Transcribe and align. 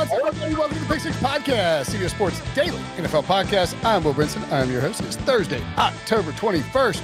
What's 0.00 0.12
up, 0.12 0.28
everybody? 0.28 0.54
Welcome 0.54 0.78
to 0.78 0.82
the 0.82 0.94
Pick 0.94 1.00
Six 1.02 1.16
Podcast, 1.18 1.94
CBS 1.94 2.08
Sports 2.08 2.40
Daily 2.54 2.78
NFL 2.96 3.22
Podcast. 3.24 3.76
I'm 3.84 4.02
Will 4.02 4.14
Brinson. 4.14 4.50
I'm 4.50 4.70
your 4.72 4.80
host. 4.80 5.02
It's 5.02 5.16
Thursday, 5.16 5.62
October 5.76 6.32
21st, 6.32 7.02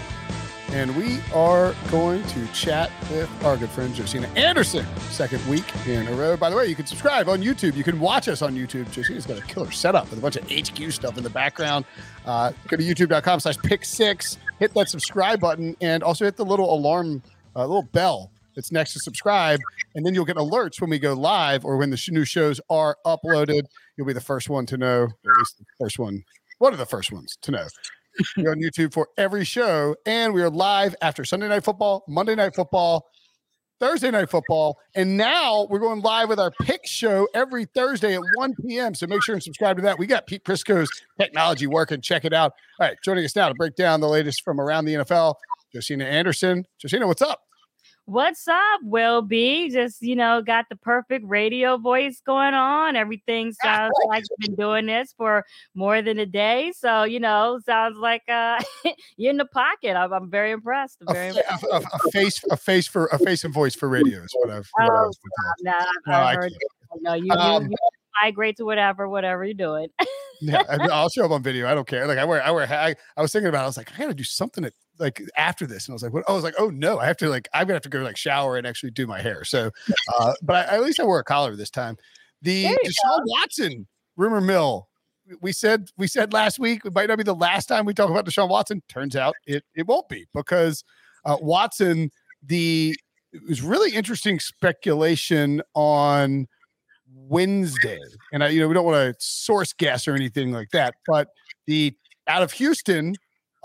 and 0.71 0.97
we 0.97 1.21
are 1.35 1.75
going 1.91 2.25
to 2.29 2.47
chat 2.55 2.91
with 3.11 3.29
our 3.45 3.59
good 3.59 3.69
friend 3.69 3.95
Josina 3.95 4.29
Anderson, 4.29 4.87
second 5.11 5.47
week 5.47 5.67
in 5.87 6.07
a 6.07 6.13
row. 6.13 6.39
By 6.39 6.49
the 6.49 6.57
way, 6.57 6.69
you 6.69 6.75
can 6.75 6.87
subscribe 6.87 7.29
on 7.29 7.43
YouTube. 7.43 7.77
You 7.77 7.85
can 7.85 8.01
watch 8.01 8.29
us 8.29 8.41
on 8.41 8.55
YouTube. 8.55 8.91
Josina's 8.91 9.27
got 9.27 9.37
a 9.37 9.43
killer 9.43 9.71
setup 9.71 10.09
with 10.09 10.19
a 10.19 10.23
bunch 10.23 10.37
of 10.37 10.51
HQ 10.51 10.91
stuff 10.91 11.19
in 11.19 11.23
the 11.23 11.29
background. 11.29 11.85
Uh, 12.25 12.53
go 12.67 12.79
to 12.79 12.83
youtube.com 12.83 13.41
slash 13.41 13.59
pick 13.59 13.85
six, 13.85 14.39
hit 14.59 14.73
that 14.73 14.89
subscribe 14.89 15.39
button, 15.39 15.77
and 15.83 16.03
also 16.03 16.25
hit 16.25 16.37
the 16.37 16.47
little 16.47 16.73
alarm, 16.73 17.23
uh, 17.55 17.61
little 17.61 17.83
bell 17.83 18.31
that's 18.57 18.73
next 18.73 18.95
to 18.95 18.99
subscribe, 18.99 19.61
and 19.95 20.05
then 20.05 20.15
you'll 20.15 20.25
get 20.25 20.37
alerts 20.37 20.81
when 20.81 20.91
we 20.91 20.99
go 20.99 21.13
live 21.13 21.65
or 21.65 21.77
when 21.77 21.91
the 21.91 22.09
new 22.11 22.25
shows 22.25 22.61
are 22.69 22.97
uploaded. 23.07 23.63
You'll 23.97 24.07
be 24.07 24.13
the 24.13 24.21
first 24.21 24.49
one 24.49 24.67
to 24.67 24.77
know, 24.77 25.03
or 25.03 25.31
at 25.31 25.39
least 25.39 25.59
the 25.59 25.65
first 25.79 25.99
one, 25.99 26.25
one 26.59 26.73
of 26.73 26.79
the 26.79 26.87
first 26.87 27.13
ones 27.13 27.37
to 27.43 27.53
know. 27.53 27.67
You're 28.37 28.53
on 28.53 28.61
YouTube 28.61 28.95
for 28.95 29.09
every 29.19 29.45
show, 29.45 29.95
and 30.07 30.33
we 30.33 30.43
are 30.43 30.51
live 30.51 30.97
after 31.03 31.25
Sunday 31.25 31.49
Night 31.49 31.65
Football, 31.65 32.03
Monday 32.09 32.35
Night 32.35 32.55
Football, 32.55 33.07
Thursday 33.79 34.11
Night 34.11 34.31
Football, 34.31 34.79
and 34.95 35.19
now 35.19 35.67
we're 35.69 35.79
going 35.79 36.01
live 36.01 36.31
with 36.31 36.41
our 36.41 36.51
pick 36.63 36.81
show 36.87 37.29
every 37.35 37.67
Thursday 37.67 38.15
at 38.15 38.23
1 38.37 38.55
p.m. 38.67 38.95
So 38.95 39.07
make 39.07 39.23
sure 39.23 39.35
and 39.35 39.43
subscribe 39.43 39.77
to 39.77 39.83
that. 39.83 39.99
We 39.99 40.07
got 40.07 40.27
Pete 40.27 40.45
Prisco's 40.45 40.89
technology 41.21 41.67
working. 41.67 42.01
Check 42.01 42.25
it 42.25 42.33
out. 42.33 42.53
All 42.81 42.87
right, 42.87 42.97
joining 43.05 43.25
us 43.27 43.37
now 43.37 43.49
to 43.49 43.55
break 43.55 43.77
down 43.77 44.01
the 44.01 44.09
latest 44.09 44.43
from 44.43 44.61
around 44.61 44.87
the 44.87 44.95
NFL, 44.95 45.35
Josina 45.75 46.05
Anderson. 46.05 46.65
Josina, 46.81 47.07
what's 47.07 47.23
up? 47.23 47.46
What's 48.09 48.47
up, 48.47 48.81
Will 48.85 49.21
B? 49.21 49.69
Just, 49.69 50.01
you 50.01 50.15
know, 50.15 50.41
got 50.41 50.67
the 50.71 50.77
perfect 50.77 51.25
radio 51.27 51.77
voice 51.77 52.23
going 52.25 52.55
on. 52.55 52.95
Everything 52.95 53.53
sounds 53.65 53.93
like 54.09 54.23
you've 54.31 54.39
been 54.39 54.55
doing 54.55 54.87
this 54.87 55.13
for 55.17 55.45
more 55.75 56.01
than 56.03 56.21
a 56.21 56.27
day. 56.27 56.73
So, 56.77 57.03
you 57.03 57.19
know, 57.19 57.59
sounds 57.67 57.99
like 57.99 58.23
uh 58.29 58.63
you're 59.17 59.31
in 59.33 59.39
the 59.39 59.45
pocket. 59.47 59.97
I'm, 59.97 60.13
I'm 60.13 60.31
very 60.31 60.53
impressed. 60.53 60.99
I'm 61.01 61.09
A, 61.09 61.13
very 61.13 61.31
a- 61.31 61.75
a- 61.77 61.79
a 61.81 62.11
face, 62.13 62.41
a 62.49 62.57
face 62.57 62.87
for 62.87 63.07
a 63.07 63.19
face 63.19 63.43
and 63.45 63.53
voice 63.53 63.75
for 63.75 63.89
radio 63.89 64.23
is 64.23 64.33
what 64.41 64.51
I've. 64.51 64.69
What 64.75 64.85
I 64.85 64.89
Oh, 64.89 65.07
was 65.09 65.19
thinking. 65.19 65.73
Nah, 65.73 65.85
No, 66.07 66.23
I 66.23 66.31
I 66.31 66.35
heard 66.37 66.53
no, 67.01 67.15
you, 67.15 67.33
Um, 67.33 67.63
you, 67.65 67.69
you 67.71 67.77
migrate 68.23 68.57
to 68.59 68.65
whatever, 68.65 69.09
whatever 69.09 69.45
you're 69.45 69.55
doing. 69.55 69.89
yeah, 70.41 70.63
I 70.71 70.79
mean, 70.79 70.91
I'll 70.93 71.09
show 71.11 71.25
up 71.25 71.33
on 71.33 71.43
video. 71.43 71.67
I 71.67 71.75
don't 71.75 71.89
care. 71.89 72.07
Like 72.07 72.19
I 72.19 72.25
wear, 72.25 72.41
I 72.41 72.53
wear. 72.53 72.69
I, 72.73 72.95
I 73.17 73.21
was 73.23 73.33
thinking 73.33 73.49
about. 73.49 73.63
It. 73.63 73.65
I 73.65 73.67
was 73.67 73.77
like, 73.77 73.93
I 73.93 73.99
got 73.99 74.07
to 74.07 74.15
do 74.15 74.23
something 74.23 74.65
at, 74.65 74.75
like 74.99 75.23
after 75.37 75.67
this, 75.67 75.87
and 75.87 75.93
I 75.93 75.95
was 75.95 76.03
like, 76.03 76.13
what? 76.13 76.25
I 76.29 76.33
was 76.33 76.45
like, 76.45 76.55
oh 76.59 76.71
no, 76.71 76.99
I 76.99 77.07
have 77.07 77.17
to 77.19 77.29
like, 77.29 77.49
I'm 77.55 77.67
gonna 77.67 77.75
have 77.75 77.83
to 77.83 77.89
go 77.89 78.03
like 78.03 78.17
shower 78.17 78.57
and 78.57 78.67
actually 78.67 78.91
do 78.91 79.07
my 79.07 79.21
hair. 79.21 79.45
So, 79.45 79.71
uh, 80.19 80.35
but 80.43 80.69
I, 80.69 80.77
at 80.77 80.83
least 80.83 81.01
I 81.01 81.05
wore 81.05 81.19
a 81.19 81.25
collar 81.25 81.57
this 81.57 81.71
time. 81.71 81.97
The 82.43 82.65
Deshaun 82.65 83.23
Watson 83.27 83.87
rumor 84.17 84.41
mill. 84.41 84.89
We 85.41 85.51
said 85.51 85.91
we 85.97 86.07
said 86.07 86.33
last 86.33 86.59
week 86.59 86.83
it 86.85 86.95
might 86.95 87.09
not 87.09 87.19
be 87.19 87.25
the 87.25 87.35
last 87.35 87.67
time 87.67 87.85
we 87.85 87.95
talk 87.95 88.11
about 88.11 88.27
Deshaun 88.27 88.49
Watson. 88.49 88.83
Turns 88.89 89.17
out 89.17 89.35
it 89.47 89.65
it 89.75 89.87
won't 89.87 90.09
be 90.09 90.27
because 90.35 90.85
uh, 91.25 91.37
Watson. 91.41 92.11
The 92.43 92.97
it 93.33 93.43
was 93.49 93.61
really 93.61 93.91
interesting 93.93 94.39
speculation 94.39 95.63
on 95.75 96.47
Wednesday, 97.13 97.99
and 98.33 98.45
I, 98.45 98.49
you 98.49 98.61
know, 98.61 98.69
we 98.69 98.75
don't 98.75 98.85
want 98.85 99.19
to 99.19 99.25
source 99.25 99.73
guess 99.73 100.07
or 100.07 100.15
anything 100.15 100.53
like 100.53 100.71
that, 100.71 100.95
but 101.07 101.29
the 101.67 101.97
out 102.29 102.43
of 102.43 102.53
Houston, 102.53 103.15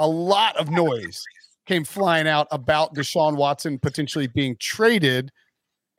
a 0.02 0.08
lot 0.08 0.58
of 0.58 0.70
noise 0.70 1.24
came 1.68 1.86
flying 1.86 2.28
out 2.28 2.48
about 2.52 2.96
Deshaun 2.96 3.38
Watson 3.38 3.78
potentially 3.78 4.28
being 4.28 4.58
traded 4.60 5.32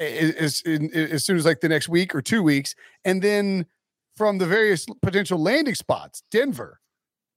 as 0.01 0.63
as 0.67 1.25
soon 1.25 1.37
as 1.37 1.47
like 1.47 1.61
the 1.61 1.69
next 1.69 1.89
week 1.89 2.15
or 2.15 2.21
two 2.21 2.43
weeks, 2.43 2.75
and 3.05 3.23
then 3.23 3.67
from 4.17 4.39
the 4.39 4.47
various 4.47 4.85
potential 5.01 5.39
landing 5.41 5.77
spots, 5.77 6.23
Denver, 6.31 6.81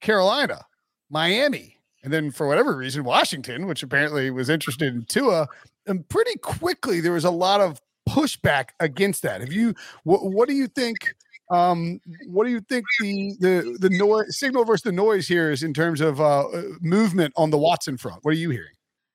Carolina, 0.02 0.66
Miami, 1.10 1.78
and 2.04 2.12
then 2.12 2.32
for 2.32 2.48
whatever 2.48 2.76
reason, 2.76 3.04
Washington, 3.04 3.68
which 3.68 3.84
apparently 3.84 4.32
was 4.32 4.50
interested 4.50 4.94
in 4.94 5.06
Tua, 5.06 5.48
and 5.86 6.10
pretty 6.10 6.38
quickly 6.40 7.00
there 7.00 7.14
was 7.14 7.26
a 7.26 7.32
lot 7.32 7.62
of 7.62 7.80
pushback 8.10 8.70
against 8.80 9.22
that. 9.22 9.42
Have 9.42 9.54
you? 9.54 9.76
What, 10.04 10.26
what 10.26 10.50
do 10.50 10.56
you 10.56 10.68
think? 10.68 11.14
Um, 11.50 12.00
what 12.28 12.46
do 12.46 12.52
you 12.52 12.62
think 12.62 12.86
the 13.00 13.36
the 13.40 13.78
the 13.80 13.90
noise 13.90 14.38
signal 14.38 14.66
versus 14.66 14.84
the 14.84 14.92
noise 14.92 15.28
here 15.28 15.52
is 15.52 15.64
in 15.64 15.74
terms 15.74 16.02
of 16.02 16.20
uh, 16.20 16.48
uh, 16.48 16.64
movement 16.82 17.34
on 17.38 17.52
the 17.52 17.58
Watson 17.58 17.98
front? 17.98 18.24
What 18.24 18.32
are 18.32 18.38
you 18.38 18.50
hearing? 18.50 18.74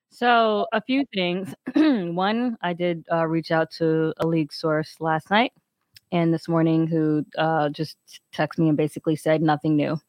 So, 0.09 0.67
a 0.73 0.81
few 0.81 1.05
things. 1.13 1.53
One, 1.75 2.57
I 2.61 2.73
did 2.73 3.05
uh, 3.11 3.25
reach 3.25 3.51
out 3.51 3.71
to 3.71 4.13
a 4.17 4.27
league 4.27 4.53
source 4.53 4.95
last 4.99 5.31
night 5.31 5.53
and 6.11 6.33
this 6.33 6.47
morning 6.47 6.87
who 6.87 7.25
uh, 7.37 7.69
just 7.69 7.97
texted 8.33 8.59
me 8.59 8.67
and 8.67 8.77
basically 8.77 9.15
said 9.15 9.41
nothing 9.41 9.75
new. 9.75 9.99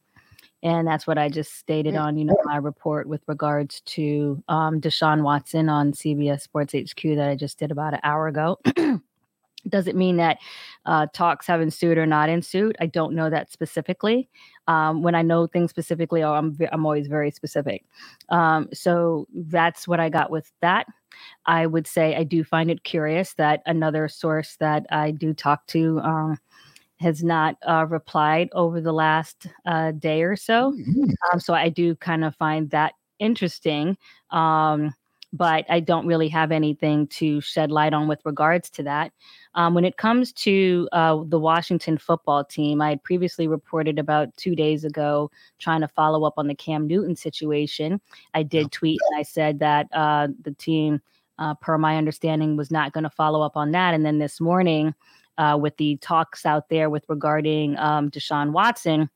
And 0.64 0.86
that's 0.86 1.06
what 1.06 1.18
I 1.18 1.28
just 1.28 1.54
stated 1.54 1.94
Mm. 1.94 2.02
on, 2.02 2.16
you 2.18 2.24
know, 2.24 2.36
my 2.44 2.56
report 2.56 3.08
with 3.08 3.22
regards 3.26 3.80
to 3.82 4.42
um, 4.48 4.80
Deshaun 4.80 5.22
Watson 5.22 5.68
on 5.68 5.92
CBS 5.92 6.42
Sports 6.42 6.74
HQ 6.74 7.02
that 7.16 7.28
I 7.28 7.34
just 7.34 7.58
did 7.58 7.70
about 7.70 7.94
an 7.94 8.00
hour 8.02 8.28
ago. 8.28 8.58
Doesn't 9.68 9.96
mean 9.96 10.16
that 10.16 10.38
uh, 10.86 11.06
talks 11.12 11.46
have 11.46 11.60
ensued 11.60 11.98
or 11.98 12.06
not 12.06 12.28
ensued. 12.28 12.76
I 12.80 12.86
don't 12.86 13.14
know 13.14 13.30
that 13.30 13.52
specifically. 13.52 14.28
Um, 14.66 15.02
when 15.02 15.14
I 15.14 15.22
know 15.22 15.46
things 15.46 15.70
specifically, 15.70 16.22
oh, 16.22 16.34
I'm 16.34 16.56
I'm 16.72 16.84
always 16.84 17.06
very 17.06 17.30
specific. 17.30 17.84
Um, 18.28 18.68
so 18.72 19.26
that's 19.34 19.86
what 19.86 20.00
I 20.00 20.08
got 20.08 20.30
with 20.30 20.50
that. 20.62 20.86
I 21.46 21.66
would 21.66 21.86
say 21.86 22.16
I 22.16 22.24
do 22.24 22.42
find 22.42 22.70
it 22.70 22.84
curious 22.84 23.34
that 23.34 23.62
another 23.66 24.08
source 24.08 24.56
that 24.60 24.86
I 24.90 25.10
do 25.10 25.34
talk 25.34 25.66
to 25.68 26.00
um, 26.00 26.38
has 26.98 27.22
not 27.22 27.56
uh, 27.66 27.86
replied 27.88 28.48
over 28.52 28.80
the 28.80 28.92
last 28.92 29.46
uh, 29.66 29.92
day 29.92 30.22
or 30.22 30.36
so. 30.36 30.74
Um, 31.32 31.40
so 31.40 31.54
I 31.54 31.68
do 31.68 31.94
kind 31.96 32.24
of 32.24 32.34
find 32.36 32.70
that 32.70 32.94
interesting. 33.18 33.96
Um, 34.30 34.92
but 35.32 35.64
I 35.70 35.80
don't 35.80 36.06
really 36.06 36.28
have 36.28 36.52
anything 36.52 37.06
to 37.08 37.40
shed 37.40 37.70
light 37.70 37.94
on 37.94 38.06
with 38.06 38.20
regards 38.24 38.68
to 38.70 38.82
that. 38.82 39.12
Um, 39.54 39.74
when 39.74 39.84
it 39.84 39.96
comes 39.96 40.32
to 40.34 40.88
uh, 40.92 41.20
the 41.26 41.38
Washington 41.38 41.96
football 41.96 42.44
team, 42.44 42.82
I 42.82 42.90
had 42.90 43.02
previously 43.02 43.48
reported 43.48 43.98
about 43.98 44.36
two 44.36 44.54
days 44.54 44.84
ago 44.84 45.30
trying 45.58 45.80
to 45.80 45.88
follow 45.88 46.24
up 46.24 46.34
on 46.36 46.48
the 46.48 46.54
Cam 46.54 46.86
Newton 46.86 47.16
situation. 47.16 48.00
I 48.34 48.42
did 48.42 48.72
tweet 48.72 49.00
and 49.10 49.20
I 49.20 49.22
said 49.22 49.58
that 49.60 49.88
uh, 49.92 50.28
the 50.42 50.52
team, 50.52 51.00
uh, 51.38 51.54
per 51.54 51.78
my 51.78 51.96
understanding, 51.96 52.56
was 52.56 52.70
not 52.70 52.92
going 52.92 53.04
to 53.04 53.10
follow 53.10 53.42
up 53.42 53.56
on 53.56 53.72
that. 53.72 53.94
And 53.94 54.04
then 54.04 54.18
this 54.18 54.40
morning, 54.40 54.94
uh, 55.38 55.58
with 55.60 55.76
the 55.78 55.96
talks 55.96 56.44
out 56.44 56.68
there 56.68 56.90
with 56.90 57.04
regarding 57.08 57.78
um, 57.78 58.10
Deshaun 58.10 58.52
Watson, 58.52 59.08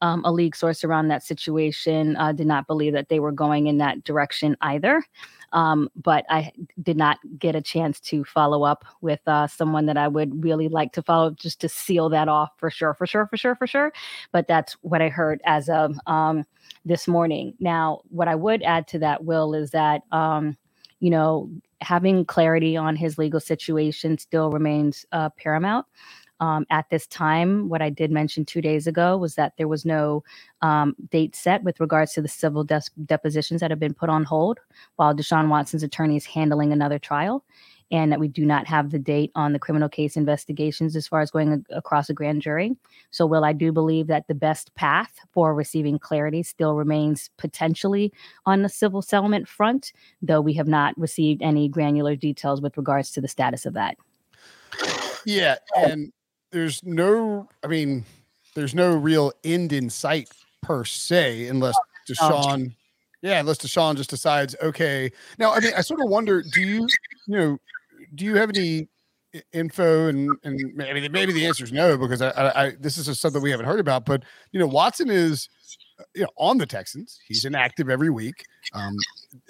um, 0.00 0.22
a 0.24 0.32
league 0.32 0.56
source 0.56 0.84
around 0.84 1.08
that 1.08 1.22
situation 1.22 2.16
uh, 2.16 2.32
did 2.32 2.46
not 2.46 2.66
believe 2.66 2.92
that 2.92 3.08
they 3.08 3.20
were 3.20 3.32
going 3.32 3.66
in 3.66 3.78
that 3.78 4.04
direction 4.04 4.56
either. 4.60 5.02
Um, 5.52 5.90
but 5.96 6.24
I 6.30 6.50
did 6.82 6.96
not 6.96 7.18
get 7.38 7.54
a 7.54 7.60
chance 7.60 8.00
to 8.00 8.24
follow 8.24 8.62
up 8.62 8.84
with 9.02 9.20
uh, 9.26 9.46
someone 9.46 9.86
that 9.86 9.98
I 9.98 10.08
would 10.08 10.42
really 10.42 10.68
like 10.68 10.92
to 10.94 11.02
follow 11.02 11.30
just 11.32 11.60
to 11.60 11.68
seal 11.68 12.08
that 12.08 12.28
off 12.28 12.50
for 12.56 12.70
sure, 12.70 12.94
for 12.94 13.06
sure, 13.06 13.26
for 13.26 13.36
sure, 13.36 13.54
for 13.56 13.66
sure. 13.66 13.92
But 14.32 14.48
that's 14.48 14.72
what 14.80 15.02
I 15.02 15.08
heard 15.08 15.42
as 15.44 15.68
of 15.68 15.94
um, 16.06 16.44
this 16.84 17.06
morning. 17.06 17.54
Now, 17.60 18.00
what 18.08 18.28
I 18.28 18.34
would 18.34 18.62
add 18.62 18.88
to 18.88 18.98
that, 19.00 19.24
Will, 19.24 19.54
is 19.54 19.70
that, 19.72 20.02
um, 20.10 20.56
you 21.00 21.10
know, 21.10 21.50
having 21.82 22.24
clarity 22.24 22.76
on 22.76 22.96
his 22.96 23.18
legal 23.18 23.40
situation 23.40 24.16
still 24.16 24.50
remains 24.50 25.04
uh, 25.12 25.28
paramount. 25.30 25.84
Um, 26.42 26.66
at 26.70 26.90
this 26.90 27.06
time, 27.06 27.68
what 27.68 27.82
I 27.82 27.88
did 27.88 28.10
mention 28.10 28.44
two 28.44 28.60
days 28.60 28.88
ago 28.88 29.16
was 29.16 29.36
that 29.36 29.52
there 29.58 29.68
was 29.68 29.84
no 29.84 30.24
um, 30.60 30.96
date 31.08 31.36
set 31.36 31.62
with 31.62 31.78
regards 31.78 32.14
to 32.14 32.20
the 32.20 32.26
civil 32.26 32.64
depositions 32.64 33.60
that 33.60 33.70
have 33.70 33.78
been 33.78 33.94
put 33.94 34.10
on 34.10 34.24
hold 34.24 34.58
while 34.96 35.14
Deshaun 35.14 35.48
Watson's 35.48 35.84
attorney 35.84 36.16
is 36.16 36.26
handling 36.26 36.72
another 36.72 36.98
trial 36.98 37.44
and 37.92 38.10
that 38.10 38.18
we 38.18 38.26
do 38.26 38.44
not 38.44 38.66
have 38.66 38.90
the 38.90 38.98
date 38.98 39.30
on 39.36 39.52
the 39.52 39.60
criminal 39.60 39.88
case 39.88 40.16
investigations 40.16 40.96
as 40.96 41.06
far 41.06 41.20
as 41.20 41.30
going 41.30 41.64
a- 41.70 41.76
across 41.76 42.10
a 42.10 42.14
grand 42.14 42.42
jury. 42.42 42.74
So, 43.12 43.24
Will, 43.24 43.44
I 43.44 43.52
do 43.52 43.70
believe 43.70 44.08
that 44.08 44.26
the 44.26 44.34
best 44.34 44.74
path 44.74 45.20
for 45.30 45.54
receiving 45.54 46.00
clarity 46.00 46.42
still 46.42 46.74
remains 46.74 47.30
potentially 47.36 48.12
on 48.46 48.62
the 48.62 48.68
civil 48.68 49.00
settlement 49.00 49.46
front, 49.46 49.92
though 50.20 50.40
we 50.40 50.54
have 50.54 50.66
not 50.66 50.98
received 50.98 51.40
any 51.40 51.68
granular 51.68 52.16
details 52.16 52.60
with 52.60 52.76
regards 52.76 53.12
to 53.12 53.20
the 53.20 53.28
status 53.28 53.64
of 53.64 53.74
that. 53.74 53.96
Yeah. 55.24 55.56
And 55.76 56.12
there's 56.52 56.84
no, 56.84 57.48
I 57.64 57.66
mean, 57.66 58.04
there's 58.54 58.74
no 58.74 58.94
real 58.94 59.32
end 59.42 59.72
in 59.72 59.90
sight 59.90 60.28
per 60.62 60.84
se, 60.84 61.48
unless 61.48 61.74
Deshaun. 62.08 62.74
Yeah, 63.22 63.40
unless 63.40 63.58
Deshaun 63.58 63.96
just 63.96 64.10
decides, 64.10 64.54
okay. 64.62 65.10
Now, 65.38 65.52
I 65.52 65.60
mean, 65.60 65.72
I 65.76 65.80
sort 65.80 66.00
of 66.00 66.08
wonder, 66.08 66.42
do 66.42 66.60
you, 66.60 66.86
you 67.26 67.36
know, 67.36 67.58
do 68.14 68.24
you 68.24 68.36
have 68.36 68.50
any 68.50 68.88
info 69.52 70.08
and 70.08 70.30
and 70.44 70.60
maybe 70.74 71.08
maybe 71.08 71.32
the 71.32 71.46
answer 71.46 71.64
is 71.64 71.72
no 71.72 71.96
because 71.96 72.20
I, 72.20 72.30
I, 72.30 72.64
I 72.66 72.72
this 72.78 72.98
is 72.98 73.18
something 73.18 73.40
we 73.40 73.50
haven't 73.50 73.64
heard 73.64 73.80
about 73.80 74.04
but 74.04 74.24
you 74.52 74.60
know 74.60 74.66
Watson 74.66 75.08
is 75.08 75.48
uh, 75.98 76.04
you 76.14 76.22
know 76.22 76.28
on 76.36 76.58
the 76.58 76.66
Texans 76.66 77.18
he's 77.26 77.46
inactive 77.46 77.88
every 77.88 78.10
week 78.10 78.44
um, 78.74 78.94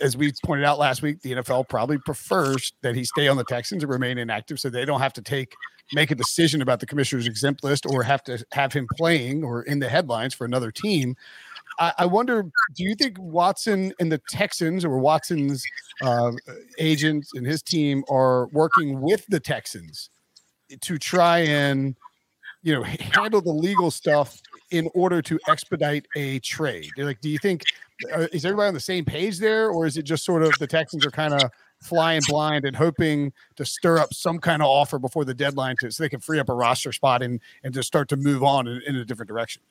as 0.01 0.17
we 0.17 0.33
pointed 0.45 0.65
out 0.65 0.79
last 0.79 1.03
week 1.03 1.21
the 1.23 1.33
NFL 1.33 1.69
probably 1.69 1.99
prefers 1.99 2.73
that 2.83 2.95
he 2.95 3.05
stay 3.05 3.29
on 3.29 3.37
the 3.37 3.45
Texans 3.45 3.83
and 3.83 3.91
remain 3.91 4.19
inactive 4.19 4.61
so 4.61 4.71
they 4.71 4.85
don't 4.85 5.01
have 5.01 5.13
to 5.15 5.23
take 5.23 5.55
make 5.93 6.11
a 6.11 6.15
decision 6.15 6.63
about 6.63 6.81
the 6.81 6.87
commissioner's 6.87 7.27
exempt 7.27 7.65
list 7.65 7.85
or 7.87 8.03
have 8.03 8.23
to 8.23 8.45
have 8.53 8.73
him 8.73 8.87
playing 8.97 9.43
or 9.45 9.63
in 9.63 9.79
the 9.79 9.89
headlines 9.89 10.35
for 10.35 10.45
another 10.45 10.71
team 10.71 11.17
I, 11.79 11.93
I 11.99 12.07
wonder, 12.07 12.45
do 12.75 12.85
you 12.85 12.95
think 12.95 13.17
Watson 13.19 13.93
and 13.99 14.11
the 14.11 14.21
Texans 14.31 14.85
or 14.85 14.99
Watson's 14.99 15.65
uh, 16.03 16.33
agents 16.79 17.31
and 17.35 17.47
his 17.47 17.63
team 17.63 18.05
are 18.09 18.47
working 18.49 19.01
with 19.01 19.27
the 19.27 19.41
Texans 19.41 20.11
to 20.81 20.99
try 20.99 21.41
and 21.41 21.95
you 22.63 22.75
know 22.75 22.83
handle 22.83 23.41
the 23.41 23.53
legal 23.53 23.91
stuff 23.91 24.41
in 24.71 24.89
order 24.95 25.21
to 25.23 25.39
expedite 25.49 26.07
a 26.17 26.39
trade? 26.41 26.91
Like, 26.97 27.21
do 27.21 27.29
you 27.29 27.39
think 27.39 27.65
uh, 28.13 28.27
is 28.33 28.45
everybody 28.45 28.69
on 28.69 28.75
the 28.75 28.81
same 28.81 29.05
page 29.05 29.39
there, 29.39 29.71
or 29.71 29.87
is 29.87 29.97
it 29.97 30.03
just 30.03 30.25
sort 30.25 30.43
of 30.43 30.53
the 30.59 30.67
Texans 30.67 31.07
are 31.07 31.11
kind 31.11 31.35
of 31.35 31.51
flying 31.81 32.23
blind 32.29 32.65
and 32.65 32.77
hoping 32.77 33.33
to 33.57 33.65
stir 33.65 33.99
up 33.99 34.15
some 34.15 34.39
kind 34.39 34.63
of 34.63 34.69
offer 34.69 34.99
before 34.99 35.25
the 35.25 35.35
deadline 35.35 35.77
to 35.81 35.91
so 35.91 36.03
they 36.03 36.09
can 36.09 36.21
free 36.21 36.39
up 36.39 36.49
a 36.49 36.55
roster 36.55 36.93
spot 36.93 37.23
and 37.23 37.41
and 37.65 37.75
just 37.75 37.87
start 37.87 38.09
to 38.09 38.17
move 38.17 38.43
on 38.43 38.67
in, 38.67 38.81
in 38.87 38.97
a 38.97 39.05
different 39.05 39.29
direction? 39.29 39.63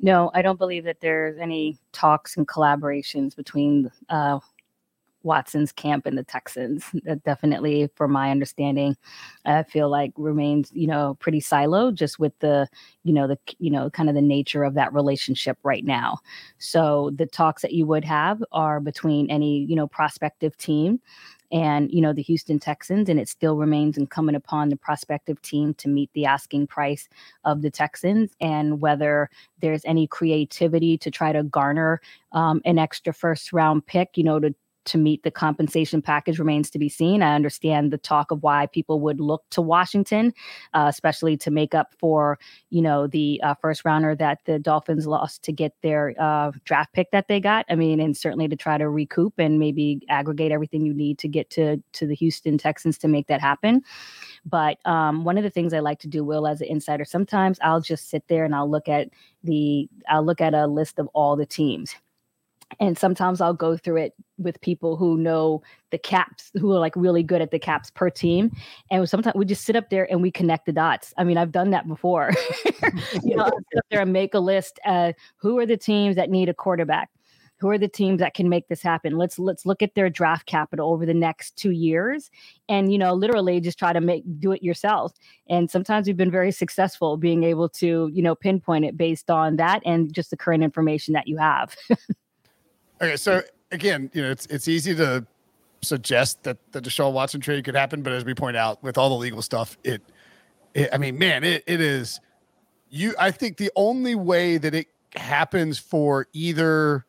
No, 0.00 0.30
I 0.32 0.42
don't 0.42 0.58
believe 0.58 0.84
that 0.84 1.00
there's 1.00 1.38
any 1.38 1.76
talks 1.92 2.36
and 2.36 2.46
collaborations 2.46 3.34
between 3.34 3.90
uh, 4.08 4.38
Watson's 5.28 5.70
camp 5.70 6.06
and 6.06 6.18
the 6.18 6.24
Texans. 6.24 6.84
That 7.04 7.22
definitely, 7.22 7.88
from 7.94 8.10
my 8.12 8.30
understanding, 8.30 8.96
I 9.44 9.62
feel 9.62 9.88
like 9.88 10.12
remains, 10.16 10.70
you 10.72 10.88
know, 10.88 11.16
pretty 11.20 11.40
siloed 11.40 11.94
just 11.94 12.18
with 12.18 12.32
the, 12.40 12.66
you 13.04 13.12
know, 13.12 13.28
the, 13.28 13.38
you 13.58 13.70
know, 13.70 13.90
kind 13.90 14.08
of 14.08 14.14
the 14.14 14.22
nature 14.22 14.64
of 14.64 14.74
that 14.74 14.92
relationship 14.92 15.58
right 15.62 15.84
now. 15.84 16.18
So 16.58 17.12
the 17.14 17.26
talks 17.26 17.62
that 17.62 17.72
you 17.72 17.86
would 17.86 18.04
have 18.04 18.42
are 18.50 18.80
between 18.80 19.30
any, 19.30 19.64
you 19.64 19.76
know, 19.76 19.86
prospective 19.86 20.56
team 20.56 21.00
and 21.50 21.90
you 21.90 22.00
know 22.00 22.12
the 22.12 22.22
Houston 22.22 22.58
Texans, 22.58 23.08
and 23.08 23.18
it 23.18 23.28
still 23.28 23.56
remains 23.56 23.96
incumbent 23.96 24.36
upon 24.36 24.68
the 24.68 24.76
prospective 24.76 25.40
team 25.42 25.74
to 25.74 25.88
meet 25.88 26.10
the 26.12 26.26
asking 26.26 26.66
price 26.66 27.08
of 27.44 27.62
the 27.62 27.70
Texans, 27.70 28.32
and 28.40 28.80
whether 28.80 29.30
there's 29.60 29.84
any 29.84 30.06
creativity 30.06 30.98
to 30.98 31.10
try 31.10 31.32
to 31.32 31.42
garner 31.42 32.00
um, 32.32 32.60
an 32.64 32.78
extra 32.78 33.12
first 33.12 33.52
round 33.52 33.86
pick, 33.86 34.16
you 34.16 34.24
know, 34.24 34.38
to 34.38 34.54
to 34.88 34.98
meet 34.98 35.22
the 35.22 35.30
compensation 35.30 36.02
package 36.02 36.38
remains 36.38 36.70
to 36.70 36.78
be 36.78 36.88
seen. 36.88 37.22
I 37.22 37.34
understand 37.34 37.92
the 37.92 37.98
talk 37.98 38.30
of 38.30 38.42
why 38.42 38.66
people 38.66 39.00
would 39.00 39.20
look 39.20 39.44
to 39.50 39.62
Washington, 39.62 40.32
uh, 40.74 40.86
especially 40.88 41.36
to 41.38 41.50
make 41.50 41.74
up 41.74 41.94
for, 41.98 42.38
you 42.70 42.82
know, 42.82 43.06
the 43.06 43.40
uh, 43.42 43.54
first 43.54 43.84
rounder 43.84 44.14
that 44.16 44.38
the 44.44 44.58
Dolphins 44.58 45.06
lost 45.06 45.42
to 45.44 45.52
get 45.52 45.74
their 45.82 46.14
uh, 46.18 46.52
draft 46.64 46.92
pick 46.92 47.10
that 47.12 47.28
they 47.28 47.40
got. 47.40 47.64
I 47.68 47.74
mean, 47.74 48.00
and 48.00 48.16
certainly 48.16 48.48
to 48.48 48.56
try 48.56 48.78
to 48.78 48.88
recoup 48.88 49.34
and 49.38 49.58
maybe 49.58 50.00
aggregate 50.08 50.52
everything 50.52 50.84
you 50.84 50.94
need 50.94 51.18
to 51.18 51.28
get 51.28 51.50
to 51.50 51.82
to 51.92 52.06
the 52.06 52.14
Houston 52.14 52.58
Texans 52.58 52.98
to 52.98 53.08
make 53.08 53.26
that 53.28 53.40
happen. 53.40 53.82
But 54.44 54.78
um, 54.86 55.24
one 55.24 55.36
of 55.36 55.44
the 55.44 55.50
things 55.50 55.72
I 55.72 55.80
like 55.80 55.98
to 56.00 56.08
do, 56.08 56.24
Will, 56.24 56.46
as 56.46 56.60
an 56.60 56.68
insider, 56.68 57.04
sometimes 57.04 57.58
I'll 57.62 57.80
just 57.80 58.08
sit 58.08 58.24
there 58.28 58.44
and 58.44 58.54
I'll 58.54 58.70
look 58.70 58.88
at 58.88 59.08
the 59.44 59.88
I'll 60.08 60.24
look 60.24 60.40
at 60.40 60.54
a 60.54 60.66
list 60.66 60.98
of 60.98 61.08
all 61.12 61.36
the 61.36 61.46
teams 61.46 61.94
and 62.80 62.98
sometimes 62.98 63.40
I'll 63.40 63.54
go 63.54 63.76
through 63.76 63.96
it 63.96 64.14
with 64.36 64.60
people 64.60 64.96
who 64.96 65.16
know 65.16 65.62
the 65.90 65.98
caps, 65.98 66.50
who 66.54 66.72
are 66.72 66.78
like 66.78 66.94
really 66.96 67.22
good 67.22 67.40
at 67.40 67.50
the 67.50 67.58
caps 67.58 67.90
per 67.90 68.10
team. 68.10 68.52
And 68.90 69.08
sometimes 69.08 69.34
we 69.34 69.44
just 69.44 69.64
sit 69.64 69.76
up 69.76 69.90
there 69.90 70.10
and 70.10 70.22
we 70.22 70.30
connect 70.30 70.66
the 70.66 70.72
dots. 70.72 71.12
I 71.16 71.24
mean, 71.24 71.38
I've 71.38 71.52
done 71.52 71.70
that 71.70 71.88
before. 71.88 72.30
you 73.24 73.36
know, 73.36 73.44
I'll 73.44 73.50
sit 73.50 73.78
up 73.78 73.84
there 73.90 74.00
and 74.00 74.12
make 74.12 74.34
a 74.34 74.38
list. 74.38 74.78
Uh, 74.84 75.12
who 75.36 75.58
are 75.58 75.66
the 75.66 75.76
teams 75.76 76.16
that 76.16 76.30
need 76.30 76.48
a 76.48 76.54
quarterback? 76.54 77.10
Who 77.60 77.70
are 77.70 77.78
the 77.78 77.88
teams 77.88 78.20
that 78.20 78.34
can 78.34 78.48
make 78.48 78.68
this 78.68 78.82
happen? 78.82 79.16
Let's 79.18 79.36
let's 79.36 79.66
look 79.66 79.82
at 79.82 79.96
their 79.96 80.08
draft 80.08 80.46
capital 80.46 80.92
over 80.92 81.04
the 81.04 81.12
next 81.12 81.56
two 81.56 81.72
years, 81.72 82.30
and 82.68 82.92
you 82.92 82.98
know, 82.98 83.14
literally 83.14 83.60
just 83.60 83.80
try 83.80 83.92
to 83.92 84.00
make 84.00 84.22
do 84.38 84.52
it 84.52 84.62
yourself. 84.62 85.12
And 85.48 85.68
sometimes 85.68 86.06
we've 86.06 86.16
been 86.16 86.30
very 86.30 86.52
successful 86.52 87.16
being 87.16 87.42
able 87.42 87.68
to 87.70 88.08
you 88.12 88.22
know 88.22 88.36
pinpoint 88.36 88.84
it 88.84 88.96
based 88.96 89.28
on 89.28 89.56
that 89.56 89.82
and 89.84 90.14
just 90.14 90.30
the 90.30 90.36
current 90.36 90.62
information 90.62 91.14
that 91.14 91.26
you 91.26 91.36
have. 91.38 91.74
Okay, 93.00 93.16
so 93.16 93.42
again, 93.70 94.10
you 94.12 94.22
know, 94.22 94.30
it's 94.30 94.46
it's 94.46 94.68
easy 94.68 94.94
to 94.96 95.24
suggest 95.82 96.42
that 96.42 96.58
the 96.72 96.80
Deshaun 96.80 97.12
Watson 97.12 97.40
trade 97.40 97.64
could 97.64 97.76
happen, 97.76 98.02
but 98.02 98.12
as 98.12 98.24
we 98.24 98.34
point 98.34 98.56
out, 98.56 98.82
with 98.82 98.98
all 98.98 99.08
the 99.08 99.14
legal 99.14 99.42
stuff, 99.42 99.78
it, 99.84 100.02
it 100.74 100.88
I 100.92 100.98
mean, 100.98 101.18
man, 101.18 101.44
it, 101.44 101.62
it 101.66 101.80
is 101.80 102.20
you. 102.90 103.14
I 103.18 103.30
think 103.30 103.56
the 103.56 103.70
only 103.76 104.14
way 104.14 104.58
that 104.58 104.74
it 104.74 104.88
happens 105.14 105.78
for 105.78 106.26
either, 106.32 107.06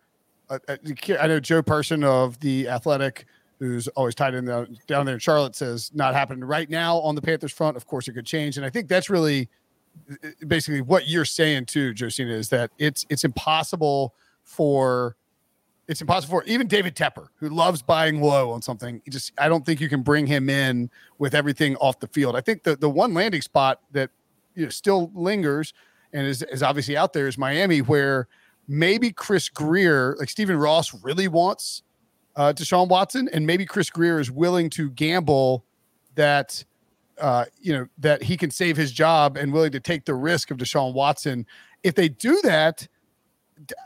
uh, 0.50 0.60
uh 0.68 0.78
I 1.20 1.28
know 1.28 1.40
Joe 1.40 1.64
Person 1.64 2.04
of 2.04 2.40
the 2.40 2.68
Athletic, 2.68 3.26
who's 3.58 3.88
always 3.90 4.16
tied 4.16 4.36
in 4.36 4.46
the, 4.46 4.68
down 4.88 5.06
there 5.06 5.16
in 5.16 5.20
Charlotte, 5.20 5.56
says 5.56 5.92
not 5.94 6.14
happening 6.14 6.44
right 6.44 6.70
now 6.70 6.98
on 6.98 7.16
the 7.16 7.22
Panthers 7.22 7.52
front. 7.52 7.76
Of 7.78 7.88
course, 7.88 8.08
it 8.08 8.14
could 8.14 8.26
change, 8.26 8.58
and 8.58 8.66
I 8.66 8.70
think 8.70 8.88
that's 8.88 9.10
really 9.10 9.50
uh, 10.12 10.28
basically 10.48 10.82
what 10.82 11.08
you're 11.08 11.26
saying 11.26 11.66
too, 11.66 11.96
Josina, 11.96 12.34
is 12.34 12.50
that 12.50 12.70
it's 12.78 13.08
it's 13.10 13.24
impossible 13.24 14.14
for 14.44 15.16
it's 15.90 16.02
impossible 16.02 16.40
for 16.40 16.44
even 16.46 16.68
David 16.68 16.96
Tepper, 16.96 17.30
who 17.38 17.50
loves 17.50 17.82
buying 17.82 18.22
low 18.22 18.52
on 18.52 18.62
something. 18.62 19.02
just 19.10 19.34
I 19.40 19.50
don't 19.50 19.66
think 19.66 19.82
you 19.82 19.90
can 19.90 20.04
bring 20.04 20.28
him 20.28 20.48
in 20.48 20.92
with 21.18 21.34
everything 21.34 21.76
off 21.78 22.00
the 22.00 22.08
field. 22.08 22.36
I 22.36 22.42
think 22.42 22.62
the 22.62 22.76
the 22.76 22.90
one 22.90 23.16
landing 23.16 23.42
spot 23.42 23.82
that 23.92 24.12
you 24.54 24.66
know 24.66 24.70
still 24.70 25.12
lingers 25.16 25.74
and 26.14 26.28
is, 26.28 26.44
is 26.44 26.62
obviously 26.62 26.96
out 26.96 27.14
there 27.14 27.28
is 27.28 27.40
Miami, 27.40 27.80
where 27.80 28.28
maybe 28.68 29.12
Chris 29.12 29.50
Grier, 29.50 30.16
like 30.20 30.30
Stephen 30.30 30.58
Ross, 30.58 30.94
really 31.04 31.28
wants 31.28 31.82
uh, 32.36 32.54
Deshaun 32.56 32.88
Watson, 32.88 33.28
and 33.34 33.48
maybe 33.48 33.66
Chris 33.66 33.90
Grier 33.90 34.20
is 34.20 34.30
willing 34.30 34.70
to 34.72 34.92
gamble 34.92 35.66
that 36.14 36.64
uh, 37.20 37.46
you 37.60 37.74
know 37.74 37.88
that 37.98 38.22
he 38.22 38.38
can 38.38 38.52
save 38.52 38.78
his 38.78 38.92
job 38.92 39.38
and 39.38 39.52
willing 39.52 39.72
to 39.72 39.80
take 39.80 40.06
the 40.06 40.14
risk 40.14 40.52
of 40.52 40.58
Deshaun 40.58 40.94
Watson. 40.94 41.48
If 41.82 41.96
they 41.96 42.10
do 42.10 42.40
that 42.44 42.88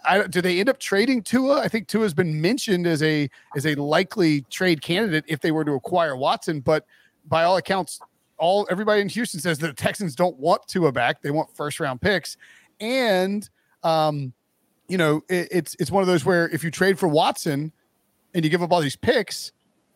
I, 0.06 0.28
do 0.28 0.42
they 0.42 0.60
end 0.60 0.70
up 0.70 0.80
trading 0.80 1.24
Tua? 1.24 1.60
I 1.60 1.68
think 1.68 1.88
Tua 1.88 2.04
has 2.04 2.14
been 2.14 2.42
mentioned 2.42 2.86
as 2.86 3.02
a 3.02 3.30
as 3.56 3.66
a 3.66 3.76
likely 3.76 4.42
trade 4.50 4.82
candidate 4.82 5.26
if 5.28 5.40
they 5.42 5.52
were 5.52 5.66
to 5.66 5.74
acquire 5.74 6.16
Watson, 6.16 6.60
but 6.60 6.86
by 7.26 7.44
all 7.44 7.58
accounts, 7.58 8.00
all 8.38 8.68
everybody 8.70 9.02
in 9.02 9.10
Houston 9.10 9.40
says 9.40 9.58
that 9.60 9.68
the 9.68 9.74
Texans 9.74 10.16
don't 10.16 10.38
want 10.38 10.68
Tua 10.68 10.92
back; 10.92 11.22
they 11.22 11.32
want 11.32 11.56
first 11.56 11.80
round 11.80 12.02
picks, 12.02 12.38
and 12.80 13.50
um, 13.84 14.34
you 14.88 14.98
know 14.98 15.22
it, 15.30 15.48
it's 15.52 15.76
it's 15.80 15.92
one 15.92 16.02
of 16.02 16.08
those 16.08 16.26
where 16.26 16.50
if 16.50 16.64
you 16.64 16.72
trade 16.72 17.00
for 17.00 17.08
Watson 17.08 17.72
and 18.34 18.44
you 18.44 18.52
give 18.52 18.62
up 18.62 18.72
all 18.72 18.82
these 18.82 18.96
picks, 18.96 19.52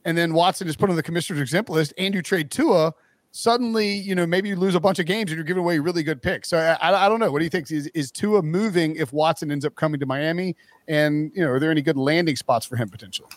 and 0.06 0.18
then 0.18 0.34
Watson 0.34 0.68
is 0.68 0.76
put 0.76 0.90
on 0.90 0.96
the 0.96 1.04
commissioner's 1.04 1.42
exempt 1.42 1.70
list, 1.70 1.94
and 1.98 2.14
you 2.14 2.22
trade 2.22 2.50
Tua, 2.50 2.94
suddenly, 3.32 3.94
you 3.94 4.16
know, 4.16 4.26
maybe 4.26 4.50
you 4.50 4.56
lose 4.56 4.76
a 4.76 4.80
bunch 4.80 5.00
of 5.00 5.06
games 5.06 5.32
and 5.32 5.38
you're 5.38 5.46
giving 5.46 5.64
away 5.64 5.80
really 5.80 6.04
good 6.04 6.22
picks. 6.22 6.50
So 6.50 6.58
I, 6.58 7.06
I 7.06 7.10
don't 7.10 7.20
know. 7.20 7.32
What 7.32 7.40
do 7.40 7.46
you 7.46 7.50
think? 7.50 7.72
Is 7.72 7.88
is 7.88 8.12
Tua 8.12 8.42
moving 8.42 8.96
if 8.96 9.14
Watson 9.14 9.52
ends 9.52 9.66
up 9.66 9.76
coming 9.76 10.00
to 10.00 10.06
Miami? 10.06 10.56
And 10.88 11.32
you 11.36 11.44
know, 11.44 11.52
are 11.52 11.60
there 11.60 11.72
any 11.72 11.82
good 11.82 11.98
landing 11.98 12.36
spots 12.36 12.66
for 12.66 12.76
him 12.76 12.90
potentially? 12.90 13.30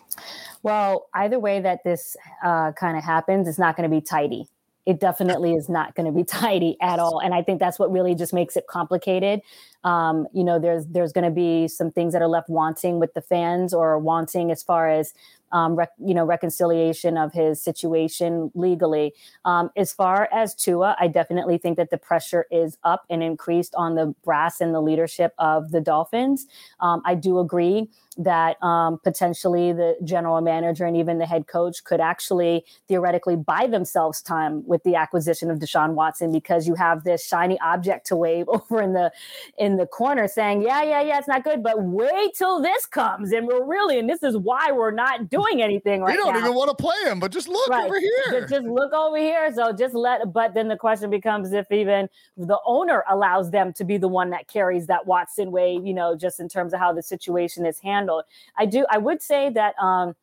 Well, 0.63 1.09
either 1.15 1.39
way 1.39 1.61
that 1.61 1.85
this 1.85 2.17
uh, 2.45 2.73
kind 2.73 2.97
of 2.97 3.05
happens, 3.05 3.49
it's 3.49 3.59
not 3.59 3.77
going 3.77 3.89
to 3.89 3.95
be 3.95 4.01
tidy. 4.01 4.47
It 4.87 4.99
definitely 4.99 5.55
is 5.55 5.69
not 5.69 5.95
going 5.95 6.07
to 6.07 6.13
be 6.13 6.25
tidy 6.41 6.77
at 6.81 6.99
all, 6.99 7.21
and 7.21 7.35
I 7.35 7.43
think 7.43 7.61
that's 7.61 7.79
what 7.79 7.93
really 7.93 8.15
just 8.15 8.33
makes 8.33 8.57
it 8.57 8.67
complicated. 8.67 9.41
Um, 9.85 10.27
you 10.33 10.45
know, 10.45 10.59
there's 10.59 10.87
there's 10.87 11.13
going 11.13 11.25
to 11.25 11.31
be 11.31 11.69
some 11.69 11.91
things 11.91 12.13
that 12.13 12.23
are 12.23 12.29
left 12.29 12.49
wanting 12.49 12.99
with 12.99 13.15
the 13.15 13.23
fans, 13.23 13.75
or 13.75 13.99
wanting 13.99 14.51
as 14.51 14.63
far 14.63 14.89
as 14.89 15.13
um, 15.52 15.75
rec- 15.76 15.92
you 15.99 16.14
know, 16.14 16.25
reconciliation 16.25 17.16
of 17.16 17.33
his 17.33 17.62
situation 17.62 18.50
legally. 18.54 19.14
Um, 19.45 19.71
as 19.76 19.92
far 19.92 20.28
as 20.33 20.54
Tua, 20.54 20.97
I 20.99 21.09
definitely 21.09 21.59
think 21.59 21.76
that 21.76 21.90
the 21.90 21.99
pressure 21.99 22.47
is 22.50 22.78
up 22.85 23.04
and 23.11 23.23
increased 23.23 23.75
on 23.75 23.95
the 23.95 24.14
brass 24.25 24.61
and 24.61 24.75
the 24.75 24.80
leadership 24.80 25.35
of 25.38 25.71
the 25.71 25.80
Dolphins. 25.80 26.47
Um, 26.80 27.02
I 27.04 27.14
do 27.14 27.38
agree 27.38 27.88
that 28.16 28.62
um, 28.62 28.99
potentially 29.02 29.73
the 29.73 29.97
general 30.04 30.40
manager 30.40 30.85
and 30.85 30.97
even 30.97 31.19
the 31.19 31.26
head 31.26 31.47
coach 31.47 31.85
could 31.85 32.00
actually 32.00 32.64
theoretically 32.88 33.37
buy 33.37 33.66
themselves 33.66 34.21
time 34.21 34.66
with 34.66 34.83
the 34.83 34.95
acquisition 34.95 35.50
of 35.50 35.59
Deshaun 35.59 35.95
Watson 35.95 36.33
because 36.33 36.66
you 36.66 36.75
have 36.75 37.04
this 37.04 37.26
shiny 37.26 37.59
object 37.61 38.07
to 38.09 38.16
wave 38.16 38.47
over 38.49 38.83
in 38.83 38.92
the 38.92 39.11
in 39.59 39.76
the 39.76 39.87
corner 39.87 40.28
saying, 40.28 40.62
"Yeah, 40.62 40.83
yeah, 40.83 41.00
yeah, 41.00 41.19
it's 41.19 41.28
not 41.28 41.45
good, 41.45 41.62
but 41.62 41.83
wait 41.83 42.35
till 42.35 42.61
this 42.61 42.85
comes, 42.85 43.33
and 43.33 43.47
we're 43.47 43.64
really, 43.64 43.99
and 43.99 44.09
this 44.09 44.23
is 44.23 44.37
why 44.37 44.71
we're 44.73 44.90
not 44.90 45.28
doing 45.30 45.40
anything 45.61 46.01
right 46.03 46.09
now." 46.09 46.13
We 46.13 46.17
don't 46.17 46.35
now. 46.35 46.41
even 46.41 46.55
want 46.55 46.77
to 46.77 46.83
play 46.83 46.97
him, 47.05 47.21
but 47.21 47.33
just 47.33 47.49
look 47.49 47.69
right. 47.69 47.85
over 47.85 47.99
here. 47.99 48.41
Just, 48.41 48.51
just 48.51 48.67
look 48.67 48.93
over 48.93 49.19
here. 49.19 49.53
So 49.55 49.73
just 49.73 49.95
let. 49.95 50.33
But 50.33 50.55
then 50.55 50.69
the 50.69 50.77
question 50.77 51.11
becomes 51.11 51.53
if 51.53 51.71
even 51.71 52.09
the 52.37 52.59
owner 52.65 53.05
allows 53.09 53.51
them 53.51 53.73
to 53.75 53.85
be 53.85 53.99
the 53.99 54.09
one 54.09 54.31
that 54.31 54.49
carries 54.49 54.87
that 54.87 55.07
Watson 55.07 55.51
wave, 55.53 55.87
you 55.87 55.95
know, 55.95 56.17
just 56.17 56.41
in 56.41 56.49
terms 56.49 56.73
of 56.73 56.81
how 56.81 56.93
the 56.93 57.03
situation 57.03 57.65
is 57.65 57.79
handled 57.79 58.01
handled. 58.01 58.25
I 58.57 58.67
do. 58.67 58.87
I 58.91 58.99
would 58.99 59.23
say 59.23 59.51
that. 59.51 59.75
Um, 59.83 60.15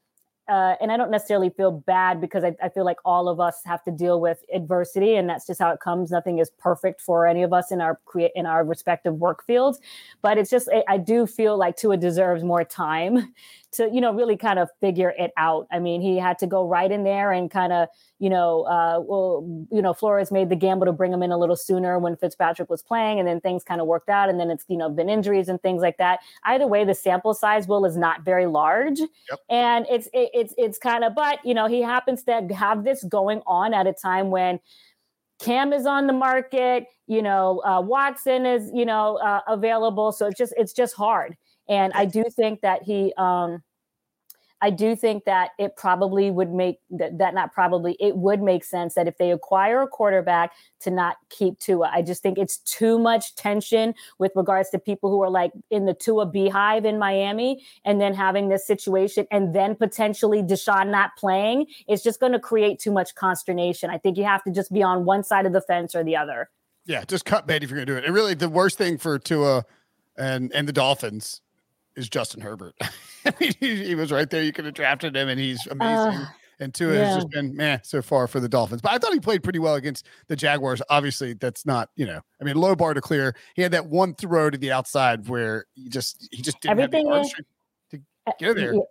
uh, 0.50 0.76
and 0.80 0.94
I 0.94 0.96
don't 0.96 1.12
necessarily 1.12 1.50
feel 1.50 1.72
bad 1.72 2.22
because 2.22 2.46
I, 2.46 2.56
I, 2.64 2.70
feel 2.70 2.86
like 2.86 3.00
all 3.04 3.28
of 3.28 3.42
us 3.42 3.60
have 3.66 3.84
to 3.84 3.92
deal 3.92 4.22
with 4.22 4.46
adversity, 4.54 5.16
and 5.16 5.30
that's 5.30 5.46
just 5.46 5.60
how 5.60 5.72
it 5.72 5.82
comes. 5.82 6.10
Nothing 6.10 6.40
is 6.40 6.50
perfect 6.52 7.02
for 7.02 7.28
any 7.28 7.44
of 7.44 7.52
us 7.52 7.70
in 7.70 7.82
our 7.82 8.00
create 8.06 8.32
in 8.34 8.46
our 8.46 8.64
respective 8.64 9.16
work 9.16 9.46
fields, 9.46 9.82
but 10.22 10.38
it's 10.38 10.50
just 10.50 10.70
I, 10.74 10.86
I 10.88 10.98
do 11.00 11.28
feel 11.28 11.58
like 11.58 11.76
Tua 11.76 11.98
deserves 11.98 12.46
more 12.46 12.64
time 12.64 13.34
to 13.74 13.90
you 13.92 14.00
know 14.00 14.14
really 14.14 14.38
kind 14.38 14.60
of 14.60 14.70
figure 14.80 15.14
it 15.18 15.32
out. 15.38 15.68
I 15.72 15.80
mean, 15.80 16.02
he 16.02 16.18
had 16.18 16.38
to 16.40 16.48
go 16.48 16.68
right 16.68 16.92
in 16.92 17.04
there 17.04 17.32
and 17.32 17.52
kind 17.52 17.74
of 17.74 17.90
you 18.20 18.30
know 18.30 18.64
uh, 18.64 19.00
well 19.00 19.68
you 19.72 19.82
know 19.82 19.94
Flores 19.94 20.32
made 20.32 20.50
the 20.50 20.56
gamble 20.56 20.86
to 20.86 20.92
bring 20.92 21.12
him 21.12 21.22
in 21.24 21.32
a 21.32 21.38
little 21.38 21.56
sooner 21.56 22.00
when 22.00 22.16
Fitzpatrick 22.16 22.70
was 22.70 22.82
playing, 22.82 23.20
and 23.20 23.28
then 23.28 23.42
things 23.42 23.64
kind 23.64 23.82
of 23.82 23.88
worked 23.88 24.10
out, 24.10 24.30
and 24.30 24.40
then 24.40 24.50
it's 24.50 24.66
you 24.68 24.78
know 24.78 24.90
been 24.90 25.10
injuries 25.10 25.50
and 25.50 25.62
things 25.62 25.82
like 25.82 25.98
that. 25.98 26.20
Either 26.46 26.68
way, 26.68 26.86
the 26.86 26.96
sample 26.96 27.34
size 27.34 27.68
will 27.68 27.86
is 27.86 27.98
not 27.98 28.24
very 28.24 28.46
large, 28.46 29.00
yep. 29.00 29.40
and 29.50 29.86
it's 29.90 30.08
it, 30.14 30.30
it's 30.34 30.54
it's 30.58 30.78
kind 30.78 31.04
of 31.04 31.14
but 31.16 31.40
you 31.44 31.54
know 31.54 31.68
he 31.68 31.82
happens 31.82 32.24
to 32.24 32.48
have 32.56 32.84
this 32.84 33.04
going 33.04 33.42
on 33.46 33.74
at 33.74 33.88
a 33.88 33.94
time 33.94 34.30
when. 34.30 34.60
Cam 35.40 35.72
is 35.72 35.86
on 35.86 36.08
the 36.08 36.14
market, 36.14 36.88
you 37.06 37.22
know, 37.22 37.62
uh, 37.64 37.80
Watson 37.80 38.48
is, 38.48 38.72
you 38.74 38.86
know, 38.86 39.18
uh, 39.18 39.42
available. 39.48 40.12
So 40.12 40.26
it's 40.26 40.36
just, 40.36 40.52
it's 40.58 40.74
just 40.74 40.96
hard. 40.96 41.38
And 41.70 41.94
I 41.94 42.06
do 42.06 42.24
think 42.30 42.62
that 42.62 42.84
he, 42.84 43.14
um, 43.18 43.64
I 44.60 44.72
do 44.72 44.96
think 44.96 45.26
that 45.26 45.52
it 45.60 45.76
probably 45.76 46.32
would 46.32 46.52
make 46.52 46.80
that, 46.90 47.20
that 47.20 47.34
not 47.36 47.54
probably 47.54 47.96
it 48.00 48.18
would 48.18 48.42
make 48.42 48.64
sense 48.64 48.96
that 48.96 49.08
if 49.08 49.18
they 49.18 49.32
acquire 49.32 49.82
a 49.82 49.88
quarterback 49.88 50.54
to 50.82 50.90
not 50.90 51.18
keep 51.30 51.60
Tua. 51.60 51.92
I 51.94 52.02
just 52.02 52.24
think 52.24 52.38
it's 52.38 52.58
too 52.58 52.98
much 52.98 53.36
tension 53.36 53.94
with 54.18 54.32
regards 54.36 54.72
to 54.72 54.80
people 54.80 55.12
who 55.12 55.22
are 55.22 55.30
like 55.30 55.52
in 55.70 55.86
the 55.86 55.94
Tua 55.94 56.26
beehive 56.26 56.86
in 56.86 56.98
Miami 56.98 57.64
and 57.86 58.02
then 58.02 58.14
having 58.14 58.50
this 58.50 58.66
situation 58.66 59.28
and 59.30 59.54
then 59.54 59.76
potentially 59.76 60.42
Deshaun 60.42 60.90
not 60.90 61.12
playing. 61.18 61.68
It's 61.88 62.02
just 62.02 62.20
going 62.20 62.32
to 62.32 62.40
create 62.40 62.80
too 62.80 62.92
much 62.92 63.14
consternation. 63.14 63.92
I 63.92 64.00
think 64.00 64.18
you 64.18 64.24
have 64.24 64.44
to 64.46 64.52
just 64.52 64.74
be 64.74 64.82
on 64.82 65.06
one 65.06 65.24
side 65.24 65.46
of 65.46 65.54
the 65.54 65.62
fence 65.62 65.94
or 65.94 66.04
the 66.04 66.16
other. 66.16 66.50
Yeah, 66.86 67.04
just 67.06 67.26
cut 67.26 67.46
bait 67.46 67.64
if 67.64 67.70
you're 67.70 67.78
going 67.78 67.88
to 67.88 67.94
do 67.94 67.98
it. 67.98 68.06
And 68.06 68.16
really, 68.16 68.34
the 68.34 68.50
worst 68.50 68.78
thing 68.78 68.98
for 68.98 69.20
Tua 69.20 69.66
and 70.18 70.52
and 70.54 70.68
the 70.68 70.74
Dolphins 70.74 71.42
is 71.98 72.08
Justin 72.08 72.39
Herbert. 72.39 72.75
I 73.25 73.34
mean, 73.42 73.51
he, 73.60 73.88
he, 73.88 73.96
was 73.96 74.12
right 74.12 74.30
there. 74.30 74.44
You 74.44 74.54
could 74.54 74.66
have 74.66 74.75
drafted 74.75 75.18
him, 75.18 75.27
and 75.27 75.39
he's 75.39 75.66
amazing. 75.68 76.22
Uh, 76.22 76.25
and 76.60 76.74
Tua 76.74 76.94
yeah. 76.94 77.06
has 77.06 77.16
just 77.18 77.30
been 77.30 77.56
man 77.56 77.82
so 77.84 78.01
far 78.01 78.27
for 78.27 78.39
the 78.39 78.50
Dolphins. 78.50 78.82
But 78.82 78.92
I 78.94 78.98
thought 78.98 79.13
he 79.13 79.20
played 79.20 79.44
pretty 79.44 79.60
well 79.60 79.75
against 79.75 80.08
the 80.27 80.36
Jaguars. 80.36 80.82
Obviously, 80.89 81.34
that's 81.34 81.66
not 81.66 81.89
you 81.96 82.06
know. 82.06 82.22
I 82.42 82.46
mean, 82.46 82.56
low 82.56 82.75
bar 82.75 82.94
to 82.94 83.01
clear. 83.01 83.36
He 83.56 83.62
had 83.62 83.72
that 83.74 83.88
one 83.88 84.16
throw 84.16 84.50
to 84.50 84.58
the 84.58 84.72
outside 84.72 85.27
where 85.27 85.66
he 85.75 85.89
just 85.89 86.27
he 86.32 86.42
just 86.42 86.60
didn't 86.62 86.80
Everything 86.80 87.12
have 87.12 87.24
the 87.24 87.27
is, 87.27 87.34
to 87.92 88.00
get 88.39 88.56
there. 88.56 88.74
Yeah. 88.74 88.82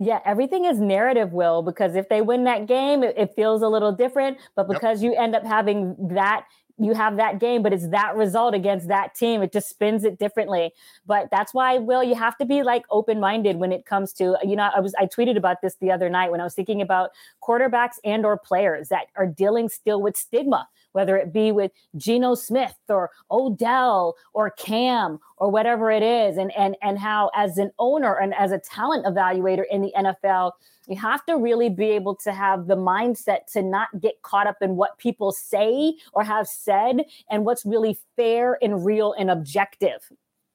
Yeah, 0.00 0.18
everything 0.24 0.64
is 0.64 0.80
narrative, 0.80 1.32
Will, 1.32 1.62
because 1.62 1.94
if 1.94 2.08
they 2.08 2.20
win 2.20 2.42
that 2.44 2.66
game, 2.66 3.04
it, 3.04 3.14
it 3.16 3.30
feels 3.36 3.62
a 3.62 3.68
little 3.68 3.92
different. 3.92 4.38
But 4.56 4.68
because 4.68 5.00
yep. 5.00 5.12
you 5.12 5.16
end 5.18 5.36
up 5.36 5.46
having 5.46 5.94
that 6.08 6.46
you 6.78 6.92
have 6.94 7.16
that 7.16 7.38
game, 7.38 7.62
but 7.62 7.72
it's 7.72 7.88
that 7.88 8.16
result 8.16 8.54
against 8.54 8.88
that 8.88 9.14
team. 9.14 9.42
It 9.42 9.52
just 9.52 9.68
spins 9.68 10.02
it 10.02 10.18
differently. 10.18 10.72
But 11.06 11.28
that's 11.30 11.54
why, 11.54 11.78
Will, 11.78 12.02
you 12.02 12.16
have 12.16 12.36
to 12.38 12.44
be 12.44 12.62
like 12.62 12.84
open 12.90 13.20
minded 13.20 13.56
when 13.56 13.70
it 13.70 13.86
comes 13.86 14.12
to, 14.14 14.36
you 14.42 14.56
know, 14.56 14.70
I 14.74 14.80
was, 14.80 14.94
I 14.98 15.06
tweeted 15.06 15.36
about 15.36 15.62
this 15.62 15.76
the 15.76 15.92
other 15.92 16.08
night 16.08 16.30
when 16.32 16.40
I 16.40 16.44
was 16.44 16.54
thinking 16.54 16.82
about 16.82 17.10
quarterbacks 17.46 17.96
and 18.04 18.24
or 18.24 18.38
players 18.38 18.88
that 18.88 19.06
are 19.16 19.26
dealing 19.26 19.68
still 19.68 20.00
with 20.00 20.16
stigma, 20.16 20.68
whether 20.92 21.16
it 21.16 21.32
be 21.32 21.52
with 21.52 21.72
Geno 21.96 22.34
Smith 22.34 22.76
or 22.88 23.10
Odell 23.30 24.16
or 24.32 24.50
Cam 24.50 25.18
or 25.36 25.50
whatever 25.50 25.90
it 25.90 26.02
is. 26.02 26.36
And, 26.36 26.54
and, 26.56 26.76
and 26.82 26.98
how 26.98 27.30
as 27.34 27.58
an 27.58 27.70
owner 27.78 28.14
and 28.14 28.34
as 28.34 28.52
a 28.52 28.58
talent 28.58 29.04
evaluator 29.04 29.64
in 29.70 29.82
the 29.82 29.92
NFL, 29.96 30.52
you 30.86 30.96
have 30.96 31.24
to 31.26 31.36
really 31.36 31.70
be 31.70 31.90
able 31.90 32.14
to 32.16 32.32
have 32.32 32.66
the 32.66 32.76
mindset 32.76 33.50
to 33.52 33.62
not 33.62 33.88
get 34.00 34.22
caught 34.22 34.46
up 34.46 34.56
in 34.60 34.76
what 34.76 34.98
people 34.98 35.32
say 35.32 35.94
or 36.12 36.22
have 36.22 36.46
said 36.46 37.04
and 37.30 37.44
what's 37.44 37.64
really 37.64 37.98
fair 38.16 38.58
and 38.62 38.84
real 38.84 39.14
and 39.14 39.30
objective. 39.30 40.02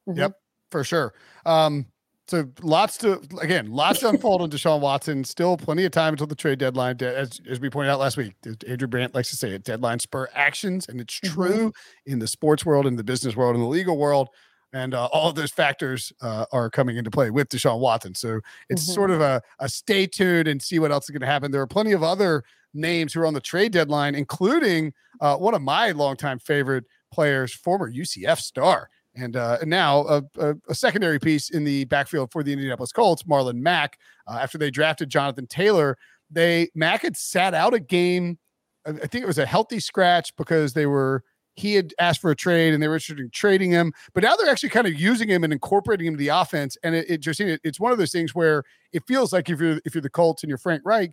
Mm-hmm. 0.08 0.20
Yep, 0.20 0.40
for 0.70 0.84
sure. 0.84 1.14
Um, 1.44 1.86
so 2.30 2.48
lots 2.62 2.96
to 2.98 3.20
again, 3.40 3.72
lots 3.72 4.00
to 4.00 4.08
unfold 4.08 4.40
on 4.40 4.50
Deshaun 4.50 4.80
Watson. 4.80 5.24
Still 5.24 5.56
plenty 5.56 5.84
of 5.84 5.90
time 5.90 6.14
until 6.14 6.28
the 6.28 6.36
trade 6.36 6.60
deadline. 6.60 6.96
As 7.02 7.40
as 7.50 7.58
we 7.58 7.68
pointed 7.68 7.90
out 7.90 7.98
last 7.98 8.16
week, 8.16 8.34
Andrew 8.68 8.86
Brandt 8.86 9.16
likes 9.16 9.30
to 9.30 9.36
say 9.36 9.50
it: 9.50 9.64
deadline 9.64 9.98
spur 9.98 10.28
actions, 10.32 10.86
and 10.88 11.00
it's 11.00 11.18
mm-hmm. 11.18 11.34
true 11.34 11.72
in 12.06 12.20
the 12.20 12.28
sports 12.28 12.64
world, 12.64 12.86
in 12.86 12.94
the 12.94 13.02
business 13.02 13.34
world, 13.34 13.56
in 13.56 13.60
the 13.60 13.66
legal 13.66 13.98
world 13.98 14.28
and 14.72 14.94
uh, 14.94 15.06
all 15.06 15.28
of 15.28 15.34
those 15.34 15.50
factors 15.50 16.12
uh, 16.20 16.46
are 16.52 16.70
coming 16.70 16.96
into 16.96 17.10
play 17.10 17.30
with 17.30 17.48
Deshaun 17.48 17.80
Watson. 17.80 18.14
So 18.14 18.40
it's 18.68 18.84
mm-hmm. 18.84 18.92
sort 18.92 19.10
of 19.10 19.20
a, 19.20 19.42
a 19.58 19.68
stay 19.68 20.06
tuned 20.06 20.46
and 20.46 20.62
see 20.62 20.78
what 20.78 20.92
else 20.92 21.06
is 21.06 21.10
going 21.10 21.22
to 21.22 21.26
happen. 21.26 21.50
There 21.50 21.60
are 21.60 21.66
plenty 21.66 21.90
of 21.90 22.04
other 22.04 22.44
names 22.72 23.12
who 23.12 23.20
are 23.20 23.26
on 23.26 23.34
the 23.34 23.40
trade 23.40 23.72
deadline, 23.72 24.14
including 24.14 24.92
uh, 25.20 25.36
one 25.36 25.54
of 25.54 25.62
my 25.62 25.90
longtime 25.90 26.38
favorite 26.38 26.84
players, 27.10 27.52
former 27.52 27.90
UCF 27.90 28.38
star. 28.38 28.88
And, 29.20 29.36
uh, 29.36 29.58
now 29.64 30.06
a, 30.06 30.22
a, 30.38 30.54
a, 30.68 30.74
secondary 30.74 31.18
piece 31.18 31.50
in 31.50 31.64
the 31.64 31.84
backfield 31.84 32.32
for 32.32 32.42
the 32.42 32.52
Indianapolis 32.52 32.92
Colts, 32.92 33.22
Marlon 33.24 33.56
Mack. 33.56 33.98
Uh, 34.26 34.38
after 34.40 34.58
they 34.58 34.70
drafted 34.70 35.10
Jonathan 35.10 35.46
Taylor, 35.46 35.98
they 36.30 36.68
Mack 36.74 37.02
had 37.02 37.16
sat 37.16 37.54
out 37.54 37.74
a 37.74 37.80
game. 37.80 38.38
I 38.86 38.92
think 38.92 39.22
it 39.22 39.26
was 39.26 39.38
a 39.38 39.46
healthy 39.46 39.80
scratch 39.80 40.34
because 40.36 40.72
they 40.72 40.86
were 40.86 41.22
he 41.54 41.74
had 41.74 41.92
asked 41.98 42.20
for 42.20 42.30
a 42.30 42.36
trade 42.36 42.72
and 42.72 42.82
they 42.82 42.88
were 42.88 42.94
interested 42.94 43.20
in 43.20 43.30
trading 43.30 43.70
him. 43.70 43.92
But 44.14 44.22
now 44.22 44.36
they're 44.36 44.50
actually 44.50 44.70
kind 44.70 44.86
of 44.86 44.98
using 44.98 45.28
him 45.28 45.44
and 45.44 45.52
incorporating 45.52 46.06
him 46.06 46.14
to 46.14 46.18
the 46.18 46.28
offense. 46.28 46.76
And 46.82 46.94
it, 46.94 47.10
it 47.10 47.20
just 47.20 47.40
it, 47.40 47.60
it's 47.62 47.80
one 47.80 47.92
of 47.92 47.98
those 47.98 48.12
things 48.12 48.34
where 48.34 48.62
it 48.92 49.02
feels 49.06 49.32
like 49.32 49.50
if 49.50 49.60
you're 49.60 49.80
if 49.84 49.94
you're 49.94 50.02
the 50.02 50.10
Colts 50.10 50.42
and 50.42 50.48
you're 50.48 50.58
Frank 50.58 50.82
Reich, 50.84 51.12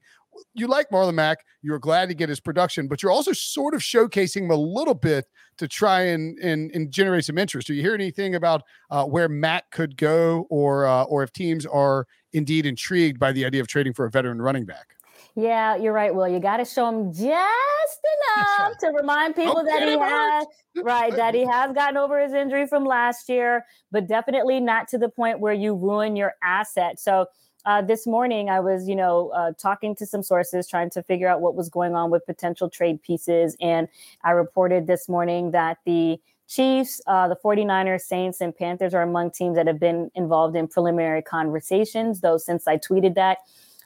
you 0.54 0.68
like 0.68 0.90
Marlon 0.90 1.14
Mack, 1.14 1.40
you're 1.62 1.80
glad 1.80 2.10
to 2.10 2.16
get 2.16 2.30
his 2.30 2.40
production, 2.40 2.88
but 2.88 3.02
you're 3.02 3.12
also 3.12 3.34
sort 3.34 3.74
of 3.74 3.82
showcasing 3.82 4.44
him 4.44 4.52
a 4.52 4.56
little 4.56 4.94
bit 4.94 5.26
to 5.58 5.68
try 5.68 6.02
and 6.02 6.38
and, 6.40 6.72
and 6.72 6.92
generate 6.92 7.26
some 7.26 7.38
interest. 7.38 7.68
Do 7.68 7.74
you 7.74 7.82
hear 7.82 7.94
anything 7.94 8.36
about 8.36 8.64
uh, 8.90 9.06
where 9.06 9.30
Mack 9.30 9.72
could 9.72 9.98
go, 9.98 10.48
or 10.50 10.86
uh, 10.86 11.04
or 11.04 11.24
if 11.24 11.32
teams 11.34 11.66
are 11.66 12.06
indeed 12.34 12.66
intrigued 12.66 13.20
by 13.20 13.32
the 13.32 13.46
idea 13.46 13.62
of 13.62 13.68
trading 13.68 13.94
for 13.94 14.06
a 14.06 14.12
veteran 14.12 14.42
running 14.42 14.66
back? 14.66 14.96
Yeah, 15.36 15.76
you're 15.76 15.94
right, 15.94 16.14
Will. 16.14 16.28
You 16.28 16.40
got 16.40 16.58
to 16.58 16.66
show 16.66 16.90
him 16.90 17.14
just 17.14 17.28
enough 17.28 18.78
to 18.80 18.88
remind 18.88 19.36
people 19.36 19.64
that 19.64 19.84
he 19.84 19.98
has 19.98 20.48
right 20.84 21.16
that 21.16 21.36
he 21.36 21.46
has 21.46 21.74
gotten 21.74 21.96
over 21.96 22.20
his 22.20 22.34
injury 22.34 22.66
from 22.66 22.86
last 22.86 23.30
year, 23.30 23.64
but 23.92 24.08
definitely 24.08 24.60
not 24.60 24.88
to 24.90 24.98
the 24.98 25.10
point 25.10 25.40
where 25.40 25.54
you 25.54 25.76
ruin 25.76 26.16
your 26.16 26.34
asset. 26.44 27.00
So 27.00 27.28
uh, 27.68 27.82
this 27.82 28.08
morning, 28.08 28.50
I 28.50 28.62
was, 28.62 28.88
you 28.88 28.96
know, 28.96 29.30
uh, 29.36 29.52
talking 29.52 29.94
to 29.98 30.06
some 30.06 30.24
sources, 30.24 30.70
trying 30.70 30.90
to 30.92 31.04
figure 31.04 31.28
out 31.28 31.42
what 31.42 31.54
was 31.54 31.68
going 31.68 31.96
on 31.96 32.10
with 32.10 32.26
potential 32.26 32.70
trade 32.70 33.04
pieces, 33.04 33.58
and 33.60 33.90
I 34.24 34.32
reported 34.32 34.88
this 34.88 35.10
morning 35.10 35.52
that 35.52 35.80
the 35.86 36.18
Chiefs, 36.48 37.02
uh, 37.08 37.28
the 37.28 37.36
49ers, 37.36 38.04
Saints, 38.04 38.40
and 38.40 38.56
Panthers 38.56 38.94
are 38.94 39.02
among 39.02 39.32
teams 39.32 39.58
that 39.58 39.68
have 39.68 39.82
been 39.82 40.10
involved 40.16 40.56
in 40.56 40.70
preliminary 40.70 41.22
conversations, 41.22 42.22
though 42.22 42.38
since 42.38 42.70
I 42.70 42.78
tweeted 42.78 43.16
that. 43.16 43.40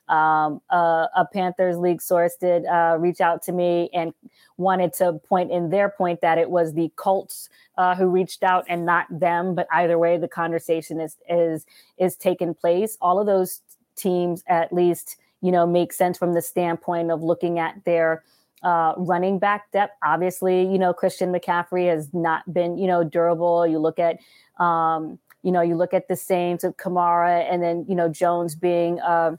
Um, 0.09 0.61
uh, 0.69 1.07
a 1.15 1.25
Panthers 1.31 1.77
league 1.77 2.01
source 2.01 2.35
did 2.35 2.65
uh, 2.65 2.97
reach 2.99 3.21
out 3.21 3.41
to 3.43 3.53
me 3.53 3.89
and 3.93 4.13
wanted 4.57 4.93
to 4.95 5.13
point 5.13 5.51
in 5.51 5.69
their 5.69 5.89
point 5.89 6.19
that 6.19 6.37
it 6.37 6.49
was 6.49 6.73
the 6.73 6.91
Colts 6.97 7.47
uh, 7.77 7.95
who 7.95 8.07
reached 8.07 8.43
out 8.43 8.65
and 8.67 8.85
not 8.85 9.07
them. 9.09 9.55
But 9.55 9.67
either 9.71 9.97
way, 9.97 10.17
the 10.17 10.27
conversation 10.27 10.99
is 10.99 11.15
is 11.29 11.65
is 11.97 12.17
taking 12.17 12.53
place. 12.53 12.97
All 13.01 13.19
of 13.19 13.25
those 13.25 13.61
teams, 14.01 14.43
at 14.47 14.73
least, 14.73 15.17
you 15.41 15.51
know, 15.51 15.65
make 15.67 15.93
sense 15.93 16.17
from 16.17 16.33
the 16.33 16.41
standpoint 16.41 17.11
of 17.11 17.21
looking 17.21 17.59
at 17.59 17.83
their 17.85 18.23
uh, 18.63 18.93
running 18.97 19.39
back 19.39 19.71
depth. 19.71 19.95
Obviously, 20.03 20.61
you 20.71 20.77
know, 20.77 20.93
Christian 20.93 21.31
McCaffrey 21.31 21.89
has 21.89 22.13
not 22.13 22.41
been, 22.53 22.77
you 22.77 22.87
know, 22.87 23.03
durable. 23.03 23.65
You 23.65 23.79
look 23.79 23.99
at, 23.99 24.19
um, 24.63 25.19
you 25.43 25.51
know, 25.51 25.61
you 25.61 25.75
look 25.75 25.93
at 25.93 26.07
the 26.07 26.15
Saints 26.15 26.63
of 26.63 26.77
Kamara 26.77 27.51
and 27.51 27.63
then, 27.63 27.85
you 27.89 27.95
know, 27.95 28.09
Jones 28.09 28.55
being, 28.55 28.99
uh, 28.99 29.35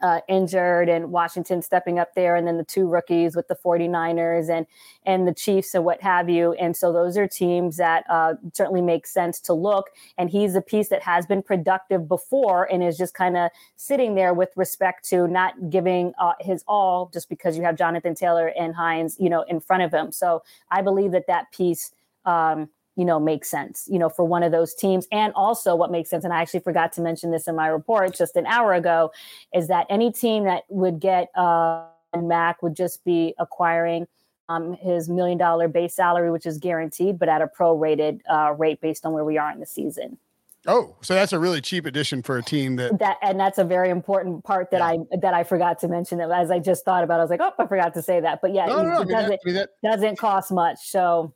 uh, 0.00 0.20
injured 0.28 0.88
and 0.88 1.12
Washington 1.12 1.62
stepping 1.62 1.98
up 1.98 2.14
there, 2.14 2.34
and 2.34 2.46
then 2.46 2.56
the 2.56 2.64
two 2.64 2.88
rookies 2.88 3.36
with 3.36 3.48
the 3.48 3.54
49ers 3.54 4.48
and 4.48 4.66
and 5.04 5.26
the 5.26 5.34
Chiefs 5.34 5.74
and 5.74 5.84
what 5.84 6.00
have 6.00 6.28
you. 6.28 6.52
And 6.54 6.76
so 6.76 6.92
those 6.92 7.16
are 7.16 7.26
teams 7.26 7.76
that 7.76 8.04
uh, 8.08 8.34
certainly 8.54 8.80
make 8.80 9.06
sense 9.06 9.40
to 9.40 9.52
look. 9.52 9.90
And 10.16 10.30
he's 10.30 10.54
a 10.54 10.60
piece 10.60 10.88
that 10.88 11.02
has 11.02 11.26
been 11.26 11.42
productive 11.42 12.08
before 12.08 12.64
and 12.72 12.82
is 12.82 12.96
just 12.96 13.14
kind 13.14 13.36
of 13.36 13.50
sitting 13.76 14.14
there 14.14 14.32
with 14.32 14.50
respect 14.56 15.08
to 15.10 15.28
not 15.28 15.70
giving 15.70 16.12
uh, 16.18 16.34
his 16.40 16.64
all 16.66 17.10
just 17.12 17.28
because 17.28 17.56
you 17.56 17.62
have 17.64 17.76
Jonathan 17.76 18.14
Taylor 18.14 18.48
and 18.58 18.74
Hines, 18.74 19.16
you 19.18 19.28
know, 19.28 19.42
in 19.42 19.60
front 19.60 19.82
of 19.82 19.92
him. 19.92 20.12
So 20.12 20.42
I 20.70 20.82
believe 20.82 21.12
that 21.12 21.26
that 21.26 21.52
piece. 21.52 21.92
Um, 22.24 22.68
you 22.96 23.04
know, 23.04 23.18
makes 23.18 23.48
sense, 23.48 23.88
you 23.90 23.98
know, 23.98 24.08
for 24.08 24.24
one 24.24 24.42
of 24.42 24.52
those 24.52 24.74
teams. 24.74 25.06
And 25.10 25.32
also 25.34 25.74
what 25.74 25.90
makes 25.90 26.10
sense, 26.10 26.24
and 26.24 26.32
I 26.32 26.42
actually 26.42 26.60
forgot 26.60 26.92
to 26.94 27.00
mention 27.00 27.30
this 27.30 27.48
in 27.48 27.56
my 27.56 27.66
report 27.68 28.14
just 28.14 28.36
an 28.36 28.46
hour 28.46 28.74
ago, 28.74 29.12
is 29.54 29.68
that 29.68 29.86
any 29.88 30.12
team 30.12 30.44
that 30.44 30.64
would 30.68 31.00
get 31.00 31.30
uh 31.36 31.84
Mack 32.14 32.62
would 32.62 32.74
just 32.74 33.04
be 33.04 33.34
acquiring 33.38 34.06
um, 34.48 34.74
his 34.74 35.08
million 35.08 35.38
dollar 35.38 35.68
base 35.68 35.94
salary, 35.94 36.30
which 36.30 36.46
is 36.46 36.58
guaranteed, 36.58 37.18
but 37.18 37.28
at 37.28 37.40
a 37.40 37.46
prorated 37.46 38.20
uh, 38.30 38.52
rate 38.52 38.80
based 38.80 39.06
on 39.06 39.12
where 39.12 39.24
we 39.24 39.38
are 39.38 39.50
in 39.50 39.60
the 39.60 39.66
season. 39.66 40.18
Oh, 40.66 40.94
so 41.00 41.14
that's 41.14 41.32
a 41.32 41.40
really 41.40 41.60
cheap 41.60 41.86
addition 41.86 42.22
for 42.22 42.38
a 42.38 42.42
team 42.42 42.76
that 42.76 42.98
that 43.00 43.18
and 43.20 43.38
that's 43.40 43.58
a 43.58 43.64
very 43.64 43.90
important 43.90 44.44
part 44.44 44.70
that 44.70 44.78
yeah. 44.78 45.02
I 45.12 45.16
that 45.20 45.34
I 45.34 45.42
forgot 45.42 45.80
to 45.80 45.88
mention. 45.88 46.18
That 46.18 46.30
as 46.30 46.52
I 46.52 46.60
just 46.60 46.84
thought 46.84 47.02
about, 47.02 47.18
I 47.18 47.24
was 47.24 47.30
like, 47.30 47.40
oh, 47.40 47.52
I 47.58 47.66
forgot 47.66 47.94
to 47.94 48.02
say 48.02 48.20
that. 48.20 48.40
But 48.40 48.54
yeah, 48.54 48.66
no, 48.66 48.82
no, 48.82 48.90
no, 48.90 49.00
it, 49.00 49.08
doesn't, 49.08 49.32
I 49.32 49.38
mean, 49.44 49.54
that, 49.54 49.70
doesn't 49.82 50.18
cost 50.18 50.52
much. 50.52 50.78
So 50.82 51.34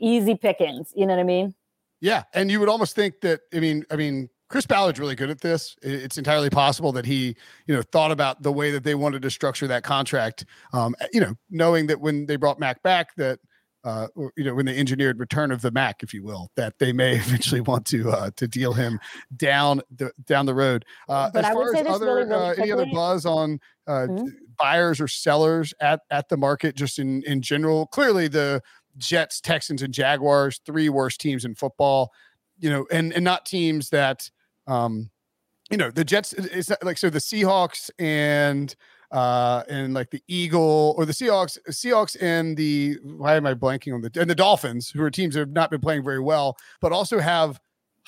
easy 0.00 0.34
pickings. 0.34 0.92
You 0.94 1.06
know 1.06 1.14
what 1.14 1.20
I 1.20 1.24
mean? 1.24 1.54
Yeah, 2.00 2.22
and 2.32 2.50
you 2.50 2.60
would 2.60 2.68
almost 2.68 2.96
think 2.96 3.20
that. 3.20 3.40
I 3.54 3.60
mean, 3.60 3.84
I 3.90 3.96
mean, 3.96 4.30
Chris 4.48 4.66
Ballard's 4.66 4.98
really 4.98 5.14
good 5.14 5.30
at 5.30 5.40
this. 5.40 5.76
It's 5.82 6.18
entirely 6.18 6.50
possible 6.50 6.92
that 6.92 7.06
he, 7.06 7.36
you 7.66 7.74
know, 7.74 7.82
thought 7.82 8.10
about 8.10 8.42
the 8.42 8.52
way 8.52 8.70
that 8.72 8.84
they 8.84 8.94
wanted 8.94 9.22
to 9.22 9.30
structure 9.30 9.68
that 9.68 9.84
contract. 9.84 10.44
Um, 10.72 10.94
you 11.12 11.20
know, 11.20 11.34
knowing 11.50 11.86
that 11.86 12.00
when 12.00 12.26
they 12.26 12.36
brought 12.36 12.58
Mack 12.58 12.82
back, 12.82 13.14
that 13.16 13.38
uh, 13.82 14.08
you 14.36 14.44
know, 14.44 14.54
when 14.54 14.66
they 14.66 14.76
engineered 14.76 15.18
return 15.18 15.50
of 15.50 15.62
the 15.62 15.70
Mack, 15.70 16.02
if 16.02 16.12
you 16.12 16.22
will, 16.22 16.50
that 16.56 16.74
they 16.78 16.92
may 16.92 17.14
eventually 17.16 17.60
want 17.60 17.86
to 17.86 18.10
uh, 18.10 18.30
to 18.36 18.46
deal 18.46 18.72
him 18.72 18.98
down 19.36 19.80
the 19.94 20.12
down 20.26 20.46
the 20.46 20.54
road. 20.54 20.84
Uh, 21.08 21.30
but 21.32 21.44
as 21.44 21.50
I 21.50 21.54
far 21.54 21.74
as 21.74 21.86
other 21.86 22.06
really, 22.06 22.24
really 22.24 22.34
uh, 22.34 22.54
any 22.58 22.72
other 22.72 22.86
buzz 22.92 23.24
on 23.24 23.58
uh, 23.86 24.06
mm-hmm. 24.08 24.26
buyers 24.58 25.00
or 25.00 25.08
sellers 25.08 25.72
at 25.80 26.00
at 26.10 26.28
the 26.28 26.36
market, 26.36 26.76
just 26.76 26.98
in 26.98 27.22
in 27.22 27.40
general, 27.40 27.86
clearly 27.86 28.28
the 28.28 28.62
Jets, 29.00 29.40
Texans, 29.40 29.82
and 29.82 29.92
Jaguars, 29.92 30.60
three 30.64 30.88
worst 30.88 31.20
teams 31.20 31.44
in 31.44 31.54
football. 31.54 32.12
You 32.58 32.70
know, 32.70 32.86
and 32.92 33.12
and 33.12 33.24
not 33.24 33.46
teams 33.46 33.90
that, 33.90 34.30
um, 34.66 35.10
you 35.70 35.76
know, 35.76 35.90
the 35.90 36.04
Jets. 36.04 36.32
It's 36.34 36.70
like 36.82 36.98
so 36.98 37.10
the 37.10 37.18
Seahawks 37.18 37.90
and 37.98 38.74
uh 39.10 39.64
and 39.68 39.92
like 39.92 40.10
the 40.10 40.22
Eagle 40.28 40.94
or 40.96 41.04
the 41.06 41.12
Seahawks, 41.12 41.58
Seahawks 41.70 42.16
and 42.20 42.56
the 42.56 42.98
why 43.02 43.34
am 43.34 43.46
I 43.46 43.54
blanking 43.54 43.94
on 43.94 44.02
the 44.02 44.10
and 44.20 44.30
the 44.30 44.34
Dolphins, 44.34 44.90
who 44.90 45.02
are 45.02 45.10
teams 45.10 45.34
that 45.34 45.40
have 45.40 45.52
not 45.52 45.70
been 45.70 45.80
playing 45.80 46.04
very 46.04 46.20
well, 46.20 46.56
but 46.80 46.92
also 46.92 47.18
have 47.18 47.58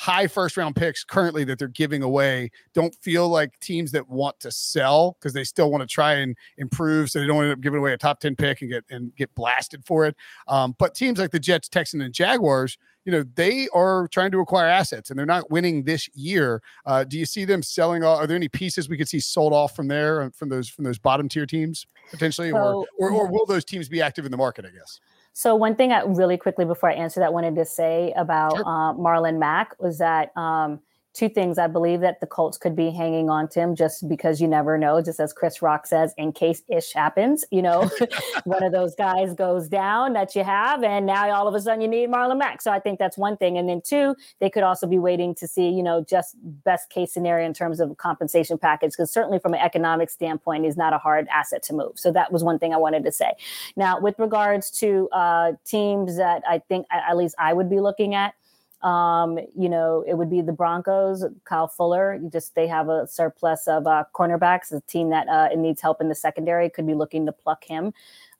high 0.02 0.26
first 0.26 0.56
round 0.56 0.74
picks 0.74 1.04
currently 1.04 1.44
that 1.44 1.60
they're 1.60 1.68
giving 1.68 2.02
away 2.02 2.50
don't 2.74 2.92
feel 2.96 3.28
like 3.28 3.56
teams 3.60 3.92
that 3.92 4.08
want 4.08 4.38
to 4.40 4.50
sell 4.50 5.16
because 5.20 5.32
they 5.32 5.44
still 5.44 5.70
want 5.70 5.80
to 5.80 5.86
try 5.86 6.14
and 6.14 6.36
improve 6.58 7.08
so 7.08 7.20
they 7.20 7.26
don't 7.26 7.44
end 7.44 7.52
up 7.52 7.60
giving 7.60 7.78
away 7.78 7.92
a 7.92 7.96
top 7.96 8.18
10 8.18 8.34
pick 8.34 8.62
and 8.62 8.70
get 8.72 8.84
and 8.90 9.14
get 9.14 9.32
blasted 9.36 9.84
for 9.86 10.04
it. 10.04 10.16
Um, 10.48 10.74
but 10.76 10.96
teams 10.96 11.20
like 11.20 11.30
the 11.30 11.38
jets 11.38 11.68
texans 11.68 12.02
and 12.02 12.12
jaguars 12.12 12.78
you 13.04 13.12
know 13.12 13.22
they 13.36 13.68
are 13.72 14.08
trying 14.08 14.32
to 14.32 14.40
acquire 14.40 14.66
assets 14.66 15.10
and 15.10 15.18
they're 15.18 15.24
not 15.24 15.48
winning 15.52 15.84
this 15.84 16.08
year. 16.14 16.62
Uh, 16.84 17.04
do 17.04 17.16
you 17.16 17.24
see 17.24 17.44
them 17.44 17.62
selling 17.62 18.02
all, 18.02 18.16
are 18.16 18.26
there 18.26 18.36
any 18.36 18.48
pieces 18.48 18.88
we 18.88 18.96
could 18.96 19.08
see 19.08 19.20
sold 19.20 19.52
off 19.52 19.76
from 19.76 19.86
there 19.86 20.22
uh, 20.22 20.30
from 20.34 20.48
those 20.48 20.68
from 20.68 20.84
those 20.84 20.98
bottom 20.98 21.28
tier 21.28 21.46
teams 21.46 21.86
potentially 22.10 22.50
so, 22.50 22.56
or, 22.56 22.86
or 22.98 23.10
or 23.12 23.30
will 23.30 23.46
those 23.46 23.64
teams 23.64 23.88
be 23.88 24.02
active 24.02 24.24
in 24.24 24.32
the 24.32 24.36
market 24.36 24.64
i 24.64 24.70
guess 24.70 24.98
so 25.32 25.54
one 25.54 25.74
thing 25.74 25.92
I 25.92 26.02
really 26.02 26.36
quickly 26.36 26.64
before 26.64 26.90
I 26.90 26.94
answer 26.94 27.20
that 27.20 27.32
wanted 27.32 27.54
to 27.56 27.64
say 27.64 28.12
about 28.16 28.56
sure. 28.56 28.66
uh, 28.66 28.94
Marlon 28.94 29.38
Mack 29.38 29.74
was 29.80 29.98
that 29.98 30.36
um, 30.36 30.80
two 31.14 31.28
things. 31.28 31.58
I 31.58 31.66
believe 31.66 32.00
that 32.00 32.20
the 32.20 32.26
Colts 32.26 32.56
could 32.56 32.74
be 32.74 32.90
hanging 32.90 33.28
on 33.28 33.48
to 33.50 33.60
him 33.60 33.74
just 33.74 34.08
because 34.08 34.40
you 34.40 34.48
never 34.48 34.78
know, 34.78 35.02
just 35.02 35.20
as 35.20 35.32
Chris 35.32 35.60
Rock 35.60 35.86
says, 35.86 36.14
in 36.16 36.32
case 36.32 36.62
ish 36.68 36.92
happens, 36.92 37.44
you 37.50 37.60
know, 37.60 37.90
one 38.44 38.62
of 38.62 38.72
those 38.72 38.94
guys 38.94 39.34
goes 39.34 39.68
down 39.68 40.14
that 40.14 40.34
you 40.34 40.42
have, 40.44 40.82
and 40.82 41.06
now 41.06 41.30
all 41.32 41.46
of 41.46 41.54
a 41.54 41.60
sudden 41.60 41.80
you 41.80 41.88
need 41.88 42.08
Marlon 42.08 42.38
Mack. 42.38 42.62
So 42.62 42.70
I 42.70 42.80
think 42.80 42.98
that's 42.98 43.18
one 43.18 43.36
thing. 43.36 43.58
And 43.58 43.68
then 43.68 43.82
two, 43.84 44.14
they 44.40 44.48
could 44.48 44.62
also 44.62 44.86
be 44.86 44.98
waiting 44.98 45.34
to 45.36 45.46
see, 45.46 45.68
you 45.68 45.82
know, 45.82 46.04
just 46.08 46.36
best 46.42 46.90
case 46.90 47.12
scenario 47.12 47.46
in 47.46 47.52
terms 47.52 47.80
of 47.80 47.96
compensation 47.98 48.56
package, 48.56 48.92
because 48.92 49.12
certainly 49.12 49.38
from 49.38 49.52
an 49.54 49.60
economic 49.60 50.08
standpoint, 50.08 50.64
he's 50.64 50.76
not 50.76 50.92
a 50.92 50.98
hard 50.98 51.26
asset 51.28 51.62
to 51.64 51.74
move. 51.74 51.92
So 51.96 52.10
that 52.12 52.32
was 52.32 52.42
one 52.42 52.58
thing 52.58 52.72
I 52.72 52.78
wanted 52.78 53.04
to 53.04 53.12
say. 53.12 53.32
Now, 53.76 54.00
with 54.00 54.18
regards 54.18 54.70
to 54.78 55.08
uh, 55.12 55.52
teams 55.64 56.16
that 56.16 56.42
I 56.48 56.58
think 56.58 56.86
at 56.90 57.16
least 57.16 57.34
I 57.38 57.52
would 57.52 57.68
be 57.68 57.80
looking 57.80 58.14
at, 58.14 58.34
um, 58.82 59.38
you 59.56 59.68
know, 59.68 60.04
it 60.06 60.14
would 60.14 60.30
be 60.30 60.40
the 60.40 60.52
Broncos, 60.52 61.24
Kyle 61.44 61.68
Fuller. 61.68 62.14
You 62.14 62.28
just 62.28 62.54
they 62.54 62.66
have 62.66 62.88
a 62.88 63.06
surplus 63.06 63.68
of 63.68 63.86
uh, 63.86 64.04
cornerbacks. 64.14 64.72
A 64.72 64.80
team 64.82 65.10
that 65.10 65.28
uh, 65.28 65.48
it 65.52 65.58
needs 65.58 65.80
help 65.80 66.00
in 66.00 66.08
the 66.08 66.14
secondary 66.14 66.68
could 66.68 66.86
be 66.86 66.94
looking 66.94 67.24
to 67.26 67.32
pluck 67.32 67.64
him. 67.64 67.92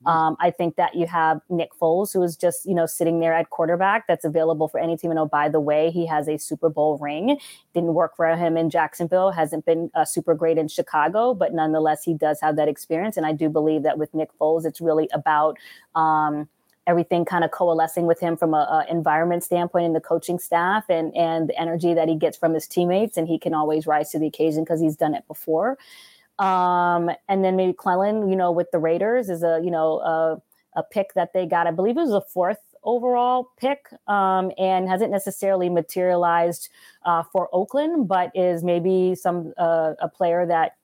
Mm-hmm. 0.05 0.09
Um, 0.09 0.37
I 0.41 0.51
think 0.51 0.75
that 0.77 0.97
you 0.97 1.07
have 1.07 1.41
Nick 1.49 1.71
Foles, 1.81 2.13
who 2.13 2.25
is 2.25 2.37
just 2.37 2.67
you 2.67 2.75
know 2.75 2.87
sitting 2.87 3.21
there 3.21 3.33
at 3.33 3.51
quarterback. 3.51 4.09
That's 4.09 4.25
available 4.25 4.67
for 4.67 4.81
any 4.81 4.97
team. 4.97 5.13
And 5.13 5.21
oh, 5.21 5.27
by 5.27 5.49
the 5.49 5.61
way, 5.61 5.93
he 5.93 6.07
has 6.07 6.29
a 6.29 6.39
Super 6.39 6.69
Bowl 6.69 6.99
ring. 6.99 7.39
Didn't 7.73 7.95
work 7.95 8.17
for 8.17 8.27
him 8.35 8.57
in 8.57 8.69
Jacksonville. 8.69 9.31
Hasn't 9.31 9.65
been 9.65 9.93
uh, 9.95 10.05
super 10.05 10.35
great 10.35 10.59
in 10.59 10.67
Chicago, 10.67 11.35
but 11.35 11.55
nonetheless, 11.55 12.03
he 12.03 12.15
does 12.15 12.41
have 12.41 12.57
that 12.57 12.67
experience. 12.67 13.17
And 13.17 13.27
I 13.27 13.33
do 13.33 13.49
believe 13.49 13.85
that 13.85 13.97
with 13.97 14.13
Nick 14.13 14.37
Foles, 14.41 14.67
it's 14.67 14.81
really 14.81 15.09
about 15.13 15.57
um, 15.95 16.49
everything 16.87 17.25
kind 17.25 17.45
of 17.45 17.51
coalescing 17.51 18.07
with 18.07 18.19
him 18.19 18.37
from 18.37 18.55
a, 18.55 18.57
a, 18.57 18.87
environment 18.91 19.45
standpoint 19.45 19.87
and 19.87 19.95
the 19.95 20.01
coaching 20.01 20.39
staff 20.39 20.85
and 20.89 21.15
and 21.17 21.49
the 21.49 21.61
energy 21.61 21.95
that 21.95 22.09
he 22.09 22.17
gets 22.17 22.37
from 22.37 22.55
his 22.55 22.67
teammates 22.67 23.17
and 23.17 23.29
he 23.29 23.39
can 23.39 23.55
always 23.55 23.87
rise 23.87 24.11
to 24.11 24.19
the 24.19 24.27
occasion 24.27 24.65
because 24.65 24.81
he's 24.81 24.97
done 24.97 25.15
it 25.15 25.27
before 25.29 25.79
um, 26.39 27.11
and 27.29 27.45
then 27.45 27.57
maybe 27.57 27.73
Clelin, 27.73 28.29
you 28.29 28.37
know, 28.37 28.51
with 28.51 28.71
the 28.71 28.79
Raiders 28.79 29.29
is 29.29 29.43
a 29.43 29.61
you 29.63 29.71
know 29.71 30.01
a, 30.01 30.43
a 30.75 30.83
pick 30.83 31.15
that 31.15 31.33
they 31.33 31.47
got. 31.47 31.67
I 31.67 31.71
believe 31.71 31.97
it 31.97 32.01
was 32.01 32.13
a 32.13 32.21
fourth 32.21 32.59
overall 32.85 33.51
pick 33.59 33.87
um, 34.09 34.51
and 34.59 34.89
hasn't 34.89 35.13
necessarily 35.13 35.69
materialized 35.69 36.69
uh, 37.05 37.23
for 37.23 37.49
Oakland, 37.53 38.09
but 38.09 38.33
is 38.35 38.65
maybe 38.65 39.15
some 39.15 39.53
uh, 39.57 39.95
a 40.01 40.09
player 40.09 40.45
that 40.47 40.77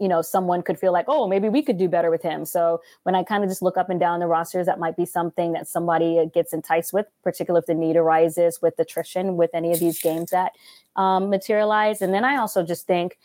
you 0.00 0.08
know, 0.08 0.22
someone 0.22 0.62
could 0.62 0.78
feel 0.78 0.92
like, 0.92 1.06
oh, 1.08 1.28
maybe 1.28 1.48
we 1.48 1.62
could 1.62 1.78
do 1.78 1.88
better 1.88 2.10
with 2.10 2.22
him. 2.22 2.44
So 2.44 2.80
when 3.04 3.14
I 3.14 3.22
kind 3.22 3.44
of 3.44 3.50
just 3.50 3.62
look 3.62 3.76
up 3.76 3.90
and 3.90 4.00
down 4.00 4.20
the 4.20 4.26
rosters, 4.26 4.66
that 4.66 4.78
might 4.78 4.96
be 4.96 5.06
something 5.06 5.52
that 5.52 5.68
somebody 5.68 6.28
gets 6.32 6.52
enticed 6.52 6.92
with, 6.92 7.06
particularly 7.22 7.62
if 7.62 7.66
the 7.66 7.74
need 7.74 7.96
arises 7.96 8.60
with 8.60 8.78
attrition 8.78 9.36
with 9.36 9.50
any 9.54 9.72
of 9.72 9.80
these 9.80 10.00
games 10.00 10.30
that 10.30 10.52
um, 10.96 11.30
materialize. 11.30 12.02
And 12.02 12.12
then 12.12 12.24
I 12.24 12.36
also 12.36 12.64
just 12.64 12.86
think, 12.86 13.18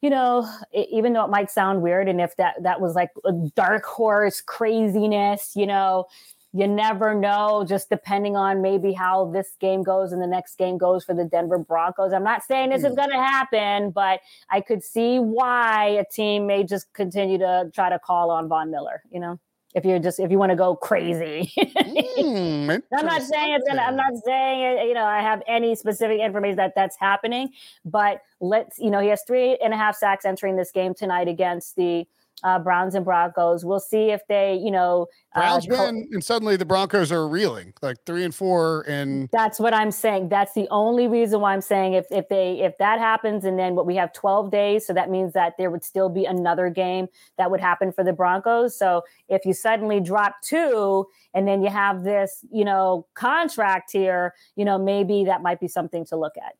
you 0.00 0.10
know, 0.10 0.48
it, 0.72 0.88
even 0.90 1.12
though 1.12 1.24
it 1.24 1.30
might 1.30 1.50
sound 1.50 1.82
weird, 1.82 2.08
and 2.08 2.20
if 2.20 2.36
that 2.36 2.62
that 2.62 2.80
was 2.80 2.94
like 2.94 3.10
a 3.24 3.32
dark 3.54 3.84
horse 3.84 4.40
craziness, 4.40 5.52
you 5.54 5.66
know, 5.66 6.06
you 6.52 6.68
never 6.68 7.14
know, 7.14 7.64
just 7.66 7.88
depending 7.88 8.36
on 8.36 8.60
maybe 8.60 8.92
how 8.92 9.30
this 9.32 9.54
game 9.58 9.82
goes 9.82 10.12
and 10.12 10.20
the 10.20 10.26
next 10.26 10.56
game 10.56 10.76
goes 10.76 11.02
for 11.02 11.14
the 11.14 11.24
Denver 11.24 11.58
Broncos. 11.58 12.12
I'm 12.12 12.24
not 12.24 12.44
saying 12.44 12.70
this 12.70 12.82
is 12.82 12.90
hmm. 12.90 12.96
going 12.96 13.10
to 13.10 13.16
happen, 13.16 13.90
but 13.90 14.20
I 14.50 14.60
could 14.60 14.84
see 14.84 15.18
why 15.18 15.86
a 15.88 16.04
team 16.04 16.46
may 16.46 16.64
just 16.64 16.92
continue 16.92 17.38
to 17.38 17.70
try 17.74 17.88
to 17.88 17.98
call 17.98 18.30
on 18.30 18.48
Von 18.48 18.70
Miller, 18.70 19.02
you 19.10 19.20
know? 19.20 19.38
If 19.74 19.86
you're 19.86 19.98
just 19.98 20.20
if 20.20 20.30
you 20.30 20.38
want 20.38 20.50
to 20.50 20.56
go 20.56 20.76
crazy, 20.76 21.50
mm, 21.56 22.82
I'm 22.98 23.06
not 23.06 23.22
saying 23.22 23.54
it's 23.54 23.66
gonna. 23.66 23.80
I'm 23.80 23.96
not 23.96 24.12
saying 24.22 24.60
it, 24.60 24.86
you 24.86 24.92
know 24.92 25.06
I 25.06 25.22
have 25.22 25.42
any 25.46 25.74
specific 25.74 26.20
information 26.20 26.58
that 26.58 26.74
that's 26.76 26.94
happening, 27.00 27.48
but 27.82 28.20
let's 28.38 28.78
you 28.78 28.90
know 28.90 29.00
he 29.00 29.08
has 29.08 29.22
three 29.26 29.56
and 29.64 29.72
a 29.72 29.76
half 29.78 29.96
sacks 29.96 30.26
entering 30.26 30.56
this 30.56 30.72
game 30.72 30.92
tonight 30.92 31.26
against 31.26 31.76
the 31.76 32.06
uh, 32.44 32.58
Browns 32.58 32.94
and 32.94 33.04
Broncos. 33.04 33.64
We'll 33.64 33.80
see 33.80 34.10
if 34.10 34.20
they, 34.28 34.54
you 34.54 34.70
know, 34.70 35.06
uh, 35.34 35.40
Browns 35.40 35.68
uh, 35.68 35.70
win, 35.70 36.08
and 36.12 36.24
suddenly 36.24 36.56
the 36.56 36.64
Broncos 36.64 37.12
are 37.12 37.26
reeling, 37.28 37.72
like 37.82 37.98
three 38.04 38.24
and 38.24 38.34
four. 38.34 38.84
And 38.88 39.28
that's 39.32 39.60
what 39.60 39.74
I'm 39.74 39.90
saying. 39.90 40.28
That's 40.28 40.52
the 40.54 40.66
only 40.70 41.06
reason 41.06 41.40
why 41.40 41.52
I'm 41.52 41.60
saying 41.60 41.94
if 41.94 42.06
if 42.10 42.28
they 42.28 42.60
if 42.60 42.76
that 42.78 42.98
happens, 42.98 43.44
and 43.44 43.58
then 43.58 43.74
what 43.74 43.86
we 43.86 43.96
have 43.96 44.12
12 44.12 44.50
days, 44.50 44.86
so 44.86 44.92
that 44.92 45.10
means 45.10 45.32
that 45.34 45.54
there 45.58 45.70
would 45.70 45.84
still 45.84 46.08
be 46.08 46.24
another 46.24 46.68
game 46.68 47.08
that 47.38 47.50
would 47.50 47.60
happen 47.60 47.92
for 47.92 48.04
the 48.04 48.12
Broncos. 48.12 48.78
So 48.78 49.02
if 49.28 49.44
you 49.44 49.52
suddenly 49.52 50.00
drop 50.00 50.36
two, 50.42 51.06
and 51.34 51.46
then 51.46 51.62
you 51.62 51.70
have 51.70 52.04
this, 52.04 52.44
you 52.50 52.64
know, 52.64 53.06
contract 53.14 53.92
here, 53.92 54.34
you 54.56 54.64
know, 54.64 54.78
maybe 54.78 55.24
that 55.24 55.42
might 55.42 55.60
be 55.60 55.68
something 55.68 56.04
to 56.06 56.16
look 56.16 56.34
at. 56.36 56.54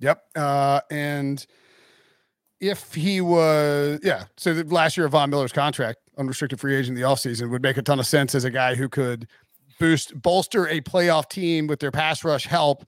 Yep, 0.00 0.22
uh, 0.36 0.80
and 0.90 1.44
if 2.60 2.94
he 2.94 3.20
was, 3.20 4.00
yeah. 4.02 4.24
So 4.36 4.54
the 4.54 4.64
last 4.64 4.96
year 4.96 5.06
of 5.06 5.12
Von 5.12 5.30
Miller's 5.30 5.52
contract, 5.52 5.98
unrestricted 6.16 6.60
free 6.60 6.74
agent 6.74 6.96
in 6.96 7.02
the 7.02 7.08
offseason, 7.08 7.50
would 7.50 7.62
make 7.62 7.76
a 7.76 7.82
ton 7.82 7.98
of 7.98 8.06
sense 8.06 8.34
as 8.34 8.44
a 8.44 8.50
guy 8.50 8.74
who 8.74 8.88
could 8.88 9.28
boost, 9.78 10.20
bolster 10.20 10.66
a 10.68 10.80
playoff 10.80 11.28
team 11.28 11.66
with 11.66 11.80
their 11.80 11.90
pass 11.90 12.24
rush 12.24 12.46
help. 12.46 12.84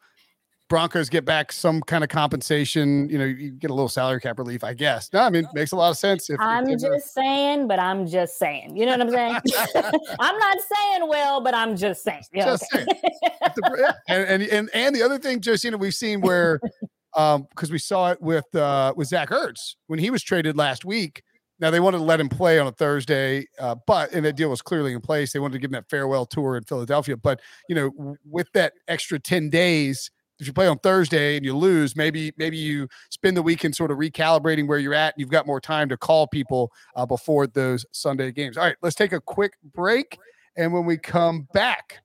Broncos 0.69 1.09
get 1.09 1.25
back 1.25 1.51
some 1.51 1.81
kind 1.81 2.05
of 2.05 2.11
compensation. 2.11 3.09
You 3.09 3.19
know, 3.19 3.25
you 3.25 3.51
get 3.51 3.73
a 3.73 3.75
little 3.75 3.89
salary 3.89 4.21
cap 4.21 4.39
relief, 4.39 4.63
I 4.63 4.73
guess. 4.73 5.13
No, 5.13 5.19
I 5.21 5.29
mean, 5.29 5.45
makes 5.53 5.73
a 5.73 5.77
lot 5.77 5.91
of 5.91 5.99
sense. 5.99 6.31
If, 6.31 6.39
I'm 6.39 6.69
if 6.69 6.81
just 6.81 7.13
saying, 7.13 7.67
but 7.67 7.81
I'm 7.81 8.07
just 8.07 8.39
saying. 8.39 8.77
You 8.77 8.87
know 8.87 8.93
what 8.93 9.01
I'm 9.01 9.11
saying? 9.11 9.35
I'm 10.21 10.39
not 10.39 10.59
saying 10.61 11.09
well, 11.09 11.41
but 11.41 11.55
I'm 11.55 11.77
just 11.77 12.05
saying. 12.05 12.23
Yeah, 12.33 12.45
just 12.45 12.73
okay. 12.73 12.87
saying. 12.87 13.93
and, 14.09 14.25
and 14.25 14.43
and 14.45 14.71
and 14.73 14.95
the 14.95 15.03
other 15.03 15.19
thing, 15.19 15.41
Josina, 15.41 15.77
we've 15.77 15.93
seen 15.93 16.21
where 16.21 16.61
um, 17.17 17.47
because 17.51 17.71
we 17.71 17.79
saw 17.79 18.11
it 18.11 18.21
with 18.21 18.53
uh, 18.55 18.93
with 18.97 19.09
Zach 19.09 19.31
Ertz 19.31 19.77
when 19.87 19.99
he 19.99 20.11
was 20.11 20.23
traded 20.23 20.57
last 20.57 20.85
week. 20.85 21.23
Now 21.59 21.71
they 21.71 21.81
wanted 21.81 21.99
to 21.99 22.05
let 22.05 22.21
him 22.21 22.29
play 22.29 22.59
on 22.59 22.67
a 22.67 22.73
Thursday, 22.73 23.47
uh, 23.59 23.77
but 23.87 24.13
and 24.13 24.25
that 24.25 24.37
deal 24.37 24.49
was 24.49 24.63
clearly 24.63 24.95
in 24.95 25.01
place. 25.01 25.33
They 25.33 25.39
wanted 25.39 25.55
to 25.55 25.59
give 25.59 25.69
him 25.71 25.75
that 25.75 25.91
farewell 25.91 26.25
tour 26.25 26.57
in 26.57 26.65
Philadelphia. 26.65 27.17
But 27.17 27.41
you 27.69 27.75
know, 27.75 28.17
with 28.25 28.51
that 28.55 28.73
extra 28.89 29.19
ten 29.19 29.51
days, 29.51 30.11
if 30.39 30.47
you 30.47 30.55
play 30.55 30.67
on 30.67 30.79
Thursday 30.79 31.37
and 31.37 31.45
you 31.45 31.55
lose, 31.55 31.95
maybe 31.95 32.33
maybe 32.39 32.57
you 32.57 32.89
spend 33.11 33.37
the 33.37 33.43
weekend 33.43 33.77
sort 33.77 33.91
of 33.91 33.99
recalibrating 33.99 34.67
where 34.67 34.79
you're 34.79 34.95
at, 34.95 35.15
and 35.15 35.21
you've 35.21 35.31
got 35.31 35.47
more 35.47 35.61
time 35.61 35.89
to 35.91 35.99
call 35.99 36.27
people 36.27 36.73
uh, 36.97 37.05
before 37.05 37.47
those 37.47 37.85
Sunday 37.93 38.33
games. 38.33 38.57
All 38.57 38.65
right, 38.65 38.77
let's 38.83 38.97
take 38.97 39.13
a 39.13 39.21
quick 39.21 39.53
break, 39.75 40.19
and 40.57 40.73
when 40.73 40.87
we 40.87 40.97
come 40.97 41.47
back, 41.53 41.99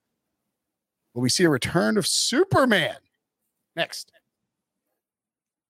will 1.14 1.22
we 1.22 1.30
see 1.30 1.46
a 1.46 1.50
return 1.50 1.98
of 1.98 2.06
Superman 2.06 2.98
next? 3.76 4.12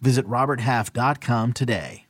Visit 0.00 0.26
RobertHalf.com 0.26 1.52
today. 1.52 2.06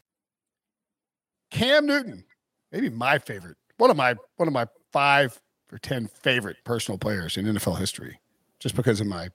Cam 1.51 1.87
Newton, 1.87 2.25
maybe 2.73 2.91
my 2.91 3.19
favorite, 3.19 3.57
one 3.77 3.91
of 3.91 3.97
my 3.97 4.17
one 4.37 4.49
of 4.49 4.55
my 4.55 4.67
five 4.93 5.41
or 5.73 5.79
ten 5.79 6.09
favorite 6.09 6.57
personal 6.65 6.99
players 6.99 7.37
in 7.37 7.47
NFL 7.47 7.79
history, 7.79 8.19
just 8.59 8.75
because 8.75 9.01
of 9.01 9.07
my 9.07 9.29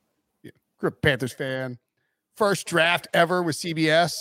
you 0.44 0.52
know, 0.52 0.58
grew 0.78 0.90
up 0.90 1.02
Panthers 1.02 1.32
fan. 1.32 1.78
First 2.36 2.68
draft 2.68 3.08
ever 3.14 3.42
with 3.42 3.56
CBS 3.56 4.16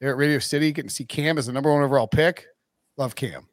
there 0.00 0.10
at 0.10 0.16
Radio 0.16 0.38
City, 0.38 0.72
getting 0.72 0.88
to 0.88 0.94
see 0.94 1.04
Cam 1.04 1.36
as 1.36 1.46
the 1.46 1.52
number 1.52 1.72
one 1.72 1.82
overall 1.82 2.06
pick. 2.06 2.46
Love 2.96 3.14
Cam, 3.14 3.46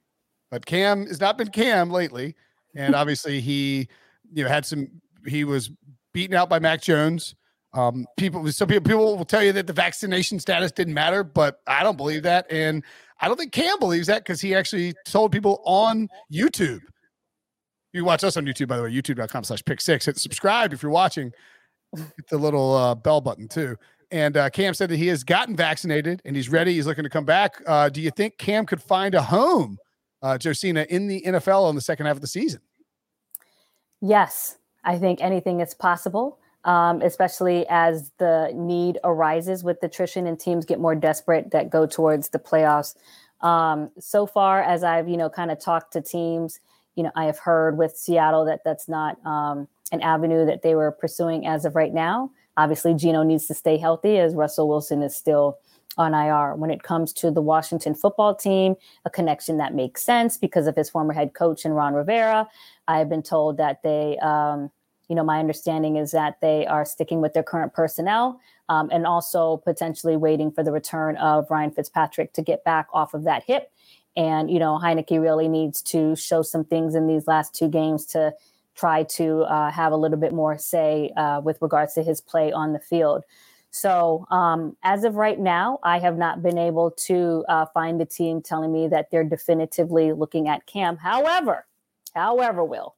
but 0.49 0.65
Cam 0.65 1.05
has 1.07 1.19
not 1.19 1.37
been 1.37 1.49
Cam 1.49 1.91
lately, 1.91 2.35
and 2.75 2.95
obviously 2.95 3.41
he 3.41 3.89
you 4.33 4.43
know 4.43 4.49
had 4.49 4.65
some. 4.65 4.87
He 5.27 5.43
was 5.43 5.69
beaten 6.13 6.37
out 6.37 6.49
by 6.49 6.59
Mac 6.59 6.81
Jones 6.81 7.35
um, 7.75 8.07
people, 8.17 8.49
some 8.51 8.67
people, 8.69 8.83
people 8.83 9.17
will 9.17 9.25
tell 9.25 9.43
you 9.43 9.51
that 9.51 9.67
the 9.67 9.73
vaccination 9.73 10.39
status 10.39 10.71
didn't 10.71 10.93
matter, 10.93 11.23
but 11.23 11.59
I 11.67 11.83
don't 11.83 11.97
believe 11.97 12.23
that, 12.23 12.47
and 12.49 12.83
I 13.19 13.27
don't 13.27 13.37
think 13.37 13.51
Cam 13.51 13.79
believes 13.79 14.07
that 14.07 14.23
because 14.23 14.39
he 14.41 14.55
actually 14.55 14.93
told 15.05 15.31
people 15.31 15.61
on 15.65 16.07
YouTube. 16.31 16.79
You 17.93 18.05
watch 18.05 18.23
us 18.23 18.37
on 18.37 18.45
YouTube, 18.45 18.67
by 18.67 18.77
the 18.77 18.83
way, 18.83 18.91
YouTube.com/slash 18.91 19.63
Pick 19.65 19.81
Six. 19.81 20.05
Hit 20.05 20.17
subscribe 20.17 20.73
if 20.73 20.81
you're 20.81 20.91
watching. 20.91 21.31
Hit 21.95 22.27
the 22.29 22.37
little 22.37 22.73
uh, 22.73 22.95
bell 22.95 23.21
button 23.21 23.47
too. 23.47 23.75
And 24.11 24.37
uh, 24.37 24.49
Cam 24.49 24.73
said 24.73 24.89
that 24.89 24.97
he 24.97 25.07
has 25.07 25.23
gotten 25.23 25.55
vaccinated 25.55 26.21
and 26.25 26.35
he's 26.35 26.49
ready. 26.49 26.73
He's 26.73 26.85
looking 26.85 27.03
to 27.03 27.09
come 27.09 27.25
back. 27.25 27.61
Uh, 27.65 27.89
do 27.89 28.01
you 28.01 28.11
think 28.11 28.37
Cam 28.37 28.65
could 28.65 28.81
find 28.81 29.15
a 29.15 29.21
home, 29.21 29.77
uh, 30.21 30.37
Josina, 30.37 30.85
in 30.89 31.07
the 31.07 31.21
NFL 31.25 31.69
in 31.69 31.75
the 31.75 31.81
second 31.81 32.05
half 32.05 32.15
of 32.15 32.21
the 32.21 32.27
season? 32.27 32.61
Yes, 34.01 34.57
I 34.83 34.97
think 34.97 35.21
anything 35.21 35.61
is 35.61 35.73
possible 35.73 36.37
um, 36.65 37.01
especially 37.01 37.65
as 37.69 38.11
the 38.17 38.51
need 38.53 38.97
arises 39.03 39.63
with 39.63 39.81
attrition 39.83 40.27
and 40.27 40.39
teams 40.39 40.65
get 40.65 40.79
more 40.79 40.95
desperate 40.95 41.51
that 41.51 41.69
go 41.69 41.85
towards 41.85 42.29
the 42.29 42.39
playoffs. 42.39 42.95
Um, 43.41 43.91
so 43.99 44.25
far, 44.25 44.61
as 44.61 44.83
I've 44.83 45.07
you 45.07 45.17
know 45.17 45.29
kind 45.29 45.51
of 45.51 45.59
talked 45.59 45.93
to 45.93 46.01
teams, 46.01 46.59
you 46.95 47.03
know 47.03 47.11
I 47.15 47.25
have 47.25 47.39
heard 47.39 47.77
with 47.77 47.95
Seattle 47.95 48.45
that 48.45 48.61
that's 48.65 48.89
not 48.89 49.23
um, 49.25 49.67
an 49.91 50.01
avenue 50.01 50.45
that 50.45 50.63
they 50.63 50.75
were 50.75 50.91
pursuing 50.91 51.45
as 51.45 51.63
of 51.63 51.75
right 51.75 51.93
now. 51.93 52.31
Obviously, 52.57 52.93
Geno 52.95 53.23
needs 53.23 53.47
to 53.47 53.53
stay 53.53 53.77
healthy 53.77 54.17
as 54.17 54.33
Russell 54.33 54.67
Wilson 54.67 55.03
is 55.03 55.15
still 55.15 55.59
on 55.97 56.13
IR. 56.13 56.55
When 56.55 56.71
it 56.71 56.83
comes 56.83 57.13
to 57.13 57.29
the 57.29 57.41
Washington 57.41 57.93
football 57.93 58.33
team, 58.33 58.75
a 59.05 59.09
connection 59.09 59.57
that 59.57 59.75
makes 59.75 60.01
sense 60.03 60.37
because 60.37 60.65
of 60.65 60.75
his 60.75 60.89
former 60.89 61.13
head 61.13 61.33
coach 61.33 61.65
and 61.65 61.75
Ron 61.75 61.93
Rivera. 61.93 62.47
I 62.87 62.97
have 62.99 63.09
been 63.09 63.23
told 63.23 63.57
that 63.57 63.83
they 63.83 64.17
um, 64.19 64.71
you 65.07 65.15
know, 65.15 65.23
my 65.23 65.39
understanding 65.39 65.97
is 65.97 66.11
that 66.11 66.39
they 66.41 66.65
are 66.65 66.85
sticking 66.85 67.21
with 67.21 67.33
their 67.33 67.43
current 67.43 67.73
personnel 67.73 68.39
um, 68.69 68.89
and 68.91 69.05
also 69.05 69.57
potentially 69.57 70.15
waiting 70.15 70.51
for 70.51 70.63
the 70.63 70.71
return 70.71 71.17
of 71.17 71.49
Ryan 71.49 71.71
Fitzpatrick 71.71 72.33
to 72.33 72.41
get 72.41 72.63
back 72.63 72.87
off 72.93 73.13
of 73.13 73.23
that 73.23 73.43
hip. 73.43 73.71
And, 74.17 74.49
you 74.49 74.59
know, 74.59 74.79
Heinicke 74.81 75.21
really 75.21 75.47
needs 75.47 75.81
to 75.83 76.15
show 76.15 76.41
some 76.41 76.63
things 76.63 76.95
in 76.95 77.07
these 77.07 77.27
last 77.27 77.53
two 77.53 77.67
games 77.67 78.05
to 78.07 78.33
try 78.75 79.03
to 79.03 79.41
uh, 79.41 79.71
have 79.71 79.91
a 79.91 79.95
little 79.95 80.17
bit 80.17 80.33
more 80.33 80.57
say 80.57 81.11
uh, 81.15 81.41
with 81.41 81.57
regards 81.61 81.93
to 81.93 82.03
his 82.03 82.21
play 82.21 82.51
on 82.51 82.73
the 82.73 82.79
field. 82.79 83.23
So, 83.71 84.25
um, 84.31 84.77
as 84.83 85.03
of 85.03 85.15
right 85.15 85.37
now, 85.37 85.79
I 85.83 85.99
have 85.99 86.17
not 86.17 86.41
been 86.41 86.57
able 86.57 86.91
to 86.91 87.43
uh, 87.49 87.65
find 87.73 87.99
the 87.99 88.05
team 88.05 88.41
telling 88.41 88.71
me 88.71 88.87
that 88.87 89.11
they're 89.11 89.25
definitively 89.25 90.13
looking 90.13 90.47
at 90.47 90.65
Cam. 90.65 90.95
However, 90.95 91.65
however, 92.13 92.63
Will, 92.63 92.95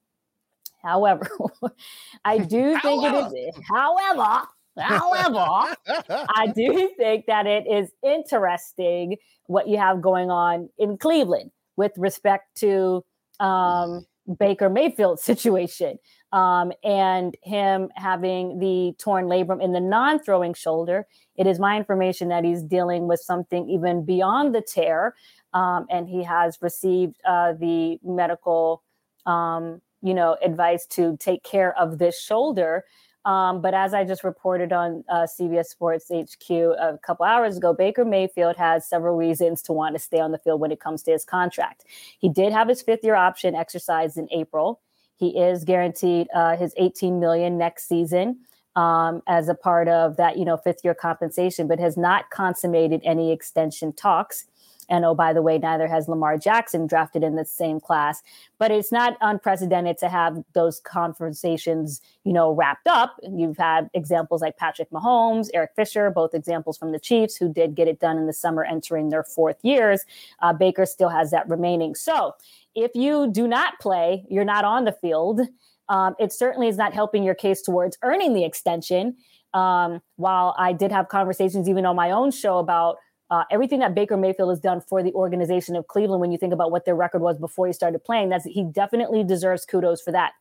However, 0.82 1.28
I 2.24 2.38
do 2.38 2.78
think 2.82 3.04
it 3.04 3.48
is. 3.48 3.62
However, 3.68 4.46
however, 4.78 5.74
I 6.34 6.52
do 6.54 6.90
think 6.96 7.26
that 7.26 7.46
it 7.46 7.66
is 7.66 7.90
interesting 8.02 9.16
what 9.46 9.68
you 9.68 9.78
have 9.78 10.00
going 10.02 10.30
on 10.30 10.68
in 10.78 10.98
Cleveland 10.98 11.50
with 11.76 11.92
respect 11.96 12.56
to 12.58 13.04
um, 13.40 14.06
Baker 14.38 14.68
Mayfield 14.68 15.20
situation 15.20 15.98
um, 16.32 16.72
and 16.84 17.34
him 17.42 17.88
having 17.94 18.58
the 18.58 18.92
torn 18.98 19.26
labrum 19.26 19.62
in 19.62 19.72
the 19.72 19.80
non-throwing 19.80 20.54
shoulder. 20.54 21.06
It 21.36 21.46
is 21.46 21.58
my 21.58 21.76
information 21.76 22.28
that 22.28 22.44
he's 22.44 22.62
dealing 22.62 23.08
with 23.08 23.20
something 23.20 23.68
even 23.68 24.04
beyond 24.04 24.54
the 24.54 24.60
tear, 24.60 25.14
um, 25.54 25.86
and 25.88 26.08
he 26.08 26.24
has 26.24 26.58
received 26.60 27.16
uh, 27.26 27.54
the 27.54 27.98
medical 28.02 28.82
um, 29.24 29.80
you 30.02 30.14
know, 30.14 30.36
advice 30.42 30.86
to 30.86 31.16
take 31.18 31.42
care 31.42 31.76
of 31.78 31.98
this 31.98 32.20
shoulder. 32.20 32.84
Um, 33.24 33.60
but 33.60 33.74
as 33.74 33.92
I 33.92 34.04
just 34.04 34.24
reported 34.24 34.72
on 34.72 35.04
uh, 35.08 35.26
CBS 35.26 35.66
Sports 35.66 36.10
HQ 36.10 36.50
a 36.50 36.98
couple 37.02 37.26
hours 37.26 37.56
ago, 37.56 37.74
Baker 37.74 38.04
Mayfield 38.04 38.56
has 38.56 38.88
several 38.88 39.16
reasons 39.16 39.60
to 39.62 39.72
want 39.72 39.94
to 39.96 39.98
stay 39.98 40.18
on 40.18 40.32
the 40.32 40.38
field 40.38 40.60
when 40.60 40.72
it 40.72 40.80
comes 40.80 41.02
to 41.02 41.12
his 41.12 41.24
contract. 41.24 41.84
He 42.18 42.28
did 42.28 42.52
have 42.52 42.68
his 42.68 42.80
fifth 42.80 43.04
year 43.04 43.16
option 43.16 43.54
exercised 43.54 44.16
in 44.16 44.28
April. 44.30 44.80
He 45.16 45.38
is 45.38 45.64
guaranteed 45.64 46.28
uh, 46.34 46.56
his 46.56 46.72
18 46.76 47.18
million 47.18 47.58
next 47.58 47.88
season 47.88 48.38
um, 48.76 49.22
as 49.26 49.48
a 49.48 49.54
part 49.54 49.88
of 49.88 50.16
that, 50.16 50.38
you 50.38 50.44
know, 50.44 50.56
fifth 50.56 50.80
year 50.84 50.94
compensation, 50.94 51.66
but 51.66 51.80
has 51.80 51.96
not 51.96 52.30
consummated 52.30 53.00
any 53.04 53.32
extension 53.32 53.92
talks. 53.92 54.46
And 54.88 55.04
oh, 55.04 55.14
by 55.14 55.32
the 55.32 55.42
way, 55.42 55.58
neither 55.58 55.86
has 55.86 56.08
Lamar 56.08 56.38
Jackson 56.38 56.86
drafted 56.86 57.22
in 57.22 57.36
the 57.36 57.44
same 57.44 57.80
class. 57.80 58.22
But 58.58 58.70
it's 58.70 58.90
not 58.90 59.16
unprecedented 59.20 59.98
to 59.98 60.08
have 60.08 60.42
those 60.54 60.80
conversations, 60.80 62.00
you 62.24 62.32
know, 62.32 62.52
wrapped 62.52 62.86
up. 62.86 63.16
You've 63.22 63.58
had 63.58 63.90
examples 63.94 64.40
like 64.40 64.56
Patrick 64.56 64.90
Mahomes, 64.90 65.48
Eric 65.52 65.72
Fisher, 65.76 66.10
both 66.10 66.34
examples 66.34 66.78
from 66.78 66.92
the 66.92 67.00
Chiefs 67.00 67.36
who 67.36 67.52
did 67.52 67.74
get 67.74 67.88
it 67.88 68.00
done 68.00 68.16
in 68.16 68.26
the 68.26 68.32
summer, 68.32 68.64
entering 68.64 69.10
their 69.10 69.24
fourth 69.24 69.58
years. 69.62 70.04
Uh, 70.40 70.52
Baker 70.52 70.86
still 70.86 71.10
has 71.10 71.30
that 71.30 71.48
remaining. 71.48 71.94
So 71.94 72.34
if 72.74 72.92
you 72.94 73.30
do 73.30 73.46
not 73.46 73.78
play, 73.80 74.24
you're 74.28 74.44
not 74.44 74.64
on 74.64 74.84
the 74.84 74.92
field. 74.92 75.40
Um, 75.88 76.14
it 76.18 76.32
certainly 76.32 76.68
is 76.68 76.76
not 76.76 76.92
helping 76.92 77.22
your 77.22 77.34
case 77.34 77.62
towards 77.62 77.98
earning 78.02 78.34
the 78.34 78.44
extension. 78.44 79.16
Um, 79.54 80.02
while 80.16 80.54
I 80.58 80.74
did 80.74 80.92
have 80.92 81.08
conversations 81.08 81.68
even 81.68 81.86
on 81.86 81.96
my 81.96 82.10
own 82.10 82.30
show 82.30 82.58
about 82.58 82.98
uh, 83.30 83.44
everything 83.50 83.80
that 83.80 83.94
Baker 83.94 84.16
Mayfield 84.16 84.50
has 84.50 84.60
done 84.60 84.80
for 84.80 85.02
the 85.02 85.12
organization 85.12 85.76
of 85.76 85.86
Cleveland, 85.86 86.20
when 86.20 86.32
you 86.32 86.38
think 86.38 86.52
about 86.52 86.70
what 86.70 86.84
their 86.84 86.94
record 86.94 87.20
was 87.20 87.38
before 87.38 87.66
he 87.66 87.72
started 87.72 88.02
playing, 88.04 88.30
that's 88.30 88.44
he 88.44 88.64
definitely 88.64 89.22
deserves 89.22 89.64
kudos 89.64 90.00
for 90.00 90.12
that. 90.12 90.32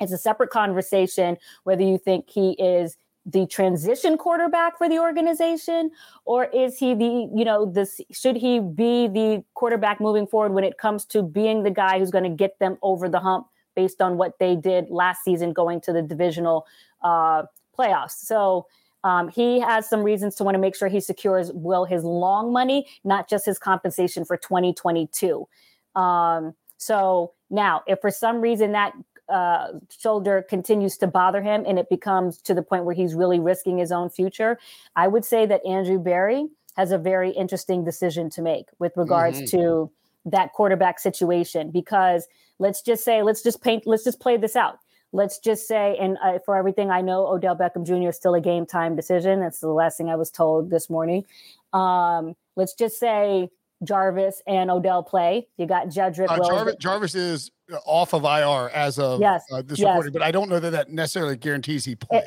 It's 0.00 0.12
a 0.12 0.18
separate 0.18 0.50
conversation 0.50 1.38
whether 1.64 1.82
you 1.82 1.98
think 1.98 2.28
he 2.28 2.52
is 2.52 2.96
the 3.26 3.44
transition 3.46 4.16
quarterback 4.16 4.78
for 4.78 4.88
the 4.88 5.00
organization 5.00 5.90
or 6.24 6.44
is 6.44 6.78
he 6.78 6.94
the 6.94 7.28
you 7.34 7.44
know 7.44 7.66
this 7.66 8.00
should 8.12 8.36
he 8.36 8.60
be 8.60 9.08
the 9.08 9.42
quarterback 9.54 10.00
moving 10.00 10.28
forward 10.28 10.52
when 10.52 10.62
it 10.62 10.78
comes 10.78 11.04
to 11.04 11.24
being 11.24 11.64
the 11.64 11.70
guy 11.70 11.98
who's 11.98 12.12
going 12.12 12.22
to 12.22 12.30
get 12.30 12.56
them 12.60 12.78
over 12.82 13.08
the 13.08 13.18
hump 13.18 13.48
based 13.74 14.00
on 14.00 14.16
what 14.16 14.38
they 14.38 14.54
did 14.54 14.88
last 14.90 15.24
season 15.24 15.52
going 15.52 15.80
to 15.80 15.92
the 15.92 16.02
divisional 16.02 16.66
uh, 17.02 17.42
playoffs 17.76 18.12
so 18.12 18.64
um, 19.06 19.28
he 19.28 19.60
has 19.60 19.88
some 19.88 20.02
reasons 20.02 20.34
to 20.34 20.42
want 20.42 20.56
to 20.56 20.58
make 20.58 20.74
sure 20.74 20.88
he 20.88 20.98
secures 20.98 21.52
will 21.52 21.84
his 21.84 22.02
long 22.02 22.52
money, 22.52 22.88
not 23.04 23.30
just 23.30 23.46
his 23.46 23.56
compensation 23.56 24.24
for 24.24 24.36
2022. 24.36 25.46
Um, 25.94 26.54
so 26.76 27.32
now, 27.48 27.84
if 27.86 28.00
for 28.00 28.10
some 28.10 28.40
reason 28.40 28.72
that 28.72 28.94
uh, 29.28 29.68
shoulder 29.96 30.44
continues 30.48 30.96
to 30.96 31.06
bother 31.06 31.40
him 31.40 31.62
and 31.68 31.78
it 31.78 31.88
becomes 31.88 32.42
to 32.42 32.52
the 32.52 32.62
point 32.62 32.84
where 32.84 32.96
he's 32.96 33.14
really 33.14 33.38
risking 33.38 33.78
his 33.78 33.92
own 33.92 34.10
future, 34.10 34.58
I 34.96 35.06
would 35.06 35.24
say 35.24 35.46
that 35.46 35.64
Andrew 35.64 36.00
Berry 36.00 36.48
has 36.76 36.90
a 36.90 36.98
very 36.98 37.30
interesting 37.30 37.84
decision 37.84 38.28
to 38.30 38.42
make 38.42 38.66
with 38.80 38.92
regards 38.96 39.38
mm-hmm. 39.38 39.56
to 39.56 39.90
that 40.24 40.52
quarterback 40.52 40.98
situation 40.98 41.70
because 41.70 42.26
let's 42.58 42.82
just 42.82 43.04
say 43.04 43.22
let's 43.22 43.44
just 43.44 43.62
paint 43.62 43.86
let's 43.86 44.02
just 44.02 44.18
play 44.18 44.36
this 44.36 44.56
out 44.56 44.80
let's 45.12 45.38
just 45.38 45.66
say, 45.66 45.96
and 46.00 46.16
uh, 46.22 46.38
for 46.44 46.56
everything 46.56 46.90
I 46.90 47.00
know, 47.00 47.26
Odell 47.26 47.56
Beckham 47.56 47.86
Jr. 47.86 48.08
is 48.08 48.16
still 48.16 48.34
a 48.34 48.40
game 48.40 48.66
time 48.66 48.96
decision. 48.96 49.40
That's 49.40 49.60
the 49.60 49.68
last 49.68 49.96
thing 49.96 50.10
I 50.10 50.16
was 50.16 50.30
told 50.30 50.70
this 50.70 50.90
morning. 50.90 51.24
Um, 51.72 52.34
let's 52.56 52.74
just 52.74 52.98
say 52.98 53.50
Jarvis 53.84 54.42
and 54.46 54.70
Odell 54.70 55.02
play. 55.02 55.48
You 55.58 55.66
got 55.66 55.88
Jedrick. 55.88 56.26
Uh, 56.28 56.38
Jarvis, 56.46 56.76
Jarvis, 56.80 57.14
is 57.14 57.50
off 57.84 58.14
of 58.14 58.24
IR 58.24 58.70
as 58.70 58.98
of 58.98 59.20
yes, 59.20 59.44
uh, 59.52 59.60
this 59.62 59.78
yes. 59.78 59.88
recording, 59.88 60.12
but 60.12 60.22
I 60.22 60.30
don't 60.30 60.48
know 60.48 60.60
that 60.60 60.70
that 60.70 60.90
necessarily 60.90 61.36
guarantees 61.36 61.84
he 61.84 61.96
plays. 61.96 62.22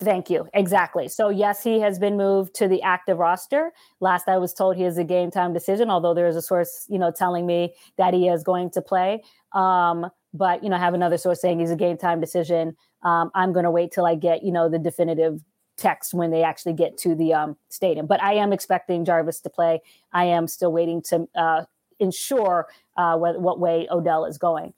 thank 0.00 0.30
you. 0.30 0.48
Exactly. 0.54 1.08
So 1.08 1.28
yes, 1.28 1.62
he 1.62 1.80
has 1.80 1.98
been 1.98 2.16
moved 2.16 2.54
to 2.54 2.68
the 2.68 2.80
active 2.82 3.18
roster. 3.18 3.72
Last 4.00 4.28
I 4.28 4.38
was 4.38 4.54
told, 4.54 4.76
he 4.76 4.84
is 4.84 4.96
a 4.96 5.04
game 5.04 5.30
time 5.30 5.52
decision. 5.52 5.90
Although 5.90 6.14
there 6.14 6.28
is 6.28 6.36
a 6.36 6.42
source, 6.42 6.86
you 6.88 6.98
know, 6.98 7.10
telling 7.10 7.46
me 7.46 7.74
that 7.98 8.14
he 8.14 8.28
is 8.28 8.42
going 8.42 8.70
to 8.70 8.82
play. 8.82 9.22
Um, 9.52 10.06
but 10.32 10.62
you 10.62 10.70
know, 10.70 10.76
I 10.76 10.80
have 10.80 10.94
another 10.94 11.18
source 11.18 11.40
saying 11.40 11.60
he's 11.60 11.70
a 11.70 11.76
game 11.76 11.98
time 11.98 12.20
decision. 12.20 12.76
Um, 13.02 13.30
I'm 13.34 13.52
going 13.52 13.64
to 13.64 13.70
wait 13.70 13.92
till 13.92 14.06
I 14.06 14.14
get 14.14 14.42
you 14.42 14.52
know 14.52 14.68
the 14.68 14.78
definitive 14.78 15.40
text 15.76 16.14
when 16.14 16.30
they 16.30 16.42
actually 16.42 16.72
get 16.72 16.96
to 16.98 17.14
the 17.14 17.34
um, 17.34 17.56
stadium. 17.68 18.06
But 18.06 18.22
I 18.22 18.34
am 18.34 18.52
expecting 18.52 19.04
Jarvis 19.04 19.40
to 19.40 19.50
play. 19.50 19.80
I 20.12 20.24
am 20.24 20.46
still 20.46 20.72
waiting 20.72 21.02
to 21.02 21.28
uh, 21.34 21.64
ensure 21.98 22.66
uh, 22.96 23.16
what, 23.16 23.40
what 23.40 23.60
way 23.60 23.86
Odell 23.90 24.24
is 24.24 24.38
going. 24.38 24.72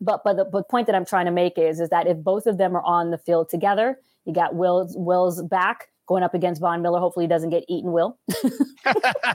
But 0.00 0.24
but 0.24 0.36
the 0.36 0.44
but 0.44 0.68
point 0.68 0.86
that 0.86 0.96
I'm 0.96 1.04
trying 1.04 1.26
to 1.26 1.30
make 1.32 1.56
is 1.56 1.78
is 1.78 1.90
that 1.90 2.08
if 2.08 2.18
both 2.18 2.46
of 2.46 2.58
them 2.58 2.76
are 2.76 2.82
on 2.82 3.10
the 3.12 3.18
field 3.18 3.48
together, 3.48 4.00
you 4.24 4.32
got 4.32 4.56
Will's 4.56 4.96
Will's 4.96 5.42
back 5.42 5.90
going 6.12 6.22
up 6.22 6.34
against 6.34 6.60
Von 6.60 6.82
Miller. 6.82 7.00
Hopefully, 7.00 7.24
he 7.24 7.28
doesn't 7.28 7.48
get 7.48 7.64
eaten. 7.68 7.90
Will. 7.90 8.18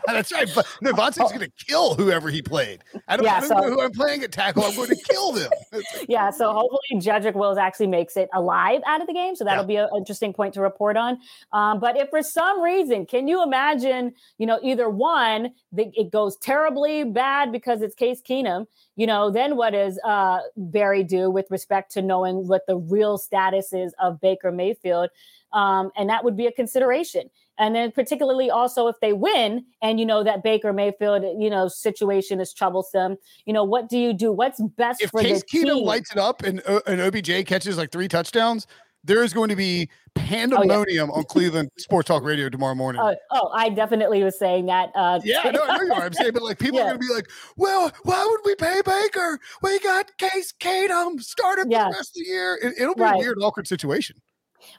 That's 0.05 0.31
right. 0.31 0.47
But 0.53 0.67
no, 0.81 0.91
oh. 0.91 1.09
going 1.11 1.39
to 1.39 1.51
kill 1.65 1.95
whoever 1.95 2.29
he 2.29 2.41
played. 2.41 2.83
I 3.07 3.17
don't 3.17 3.25
yeah, 3.25 3.39
know 3.39 3.47
so, 3.47 3.55
who 3.63 3.81
I'm 3.81 3.91
playing 3.91 4.23
at 4.23 4.31
tackle. 4.31 4.63
I'm 4.63 4.75
going 4.75 4.89
to 4.89 4.95
kill 4.95 5.31
them. 5.31 5.49
yeah. 6.07 6.29
So 6.29 6.53
hopefully, 6.53 7.01
Jedrick 7.01 7.33
Wills 7.33 7.57
actually 7.57 7.87
makes 7.87 8.15
it 8.15 8.29
alive 8.33 8.81
out 8.85 9.01
of 9.01 9.07
the 9.07 9.13
game. 9.13 9.35
So 9.35 9.43
that'll 9.43 9.63
yeah. 9.63 9.67
be 9.67 9.75
an 9.77 9.89
interesting 9.97 10.33
point 10.33 10.53
to 10.53 10.61
report 10.61 10.97
on. 10.97 11.17
Um, 11.51 11.79
but 11.79 11.97
if 11.97 12.09
for 12.09 12.21
some 12.21 12.61
reason, 12.61 13.07
can 13.07 13.27
you 13.27 13.41
imagine? 13.41 14.13
You 14.37 14.45
know, 14.45 14.59
either 14.61 14.87
one, 14.87 15.53
the, 15.71 15.91
it 15.95 16.11
goes 16.11 16.37
terribly 16.37 17.03
bad 17.03 17.51
because 17.51 17.81
it's 17.81 17.95
Case 17.95 18.21
Keenum. 18.21 18.67
You 18.97 19.07
know, 19.07 19.31
then 19.31 19.55
what 19.55 19.71
does 19.71 19.99
uh, 20.03 20.39
Berry 20.57 21.03
do 21.03 21.31
with 21.31 21.45
respect 21.49 21.91
to 21.93 22.01
knowing 22.01 22.47
what 22.47 22.65
the 22.67 22.75
real 22.75 23.17
status 23.17 23.71
is 23.71 23.93
of 23.99 24.19
Baker 24.19 24.51
Mayfield? 24.51 25.09
Um, 25.53 25.91
and 25.95 26.09
that 26.09 26.25
would 26.25 26.35
be 26.35 26.47
a 26.47 26.51
consideration. 26.51 27.29
And 27.59 27.73
then 27.73 27.91
particularly 27.91 28.49
also 28.49 28.87
if 28.87 28.95
they 29.01 29.13
win 29.13 29.65
and 29.81 29.99
you 29.99 30.05
know 30.05 30.23
that 30.23 30.43
Baker 30.43 30.73
Mayfield, 30.73 31.23
you 31.41 31.49
know, 31.49 31.67
situation 31.67 32.39
is 32.39 32.53
troublesome, 32.53 33.17
you 33.45 33.53
know, 33.53 33.63
what 33.63 33.87
do 33.87 33.97
you 33.97 34.13
do? 34.13 34.31
What's 34.31 34.61
best 34.61 35.01
if 35.01 35.11
for 35.11 35.21
Case 35.21 35.41
the 35.41 35.59
Keenum 35.59 35.83
lights 35.83 36.11
it 36.11 36.17
up 36.17 36.43
and, 36.43 36.61
uh, 36.67 36.81
and 36.85 36.99
OBJ 37.01 37.45
catches 37.45 37.77
like 37.77 37.91
three 37.91 38.07
touchdowns, 38.07 38.67
there 39.07 39.23
is 39.23 39.33
going 39.33 39.49
to 39.49 39.55
be 39.55 39.89
pandemonium 40.13 41.09
oh, 41.09 41.13
yeah. 41.13 41.19
on 41.19 41.23
Cleveland 41.23 41.71
Sports 41.77 42.07
Talk 42.07 42.23
Radio 42.23 42.49
tomorrow 42.49 42.75
morning. 42.75 43.01
Uh, 43.01 43.15
oh, 43.31 43.49
I 43.53 43.69
definitely 43.69 44.23
was 44.23 44.37
saying 44.37 44.67
that. 44.67 44.91
Uh, 44.93 45.19
yeah, 45.23 45.49
no, 45.49 45.63
I 45.63 45.77
know 45.77 45.83
you 45.83 45.93
are. 45.93 46.03
I'm 46.03 46.13
saying, 46.13 46.33
but 46.33 46.43
like 46.43 46.59
people 46.59 46.77
yeah. 46.77 46.85
are 46.85 46.87
going 46.89 47.01
to 47.01 47.07
be 47.07 47.13
like, 47.13 47.29
well, 47.55 47.91
why 48.03 48.25
would 48.29 48.41
we 48.45 48.53
pay 48.55 48.81
Baker? 48.85 49.39
We 49.63 49.79
got 49.79 50.15
Case 50.17 50.53
Keenum 50.59 51.21
started 51.21 51.67
yeah. 51.69 51.85
the 51.85 51.95
rest 51.95 52.09
of 52.17 52.23
the 52.23 52.29
year. 52.29 52.59
It, 52.61 52.85
will 52.85 52.95
be 52.95 53.01
right. 53.01 53.15
a 53.15 53.17
weird, 53.17 53.37
awkward 53.41 53.67
situation. 53.67 54.17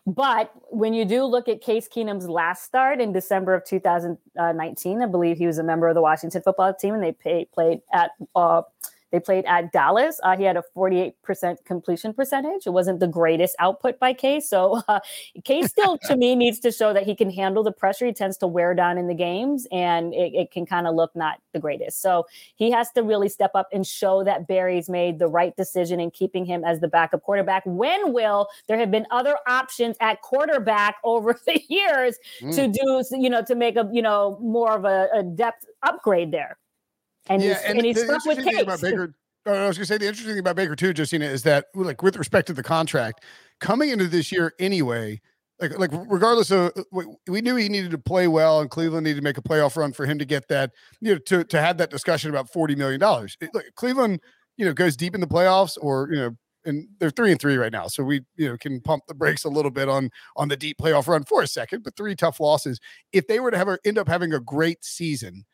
But 0.06 0.52
when 0.70 0.92
you 0.92 1.04
do 1.04 1.24
look 1.24 1.48
at 1.48 1.62
Case 1.62 1.88
Keenum's 1.88 2.28
last 2.28 2.64
start 2.64 3.00
in 3.00 3.12
December 3.12 3.54
of 3.54 3.64
2019, 3.64 5.02
I 5.02 5.06
believe 5.06 5.38
he 5.38 5.46
was 5.46 5.58
a 5.58 5.62
member 5.62 5.88
of 5.88 5.94
the 5.94 6.02
Washington 6.02 6.42
football 6.42 6.74
team 6.74 6.94
and 6.94 7.02
they 7.02 7.12
pay, 7.12 7.46
played 7.46 7.80
at 7.92 8.10
uh, 8.34 8.62
they 9.10 9.20
played 9.20 9.44
at 9.46 9.72
Dallas. 9.72 10.20
Uh, 10.22 10.36
he 10.36 10.44
had 10.44 10.56
a 10.56 10.62
48% 10.76 11.64
completion 11.64 12.12
percentage. 12.12 12.66
It 12.66 12.70
wasn't 12.70 13.00
the 13.00 13.06
greatest 13.06 13.56
output 13.58 13.98
by 13.98 14.12
Case. 14.12 14.48
So 14.48 14.82
uh, 14.88 15.00
Case 15.44 15.66
still, 15.70 15.98
to 16.04 16.16
me, 16.16 16.34
needs 16.34 16.58
to 16.60 16.72
show 16.72 16.92
that 16.92 17.04
he 17.04 17.14
can 17.14 17.30
handle 17.30 17.62
the 17.62 17.72
pressure. 17.72 18.06
He 18.06 18.12
tends 18.12 18.36
to 18.38 18.46
wear 18.46 18.74
down 18.74 18.98
in 18.98 19.06
the 19.06 19.14
games 19.14 19.66
and 19.72 20.12
it, 20.12 20.34
it 20.34 20.50
can 20.50 20.66
kind 20.66 20.86
of 20.86 20.94
look 20.94 21.14
not 21.14 21.40
the 21.52 21.58
greatest. 21.58 22.02
So 22.02 22.26
he 22.56 22.70
has 22.70 22.90
to 22.92 23.02
really 23.02 23.28
step 23.28 23.52
up 23.54 23.68
and 23.72 23.86
show 23.86 24.24
that 24.24 24.46
Berry's 24.46 24.88
made 24.88 25.18
the 25.18 25.28
right 25.28 25.56
decision 25.56 26.00
in 26.00 26.10
keeping 26.10 26.44
him 26.44 26.64
as 26.64 26.80
the 26.80 26.88
backup 26.88 27.22
quarterback. 27.22 27.62
When 27.64 28.12
will 28.12 28.48
there 28.66 28.78
have 28.78 28.90
been 28.90 29.06
other 29.10 29.36
options 29.46 29.96
at 30.00 30.20
quarterback 30.22 30.96
over 31.04 31.38
the 31.46 31.62
years 31.68 32.18
mm. 32.40 32.54
to 32.54 32.68
do, 32.68 33.18
you 33.18 33.30
know, 33.30 33.42
to 33.42 33.54
make 33.54 33.76
a, 33.76 33.88
you 33.92 34.02
know, 34.02 34.38
more 34.42 34.72
of 34.72 34.84
a, 34.84 35.08
a 35.14 35.22
depth 35.22 35.64
upgrade 35.82 36.30
there? 36.30 36.58
And 37.28 37.42
yeah, 37.42 37.54
he's, 37.54 37.62
and, 37.64 37.78
and 37.78 37.86
he's 37.86 38.02
stuck 38.02 38.24
with 38.24 38.44
Case. 38.44 38.62
About 38.62 38.80
Baker, 38.82 39.14
oh, 39.46 39.52
I 39.52 39.68
was 39.68 39.78
going 39.78 39.86
to 39.86 39.86
say 39.86 39.98
the 39.98 40.06
interesting 40.06 40.34
thing 40.34 40.40
about 40.40 40.56
Baker 40.56 40.76
too, 40.76 40.92
Josina, 40.96 41.26
is 41.26 41.42
that 41.44 41.66
like 41.74 42.02
with 42.02 42.16
respect 42.16 42.46
to 42.48 42.52
the 42.52 42.62
contract 42.62 43.24
coming 43.60 43.90
into 43.90 44.06
this 44.06 44.32
year 44.32 44.54
anyway, 44.58 45.20
like 45.60 45.78
like 45.78 45.90
regardless 46.08 46.50
of 46.50 46.72
uh, 46.76 47.02
we 47.26 47.40
knew 47.40 47.56
he 47.56 47.68
needed 47.68 47.90
to 47.90 47.98
play 47.98 48.28
well 48.28 48.60
and 48.60 48.70
Cleveland 48.70 49.04
needed 49.04 49.16
to 49.16 49.24
make 49.24 49.38
a 49.38 49.42
playoff 49.42 49.76
run 49.76 49.92
for 49.92 50.06
him 50.06 50.18
to 50.18 50.24
get 50.24 50.48
that 50.48 50.72
you 51.00 51.12
know 51.12 51.18
to 51.18 51.44
to 51.44 51.60
have 51.60 51.78
that 51.78 51.90
discussion 51.90 52.30
about 52.30 52.50
forty 52.50 52.74
million 52.74 53.00
dollars. 53.00 53.36
Like 53.52 53.74
Cleveland, 53.74 54.20
you 54.56 54.64
know, 54.64 54.72
goes 54.72 54.96
deep 54.96 55.14
in 55.14 55.20
the 55.20 55.26
playoffs 55.26 55.76
or 55.80 56.08
you 56.10 56.18
know. 56.18 56.36
And 56.64 56.88
they're 56.98 57.10
three 57.10 57.30
and 57.30 57.40
three 57.40 57.56
right 57.56 57.72
now, 57.72 57.86
so 57.86 58.02
we 58.02 58.22
you 58.36 58.48
know 58.48 58.56
can 58.58 58.80
pump 58.80 59.04
the 59.06 59.14
brakes 59.14 59.44
a 59.44 59.48
little 59.48 59.70
bit 59.70 59.88
on 59.88 60.10
on 60.36 60.48
the 60.48 60.56
deep 60.56 60.76
playoff 60.78 61.06
run 61.06 61.24
for 61.24 61.40
a 61.40 61.46
second. 61.46 61.82
But 61.82 61.96
three 61.96 62.14
tough 62.16 62.40
losses. 62.40 62.78
If 63.12 63.26
they 63.26 63.40
were 63.40 63.52
to 63.52 63.56
have 63.56 63.68
a, 63.68 63.78
end 63.86 63.96
up 63.96 64.08
having 64.08 64.34
a 64.34 64.40
great 64.40 64.84
season, 64.84 65.46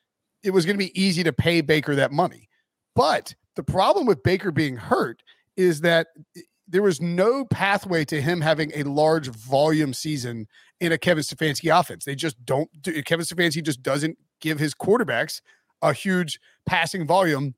it 0.44 0.50
was 0.50 0.64
going 0.66 0.78
to 0.78 0.84
be 0.84 1.00
easy 1.00 1.24
to 1.24 1.32
pay 1.32 1.60
Baker 1.60 1.94
that 1.96 2.12
money. 2.12 2.48
But 2.94 3.34
the 3.56 3.62
problem 3.62 4.06
with 4.06 4.22
Baker 4.22 4.52
being 4.52 4.76
hurt 4.76 5.22
is 5.56 5.80
that 5.80 6.08
there 6.68 6.82
was 6.82 7.00
no 7.00 7.44
pathway 7.44 8.04
to 8.06 8.20
him 8.20 8.40
having 8.40 8.72
a 8.74 8.82
large 8.84 9.28
volume 9.28 9.94
season 9.94 10.46
in 10.80 10.92
a 10.92 10.98
Kevin 10.98 11.22
Stefanski 11.22 11.76
offense. 11.78 12.04
They 12.04 12.14
just 12.14 12.42
don't 12.44 12.70
do 12.82 13.02
Kevin 13.02 13.24
Stefanski 13.24 13.62
just 13.62 13.82
doesn't 13.82 14.18
give 14.40 14.58
his 14.58 14.74
quarterbacks 14.74 15.40
a 15.82 15.92
huge 15.92 16.40
passing 16.66 17.06
volume 17.06 17.54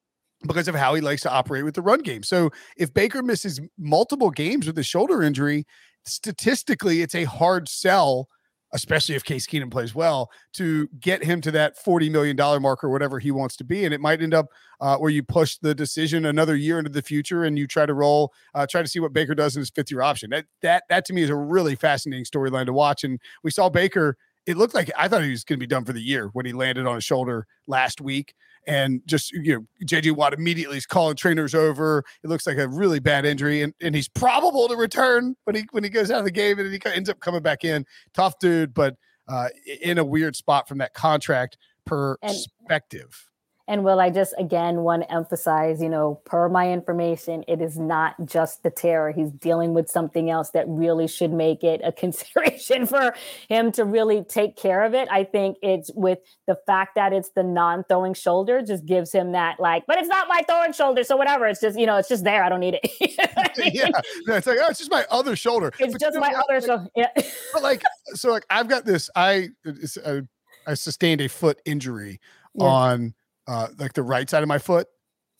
because 0.46 0.68
of 0.68 0.75
how 0.75 0.94
he 0.94 1.01
likes 1.01 1.22
to 1.22 1.31
operate 1.33 1.64
with 1.64 1.75
the 1.75 1.83
run 1.83 2.01
game. 2.01 2.22
So 2.22 2.51
if 2.77 2.92
Baker 2.92 3.22
misses 3.22 3.61
multiple 3.79 4.31
games 4.31 4.66
with 4.66 4.79
a 4.79 4.83
shoulder 4.83 5.22
injury, 5.22 5.66
statistically 6.05 7.03
it's 7.03 7.14
a 7.14 7.25
hard 7.25 7.68
sell 7.68 8.29
especially 8.72 9.14
if 9.14 9.24
Case 9.24 9.46
Keenum 9.46 9.70
plays 9.70 9.94
well, 9.94 10.31
to 10.55 10.88
get 11.00 11.24
him 11.24 11.40
to 11.42 11.50
that 11.52 11.76
$40 11.79 12.11
million 12.11 12.37
mark 12.61 12.83
or 12.83 12.90
whatever 12.90 13.18
he 13.18 13.31
wants 13.31 13.57
to 13.57 13.64
be. 13.64 13.85
And 13.85 13.94
it 13.94 14.00
might 14.00 14.20
end 14.20 14.35
up 14.35 14.46
uh, 14.81 14.96
where 14.96 15.11
you 15.11 15.22
push 15.22 15.57
the 15.57 15.74
decision 15.74 16.26
another 16.26 16.57
year 16.57 16.79
into 16.79 16.90
the 16.90 17.02
future 17.02 17.44
and 17.44 17.59
you 17.59 17.66
try 17.66 17.87
to 17.87 17.94
roll, 17.94 18.33
uh, 18.55 18.66
try 18.68 18.83
to 18.83 18.88
see 18.88 19.00
what 19.00 19.12
Baker 19.12 19.35
does 19.35 19.57
in 19.57 19.61
his 19.61 19.70
fifth 19.70 19.90
year 19.90 20.02
option. 20.02 20.31
That, 20.31 20.46
that, 20.62 20.85
that 20.88 21.05
to 21.07 21.12
me 21.12 21.22
is 21.22 21.31
a 21.31 21.37
really 21.37 21.74
fascinating 21.74 22.24
storyline 22.24 22.66
to 22.66 22.72
watch. 22.72 23.05
And 23.05 23.20
we 23.42 23.50
saw 23.50 23.68
Baker, 23.68 24.16
it 24.47 24.57
looked 24.57 24.75
like 24.75 24.91
I 24.97 25.09
thought 25.09 25.23
he 25.23 25.31
was 25.31 25.45
going 25.45 25.59
to 25.59 25.63
be 25.63 25.67
done 25.67 25.85
for 25.85 25.93
the 25.93 26.01
year 26.01 26.31
when 26.33 26.47
he 26.47 26.53
landed 26.53 26.87
on 26.87 26.95
his 26.95 27.05
shoulder 27.05 27.47
last 27.67 28.01
week 28.01 28.35
and 28.67 29.01
just 29.07 29.33
you 29.33 29.55
know 29.55 29.67
JJ 29.85 30.13
Watt 30.13 30.35
immediately 30.35 30.77
is 30.77 30.87
calling 30.87 31.17
trainers 31.17 31.55
over. 31.55 32.05
It 32.23 32.29
looks 32.29 32.47
like 32.47 32.59
a 32.59 32.69
really 32.69 32.99
bad 32.99 33.25
injury, 33.25 33.63
and, 33.63 33.73
and 33.81 33.95
he's 33.95 34.09
probable 34.09 34.69
to 34.69 34.77
return 34.77 35.37
when 35.45 35.57
he 35.57 35.67
when 35.71 35.85
he 35.85 35.91
goes 35.91 36.11
out 36.11 36.19
of 36.19 36.25
the 36.25 36.31
game, 36.31 36.59
and 36.59 36.73
he 36.73 36.81
ends 36.91 37.09
up 37.09 37.21
coming 37.21 37.43
back 37.43 37.65
in. 37.65 37.85
Tough 38.15 38.39
dude, 38.39 38.75
but 38.75 38.97
uh, 39.29 39.49
in 39.83 39.99
a 39.99 40.05
weird 40.05 40.37
spot 40.37 40.69
from 40.69 40.79
that 40.79 40.95
contract 40.95 41.57
perspective. 41.85 43.29
And 43.68 43.85
will 43.85 44.00
I 44.00 44.11
just 44.11 44.35
again 44.38 44.83
want 44.83 45.02
to 45.02 45.12
emphasize, 45.12 45.83
you 45.83 45.88
know, 45.88 46.20
per 46.24 46.48
my 46.48 46.70
information, 46.70 47.44
it 47.48 47.61
is 47.61 47.79
not 47.79 48.14
just 48.24 48.62
the 48.62 48.70
terror. 48.70 49.11
He's 49.11 49.31
dealing 49.31 49.74
with 49.74 49.88
something 49.88 50.31
else 50.31 50.50
that 50.50 50.66
really 50.68 51.09
should 51.09 51.33
make 51.33 51.64
it 51.64 51.81
a 51.83 51.92
consideration 52.07 52.87
for 52.87 53.14
him 53.48 53.72
to 53.72 53.85
really 53.85 54.22
take 54.22 54.57
care 54.57 54.85
of 54.85 54.94
it. 54.94 55.09
I 55.11 55.24
think 55.24 55.59
it's 55.62 55.90
with 55.94 56.18
the 56.46 56.57
fact 56.66 56.94
that 56.94 57.12
it's 57.12 57.31
the 57.31 57.42
non-throwing 57.42 58.14
shoulder 58.14 58.62
just 58.62 58.87
gives 58.87 59.12
him 59.12 59.33
that 59.33 59.59
like, 59.59 59.85
but 59.87 59.98
it's 59.98 60.09
not 60.09 60.29
my 60.29 60.42
throwing 60.48 60.72
shoulder, 60.72 61.02
so 61.02 61.16
whatever. 61.16 61.46
It's 61.46 61.61
just 61.61 61.79
you 61.79 61.87
know, 61.87 61.96
it's 61.96 62.09
just 62.09 62.24
there. 62.24 62.44
I 62.44 62.48
don't 62.48 62.61
need 62.61 62.79
it. 62.83 62.90
yeah, 63.74 63.90
it's 64.37 64.46
like 64.46 64.59
oh, 64.61 64.66
it's 64.68 64.79
just 64.79 64.90
my 64.90 65.05
other 65.11 65.35
shoulder. 65.35 65.72
It's 65.79 65.92
but 65.92 66.00
just 66.00 66.14
you 66.14 66.20
know, 66.20 66.26
my 66.26 66.35
other 66.35 66.64
shoulder. 66.64 66.88
Yeah. 66.94 67.09
but 67.52 67.62
like, 67.62 67.83
so 68.14 68.31
like 68.31 68.46
I've 68.50 68.68
got 68.68 68.85
this. 68.85 69.11
I 69.16 69.48
I, 69.66 69.70
uh, 70.05 70.20
I 70.66 70.74
sustained 70.74 71.20
a 71.20 71.29
foot 71.29 71.61
injury 71.64 72.20
yeah. 72.55 72.64
on 72.64 73.14
uh, 73.47 73.69
like 73.79 73.93
the 73.93 74.03
right 74.03 74.29
side 74.29 74.43
of 74.43 74.49
my 74.49 74.59
foot 74.59 74.87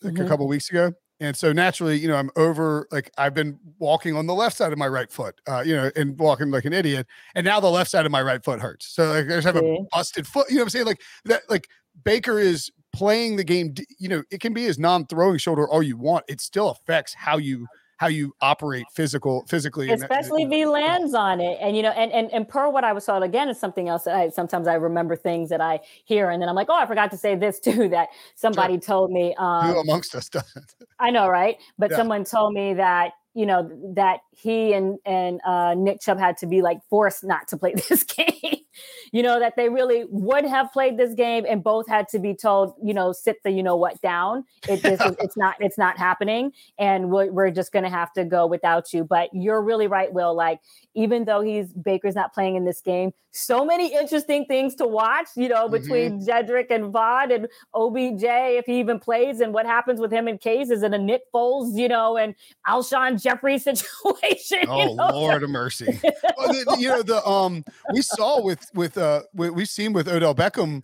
like 0.03 0.15
mm-hmm. 0.15 0.25
a 0.25 0.29
couple 0.29 0.47
weeks 0.49 0.71
ago. 0.71 0.93
And 1.19 1.35
so 1.35 1.51
naturally, 1.53 1.99
you 1.99 2.09
know, 2.09 2.17
I'm 2.17 2.31
over 2.37 2.87
like 2.91 3.11
I've 3.17 3.33
been 3.33 3.59
walking 3.79 4.15
on 4.15 4.27
the 4.27 4.35
left 4.35 4.57
side 4.57 4.73
of 4.73 4.79
my 4.79 4.89
right 4.89 5.11
foot, 5.11 5.41
uh, 5.49 5.63
you 5.65 5.75
know, 5.75 5.91
and 5.97 6.19
walking 6.19 6.51
like 6.51 6.67
an 6.67 6.75
idiot. 6.75 7.07
And 7.35 7.45
now 7.45 7.59
the 7.59 7.71
left 7.71 7.91
side 7.91 8.05
of 8.05 8.13
my 8.13 8.21
right 8.21 8.45
foot 8.45 8.61
hurts. 8.61 8.87
So 8.89 9.13
like 9.13 9.25
I 9.25 9.29
just 9.29 9.47
have 9.47 9.57
a 9.57 9.79
busted 9.93 10.27
foot. 10.27 10.51
You 10.51 10.57
know 10.57 10.61
what 10.61 10.67
I'm 10.67 10.71
saying? 10.71 10.87
Like 10.87 11.01
that, 11.25 11.49
like 11.49 11.69
Baker 12.05 12.39
is 12.39 12.71
playing 12.93 13.37
the 13.37 13.45
game, 13.45 13.75
you 13.99 14.09
know, 14.09 14.23
it 14.31 14.41
can 14.41 14.53
be 14.53 14.65
his 14.65 14.79
non-throwing 14.79 15.39
shoulder 15.39 15.69
all 15.69 15.83
you 15.83 15.97
want. 15.97 16.25
It 16.29 16.41
still 16.41 16.71
affects 16.71 17.15
how 17.15 17.39
you 17.39 17.67
how 17.97 18.07
you 18.07 18.35
operate 18.41 18.85
physical 18.93 19.45
physically 19.49 19.91
especially 19.91 20.43
if 20.43 20.51
he 20.51 20.67
lands 20.67 21.15
on 21.15 21.41
it 21.41 21.59
and 21.61 21.77
you 21.77 21.83
know 21.83 21.91
and 21.91 22.13
and, 22.13 22.31
and 22.33 22.49
per 22.49 22.69
what 22.69 22.85
i 22.85 22.93
was 22.93 23.05
told 23.05 23.23
again 23.23 23.49
is 23.49 23.59
something 23.59 23.89
else 23.89 24.05
that 24.05 24.15
i 24.15 24.29
sometimes 24.29 24.69
i 24.69 24.75
remember 24.75 25.17
things 25.17 25.49
that 25.49 25.61
i 25.61 25.79
hear 26.05 26.31
and 26.31 26.43
then 26.43 26.49
i'm 26.49 26.55
like 26.55 26.69
oh 26.71 26.77
i 26.77 26.87
forgot 26.87 27.11
to 27.11 27.17
say 27.17 27.35
this 27.35 27.59
too 27.67 27.89
that 27.89 28.09
somebody 28.35 28.75
sure. 28.75 28.81
told 28.81 29.11
me 29.11 29.35
um, 29.39 29.67
who 29.67 29.81
amongst 29.81 30.15
us 30.15 30.29
doesn't 30.29 30.75
i 30.99 31.11
know 31.11 31.29
right 31.29 31.57
but 31.79 31.91
yeah. 31.91 31.97
someone 31.97 32.25
told 32.25 32.53
me 32.53 32.75
that 32.75 33.13
you 33.37 33.45
know 33.45 33.71
that 33.95 34.21
he 34.31 34.73
and 34.73 34.99
and 35.05 35.41
uh, 35.47 35.75
Nick 35.77 36.01
Chubb 36.01 36.19
had 36.19 36.39
to 36.39 36.47
be 36.47 36.63
like 36.63 36.79
forced 36.89 37.23
not 37.23 37.47
to 37.49 37.59
play 37.59 37.75
this 37.89 38.03
game. 38.03 38.63
You 39.13 39.23
know 39.23 39.39
that 39.39 39.57
they 39.57 39.69
really 39.69 40.05
would 40.09 40.45
have 40.45 40.73
played 40.73 40.97
this 40.97 41.15
game, 41.15 41.45
and 41.49 41.63
both 41.63 41.89
had 41.89 42.09
to 42.09 42.19
be 42.19 42.35
told, 42.35 42.75
you 42.83 42.95
know, 42.95 43.13
sit 43.13 43.43
the 43.43 43.51
you 43.51 43.63
know 43.63 43.77
what 43.77 44.01
down. 44.01 44.45
It 44.69 44.83
just 44.83 45.03
it's 45.21 45.37
not 45.37 45.57
it's 45.61 45.79
not 45.79 45.99
happening, 45.99 46.53
and 46.79 47.11
we're, 47.11 47.31
we're 47.31 47.51
just 47.51 47.73
gonna 47.73 47.91
have 47.91 48.13
to 48.15 48.25
go 48.25 48.47
without 48.47 48.93
you. 48.93 49.05
But 49.05 49.31
you're 49.33 49.63
really 49.63 49.87
right, 49.87 50.13
Will. 50.13 50.35
Like 50.35 50.61
even 50.95 51.25
though 51.25 51.41
he's 51.41 51.73
Baker's 51.73 52.15
not 52.15 52.33
playing 52.33 52.57
in 52.57 52.65
this 52.65 52.81
game, 52.81 53.13
so 53.37 53.65
many 53.65 53.93
interesting 53.95 54.47
things 54.47 54.75
to 54.77 54.87
watch. 54.87 55.29
You 55.37 55.49
know, 55.49 55.69
between 55.69 56.21
mm-hmm. 56.21 56.29
Jedrick 56.29 56.71
and 56.71 56.93
Vaughn 56.93 57.31
and 57.31 57.49
OBJ, 57.75 58.25
if 58.25 58.67
he 58.67 58.81
even 58.81 58.99
plays, 58.99 59.41
and 59.41 59.53
what 59.53 59.67
happens 59.67 60.01
with 60.01 60.11
him 60.11 60.27
in 60.27 60.39
Case 60.39 60.71
is 60.71 60.83
in 60.83 60.95
a 60.95 60.99
Nick 60.99 61.23
Foles, 61.35 61.77
you 61.77 61.89
know, 61.89 62.17
and 62.17 62.35
Alshon 62.67 63.23
Jeffery 63.23 63.59
situation. 63.67 64.65
Oh 64.69 64.89
you 64.89 64.97
know? 64.97 65.09
Lord 65.11 65.43
of 65.43 65.51
mercy! 65.51 66.01
well, 66.03 66.49
the, 66.49 66.77
you 66.79 66.89
know 66.89 67.03
the 67.03 67.25
um 67.27 67.65
we 67.93 68.03
saw 68.03 68.41
with 68.41 68.66
with 68.75 68.99
uh 68.99 69.23
we, 69.35 69.51
we've 69.51 69.69
seen 69.69 69.93
with 69.93 70.09
Odell 70.09 70.35
Beckham 70.35 70.83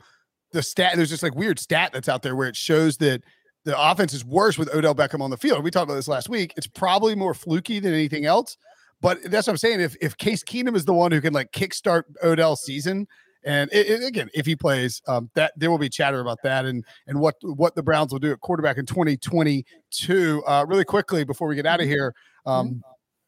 the 0.53 0.63
stat. 0.63 0.93
There's 0.97 1.11
just 1.11 1.23
like 1.23 1.35
weird 1.35 1.59
stat 1.59 1.91
that's 1.93 2.09
out 2.09 2.23
there 2.23 2.37
where 2.37 2.49
it 2.49 2.57
shows 2.57 2.99
that 2.99 3.23
the 3.65 3.81
offense 3.81 4.13
is 4.13 4.25
worse 4.25 4.59
with 4.59 4.73
Odell 4.75 4.95
Beckham 4.95 5.21
on 5.21 5.31
the 5.31 5.37
field. 5.37 5.63
We 5.63 5.71
talked 5.71 5.85
about 5.85 5.95
this 5.95 6.09
last 6.09 6.29
week. 6.29 6.53
It's 6.57 6.67
probably 6.67 7.15
more 7.15 7.35
fluky 7.35 7.79
than 7.81 7.95
anything 7.95 8.25
else. 8.25 8.57
But 9.01 9.19
that's 9.25 9.47
what 9.47 9.53
I'm 9.53 9.59
saying. 9.59 9.81
If 9.81 9.97
if 10.01 10.17
Case 10.17 10.45
Keenum 10.45 10.77
is 10.77 10.85
the 10.85 10.95
one 10.95 11.11
who 11.11 11.21
can 11.21 11.33
like 11.33 11.51
kickstart 11.53 12.05
Odell's 12.23 12.63
season, 12.63 13.09
and 13.45 13.69
it, 13.73 13.89
it, 13.89 14.05
again, 14.05 14.31
if 14.33 14.47
he 14.47 14.55
plays, 14.55 15.03
um, 15.09 15.29
that 15.35 15.53
there 15.57 15.71
will 15.71 15.79
be 15.79 15.89
chatter 15.89 16.21
about 16.21 16.39
that 16.45 16.65
and 16.65 16.85
and 17.09 17.19
what 17.19 17.35
what 17.43 17.75
the 17.75 17.83
Browns 17.83 18.13
will 18.13 18.21
do 18.21 18.31
at 18.33 18.41
quarterback 18.41 18.79
in 18.79 18.87
2022. 18.87 20.43
Uh, 20.47 20.65
really 20.69 20.85
quickly 20.85 21.25
before 21.25 21.49
we 21.49 21.57
get 21.57 21.67
out 21.67 21.81
of 21.81 21.85
mm-hmm. 21.85 21.93
here, 21.93 22.15
um, 22.47 22.83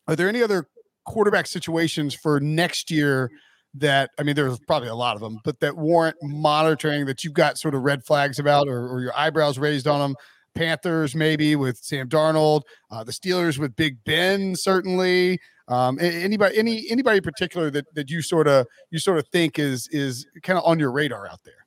are 0.06 0.14
there 0.14 0.28
any 0.28 0.42
other 0.42 0.68
quarterback 1.04 1.46
situations 1.48 2.14
for 2.14 2.38
next 2.38 2.90
year? 2.90 3.30
That 3.74 4.10
I 4.18 4.22
mean, 4.22 4.36
there's 4.36 4.58
probably 4.60 4.88
a 4.88 4.94
lot 4.94 5.16
of 5.16 5.20
them, 5.20 5.40
but 5.44 5.58
that 5.60 5.76
warrant 5.76 6.16
monitoring 6.22 7.06
that 7.06 7.24
you've 7.24 7.34
got 7.34 7.58
sort 7.58 7.74
of 7.74 7.82
red 7.82 8.04
flags 8.04 8.38
about 8.38 8.68
or, 8.68 8.88
or 8.88 9.00
your 9.00 9.16
eyebrows 9.16 9.58
raised 9.58 9.86
on 9.86 10.00
them. 10.00 10.16
Panthers 10.54 11.16
maybe 11.16 11.56
with 11.56 11.78
Sam 11.78 12.08
Darnold, 12.08 12.62
uh, 12.88 13.02
the 13.02 13.10
Steelers 13.10 13.58
with 13.58 13.74
Big 13.74 13.96
Ben 14.04 14.54
certainly. 14.54 15.40
Um, 15.66 15.98
anybody, 16.00 16.56
any 16.58 16.88
anybody 16.90 17.16
in 17.16 17.22
particular 17.22 17.70
that 17.70 17.92
that 17.94 18.10
you 18.10 18.22
sort 18.22 18.46
of 18.46 18.66
you 18.90 18.98
sort 18.98 19.18
of 19.18 19.26
think 19.28 19.58
is 19.58 19.88
is 19.88 20.26
kind 20.42 20.58
of 20.58 20.64
on 20.64 20.78
your 20.78 20.92
radar 20.92 21.26
out 21.26 21.40
there? 21.44 21.66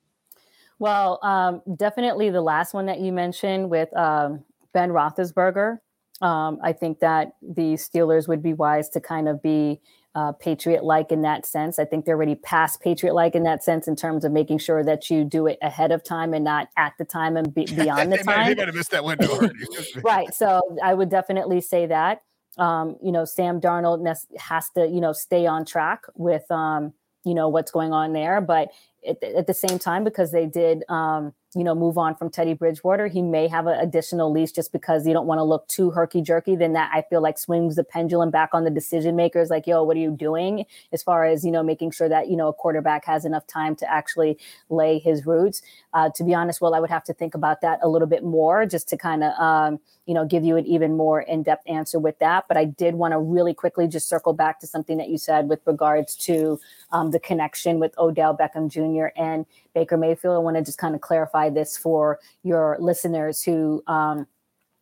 Well, 0.78 1.18
um, 1.22 1.60
definitely 1.76 2.30
the 2.30 2.40
last 2.40 2.72
one 2.72 2.86
that 2.86 3.00
you 3.00 3.12
mentioned 3.12 3.68
with 3.68 3.94
um, 3.96 4.44
Ben 4.72 4.90
Roethlisberger. 4.90 5.78
Um, 6.20 6.58
I 6.62 6.72
think 6.72 7.00
that 7.00 7.32
the 7.42 7.74
Steelers 7.74 8.28
would 8.28 8.42
be 8.42 8.52
wise 8.52 8.88
to 8.90 9.00
kind 9.00 9.28
of 9.28 9.42
be 9.42 9.80
uh, 10.18 10.32
patriot 10.32 10.82
like 10.82 11.12
in 11.12 11.22
that 11.22 11.46
sense. 11.46 11.78
I 11.78 11.84
think 11.84 12.04
they're 12.04 12.16
already 12.16 12.34
past 12.34 12.80
patriot 12.80 13.14
like 13.14 13.36
in 13.36 13.44
that 13.44 13.62
sense 13.62 13.86
in 13.86 13.94
terms 13.94 14.24
of 14.24 14.32
making 14.32 14.58
sure 14.58 14.82
that 14.82 15.08
you 15.10 15.22
do 15.22 15.46
it 15.46 15.58
ahead 15.62 15.92
of 15.92 16.02
time 16.02 16.34
and 16.34 16.44
not 16.44 16.68
at 16.76 16.94
the 16.98 17.04
time 17.04 17.36
and 17.36 17.54
be, 17.54 17.66
beyond 17.76 18.10
the 18.10 18.16
they 18.16 18.22
time. 18.24 18.36
Might, 18.38 18.48
they 18.48 18.54
might 18.56 18.66
have 18.66 18.74
missed 18.74 18.90
that 18.90 19.04
window. 19.04 19.48
right. 20.02 20.34
So 20.34 20.60
I 20.82 20.94
would 20.94 21.08
definitely 21.08 21.60
say 21.60 21.86
that 21.86 22.22
um, 22.58 22.96
you 23.00 23.12
know, 23.12 23.24
Sam 23.24 23.60
Darnold 23.60 24.04
has 24.36 24.70
to, 24.70 24.86
you 24.86 25.00
know, 25.00 25.12
stay 25.12 25.46
on 25.46 25.64
track 25.64 26.02
with, 26.16 26.50
um, 26.50 26.92
you 27.24 27.34
know, 27.34 27.48
what's 27.48 27.70
going 27.70 27.92
on 27.92 28.12
there. 28.12 28.40
But 28.40 28.70
at, 29.06 29.22
at 29.22 29.46
the 29.46 29.54
same 29.54 29.78
time, 29.78 30.04
because 30.04 30.32
they 30.32 30.46
did, 30.46 30.84
um, 30.88 31.32
you 31.54 31.64
know, 31.64 31.74
move 31.74 31.96
on 31.96 32.14
from 32.14 32.28
Teddy 32.30 32.52
Bridgewater, 32.52 33.06
he 33.06 33.22
may 33.22 33.48
have 33.48 33.66
an 33.66 33.78
additional 33.80 34.30
leash 34.30 34.52
just 34.52 34.70
because 34.70 35.06
you 35.06 35.14
don't 35.14 35.26
want 35.26 35.38
to 35.38 35.42
look 35.42 35.66
too 35.68 35.90
herky 35.90 36.20
jerky. 36.20 36.56
Then 36.56 36.74
that 36.74 36.90
I 36.92 37.02
feel 37.08 37.22
like 37.22 37.38
swings 37.38 37.76
the 37.76 37.84
pendulum 37.84 38.30
back 38.30 38.50
on 38.52 38.64
the 38.64 38.70
decision 38.70 39.16
makers. 39.16 39.48
Like, 39.48 39.66
yo, 39.66 39.82
what 39.82 39.96
are 39.96 40.00
you 40.00 40.10
doing? 40.10 40.66
As 40.92 41.02
far 41.02 41.24
as 41.24 41.44
you 41.44 41.50
know, 41.50 41.62
making 41.62 41.92
sure 41.92 42.08
that 42.08 42.28
you 42.28 42.36
know 42.36 42.48
a 42.48 42.52
quarterback 42.52 43.04
has 43.06 43.24
enough 43.24 43.46
time 43.46 43.76
to 43.76 43.90
actually 43.90 44.38
lay 44.68 44.98
his 44.98 45.24
roots. 45.24 45.62
Uh, 45.94 46.10
to 46.14 46.24
be 46.24 46.34
honest, 46.34 46.60
well, 46.60 46.74
I 46.74 46.80
would 46.80 46.90
have 46.90 47.04
to 47.04 47.14
think 47.14 47.34
about 47.34 47.62
that 47.62 47.78
a 47.82 47.88
little 47.88 48.08
bit 48.08 48.22
more 48.22 48.66
just 48.66 48.88
to 48.90 48.96
kind 48.98 49.24
of, 49.24 49.32
um, 49.40 49.80
you 50.06 50.14
know, 50.14 50.26
give 50.26 50.44
you 50.44 50.56
an 50.56 50.66
even 50.66 50.96
more 50.96 51.22
in-depth 51.22 51.68
answer 51.68 51.98
with 51.98 52.18
that. 52.18 52.44
But 52.46 52.56
I 52.56 52.66
did 52.66 52.94
want 52.94 53.12
to 53.12 53.18
really 53.18 53.54
quickly 53.54 53.88
just 53.88 54.08
circle 54.08 54.34
back 54.34 54.60
to 54.60 54.66
something 54.66 54.98
that 54.98 55.08
you 55.08 55.16
said 55.16 55.48
with 55.48 55.60
regards 55.66 56.14
to 56.16 56.60
um, 56.92 57.10
the 57.10 57.18
connection 57.18 57.78
with 57.78 57.96
Odell 57.98 58.36
Beckham 58.36 58.70
Jr. 58.70 58.87
and 59.16 59.46
Baker 59.74 59.96
Mayfield. 59.96 60.34
I 60.34 60.38
want 60.38 60.56
to 60.56 60.62
just 60.62 60.78
kind 60.78 60.94
of 60.94 61.00
clarify 61.00 61.50
this 61.50 61.76
for 61.76 62.18
your 62.42 62.76
listeners 62.80 63.42
who, 63.42 63.82
um, 63.86 64.26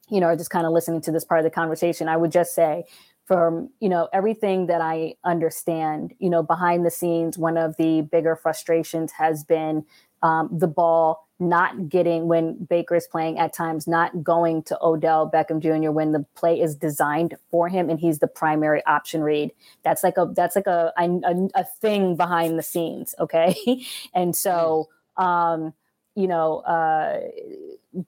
you 0.09 0.21
know, 0.21 0.29
are 0.29 0.37
just 0.37 0.51
kind 0.51 0.67
of 0.67 0.73
listening 0.73 1.01
to 1.03 1.13
this 1.13 1.25
part 1.25 1.41
of 1.41 1.45
the 1.45 1.51
conversation. 1.51 2.09
I 2.09 2.17
would 2.17 2.33
just 2.33 2.55
say, 2.55 2.85
from 3.27 3.71
you 3.81 3.89
know 3.89 4.09
everything 4.13 4.67
that 4.67 4.81
I 4.81 5.15
understand, 5.25 6.15
you 6.19 6.31
know, 6.31 6.43
behind 6.43 6.87
the 6.87 6.91
scenes, 6.91 7.37
one 7.37 7.57
of 7.57 7.77
the 7.77 8.03
bigger 8.03 8.37
frustrations 8.37 9.13
has 9.13 9.43
been 9.43 9.85
um, 10.27 10.49
the 10.51 10.67
ball 10.67 11.29
not 11.39 11.89
getting 11.89 12.27
when 12.27 12.65
Baker 12.65 12.97
is 12.97 13.07
playing 13.07 13.39
at 13.39 13.53
times, 13.53 13.87
not 13.87 14.25
going 14.25 14.63
to 14.65 14.79
Odell 14.83 15.31
Beckham 15.31 15.61
Jr. 15.61 15.91
when 15.91 16.13
the 16.13 16.25
play 16.35 16.61
is 16.61 16.75
designed 16.75 17.37
for 17.51 17.69
him 17.69 17.89
and 17.91 18.01
he's 18.01 18.19
the 18.19 18.27
primary 18.27 18.85
option 18.87 19.23
read. 19.23 19.53
That's 19.85 20.03
like 20.03 20.17
a 20.19 20.27
that's 20.35 20.57
like 20.57 20.67
a 20.67 20.93
a, 20.99 21.49
a 21.55 21.65
thing 21.81 22.17
behind 22.17 22.59
the 22.59 22.63
scenes, 22.63 23.15
okay? 23.21 23.55
and 24.15 24.35
so 24.35 24.89
um, 25.17 25.75
you 26.17 26.27
know 26.27 26.59
uh, 26.61 27.21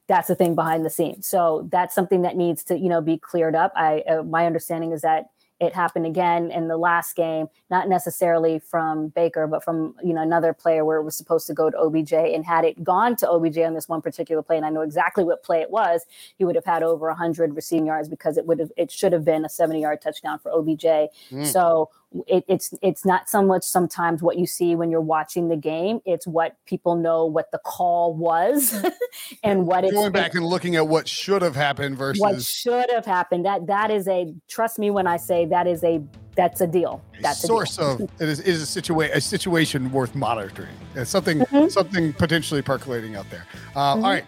that's 0.08 0.30
a 0.30 0.34
thing 0.34 0.56
behind 0.56 0.84
the 0.84 0.90
scenes. 0.90 1.28
So 1.28 1.68
that's 1.70 1.94
something 1.94 2.22
that 2.22 2.36
needs 2.36 2.64
to 2.64 2.78
you 2.78 2.88
know 2.88 3.00
be 3.00 3.16
cleared 3.18 3.54
up. 3.54 3.72
I 3.76 4.00
uh, 4.10 4.22
my 4.24 4.44
understanding 4.46 4.90
is 4.90 5.02
that 5.02 5.26
it 5.60 5.74
happened 5.74 6.06
again 6.06 6.50
in 6.50 6.68
the 6.68 6.76
last 6.76 7.16
game, 7.16 7.48
not 7.70 7.88
necessarily 7.88 8.58
from 8.60 9.08
Baker, 9.08 9.46
but 9.46 9.64
from 9.64 9.94
you 10.04 10.14
know 10.14 10.22
another 10.22 10.52
player 10.52 10.84
where 10.84 10.98
it 10.98 11.02
was 11.02 11.16
supposed 11.16 11.46
to 11.48 11.54
go 11.54 11.68
to 11.68 11.76
OBJ. 11.76 12.12
And 12.12 12.44
had 12.44 12.64
it 12.64 12.84
gone 12.84 13.16
to 13.16 13.28
OBJ 13.28 13.58
on 13.58 13.74
this 13.74 13.88
one 13.88 14.00
particular 14.00 14.42
play, 14.42 14.56
and 14.56 14.64
I 14.64 14.70
know 14.70 14.82
exactly 14.82 15.24
what 15.24 15.42
play 15.42 15.60
it 15.60 15.70
was, 15.70 16.06
he 16.36 16.44
would 16.44 16.54
have 16.54 16.64
had 16.64 16.82
over 16.82 17.08
100 17.08 17.56
receiving 17.56 17.86
yards 17.86 18.08
because 18.08 18.36
it 18.36 18.46
would 18.46 18.60
have 18.60 18.70
it 18.76 18.90
should 18.90 19.12
have 19.12 19.24
been 19.24 19.44
a 19.44 19.48
70 19.48 19.80
yard 19.80 20.00
touchdown 20.00 20.38
for 20.38 20.52
OBJ. 20.52 20.84
Mm. 21.30 21.46
So 21.46 21.90
it, 22.26 22.44
it's 22.48 22.72
it's 22.80 23.04
not 23.04 23.28
so 23.28 23.42
much 23.42 23.62
sometimes 23.62 24.22
what 24.22 24.38
you 24.38 24.46
see 24.46 24.74
when 24.74 24.90
you're 24.90 25.00
watching 25.00 25.48
the 25.48 25.56
game. 25.56 26.00
It's 26.06 26.26
what 26.26 26.56
people 26.64 26.96
know 26.96 27.26
what 27.26 27.50
the 27.52 27.58
call 27.58 28.14
was 28.14 28.82
and 29.42 29.66
what 29.66 29.84
it's 29.84 29.92
going 29.92 30.12
back 30.12 30.34
and 30.34 30.46
looking 30.46 30.76
at 30.76 30.88
what 30.88 31.06
should 31.06 31.42
have 31.42 31.54
happened 31.54 31.98
versus 31.98 32.20
what 32.20 32.40
should 32.42 32.90
have 32.90 33.04
happened. 33.04 33.44
That 33.44 33.66
that 33.66 33.90
is 33.90 34.08
a 34.08 34.32
trust 34.48 34.78
me 34.78 34.90
when 34.90 35.06
I 35.06 35.18
say 35.18 35.44
that 35.46 35.66
is 35.66 35.84
a 35.84 36.02
that's 36.34 36.60
a 36.62 36.66
deal. 36.66 37.02
That's 37.20 37.40
source 37.40 37.78
a 37.78 37.82
of 37.82 38.00
it 38.20 38.28
is, 38.28 38.40
is 38.40 38.62
a 38.62 38.66
situation 38.66 39.16
a 39.16 39.20
situation 39.20 39.92
worth 39.92 40.14
monitoring. 40.14 40.74
It's 40.94 41.10
something 41.10 41.40
mm-hmm. 41.40 41.68
something 41.68 42.14
potentially 42.14 42.62
percolating 42.62 43.16
out 43.16 43.28
there. 43.30 43.46
Uh, 43.76 43.94
mm-hmm. 43.94 44.04
all 44.04 44.10
right, 44.10 44.24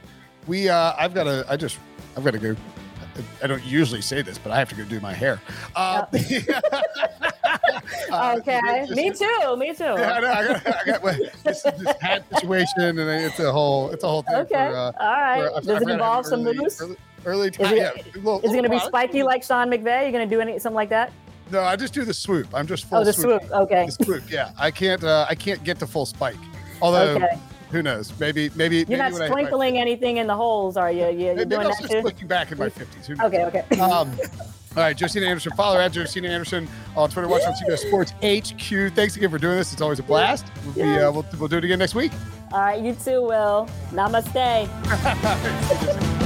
we 0.47 0.69
uh, 0.69 0.93
I've 0.99 1.15
got 1.15 1.25
to 1.25 1.47
I 1.49 1.57
just 1.57 1.79
I've 2.15 2.25
got 2.25 2.33
to 2.33 2.39
go. 2.39 2.57
I 3.43 3.47
don't 3.47 3.65
usually 3.65 4.01
say 4.03 4.23
this, 4.23 4.39
but 4.39 4.53
I 4.53 4.59
have 4.59 4.69
to 4.71 4.75
go 4.75 4.85
do 4.85 5.01
my 5.01 5.13
hair. 5.13 5.41
Uh, 5.75 6.05
uh, 8.11 8.37
okay, 8.39 8.87
me 8.91 9.11
too. 9.11 9.57
Me 9.57 9.75
too. 9.75 9.85
Yeah, 9.85 10.13
I, 10.13 10.21
know, 10.21 10.31
I 10.31 10.47
got, 10.47 10.67
I 10.67 10.85
got 10.85 11.03
this, 11.45 11.63
this 11.63 11.97
hat 12.01 12.25
situation, 12.35 12.99
and 12.99 12.99
it's 12.99 13.39
a 13.39 13.53
whole, 13.53 13.91
it's 13.91 14.05
a 14.05 14.09
whole 14.09 14.23
thing. 14.23 14.37
Okay, 14.37 14.55
for, 14.71 14.77
uh, 14.77 14.93
all 15.01 15.21
right. 15.21 15.51
For, 15.55 15.61
Does 15.61 15.83
it 15.83 15.89
involve 15.89 16.27
some 16.27 16.45
moves? 16.45 16.81
Early, 16.81 16.97
early 17.25 17.51
time. 17.51 17.67
Is 17.67 17.73
it, 17.73 17.79
yeah, 17.79 17.93
little, 18.17 18.41
is 18.41 18.51
it 18.51 18.55
going 18.55 18.65
to 18.65 18.71
be 18.71 18.79
spiky 18.79 19.23
like 19.23 19.43
Sean 19.43 19.69
McVay? 19.69 20.07
You 20.07 20.13
going 20.13 20.29
to 20.29 20.35
do 20.35 20.41
any 20.41 20.59
something 20.59 20.77
like 20.77 20.91
that? 20.91 21.13
No, 21.51 21.63
I 21.63 21.77
just 21.77 21.93
do 21.93 22.05
the 22.05 22.15
swoop. 22.15 22.47
I'm 22.55 22.67
just 22.67 22.85
full. 22.85 22.99
Oh, 22.99 23.05
the 23.05 23.13
swoop. 23.13 23.43
swoop. 23.43 23.53
Okay. 23.53 23.87
The 23.87 24.05
swoop. 24.05 24.31
Yeah, 24.31 24.53
I 24.57 24.71
can't. 24.71 25.03
Uh, 25.03 25.27
I 25.29 25.35
can't 25.35 25.63
get 25.65 25.79
to 25.81 25.87
full 25.87 26.07
spike. 26.07 26.37
Although, 26.81 27.17
okay. 27.17 27.39
Who 27.71 27.83
knows? 27.83 28.13
Maybe, 28.19 28.51
maybe 28.55 28.79
you're 28.79 28.99
maybe 28.99 28.99
not 28.99 29.15
sprinkling 29.15 29.79
anything 29.79 30.19
in 30.19 30.27
the 30.27 30.37
holes, 30.37 30.77
are 30.77 30.91
you? 30.91 31.07
you 31.09 31.35
maybe 31.35 31.45
doing 31.51 31.67
I'm 31.67 31.73
that 31.81 31.91
too? 31.91 32.03
Looking 32.03 32.29
back 32.29 32.53
in 32.53 32.59
my 32.59 32.69
50s. 32.69 33.21
Okay. 33.25 33.45
Okay. 33.45 33.81
Um, 33.81 34.17
all 34.77 34.85
right, 34.85 34.97
Josina 34.97 35.27
Anderson. 35.27 35.53
Follow 35.57 35.79
at 35.79 35.93
Josina 35.93 36.29
Anderson 36.29 36.69
on 36.97 37.11
Twitter. 37.11 37.27
Watch 37.27 37.43
on 37.43 37.55
CBS 37.55 37.79
Sports 37.79 38.13
HQ. 38.23 38.95
Thanks 38.95 39.17
again 39.17 39.31
for 39.31 39.39
doing 39.39 39.57
this. 39.57 39.73
It's 39.73 39.83
always 39.83 39.99
a 39.99 40.05
blast. 40.05 40.47
We'll, 40.65 40.75
be, 40.75 40.83
uh, 40.83 41.11
we'll, 41.11 41.27
we'll 41.39 41.49
do 41.49 41.57
it 41.57 41.65
again 41.65 41.81
next 41.81 41.97
week. 41.97 42.13
All 42.53 42.61
right, 42.61 42.81
you 42.81 42.95
too, 42.95 43.23
Will. 43.23 43.69
Namaste. 43.93 44.69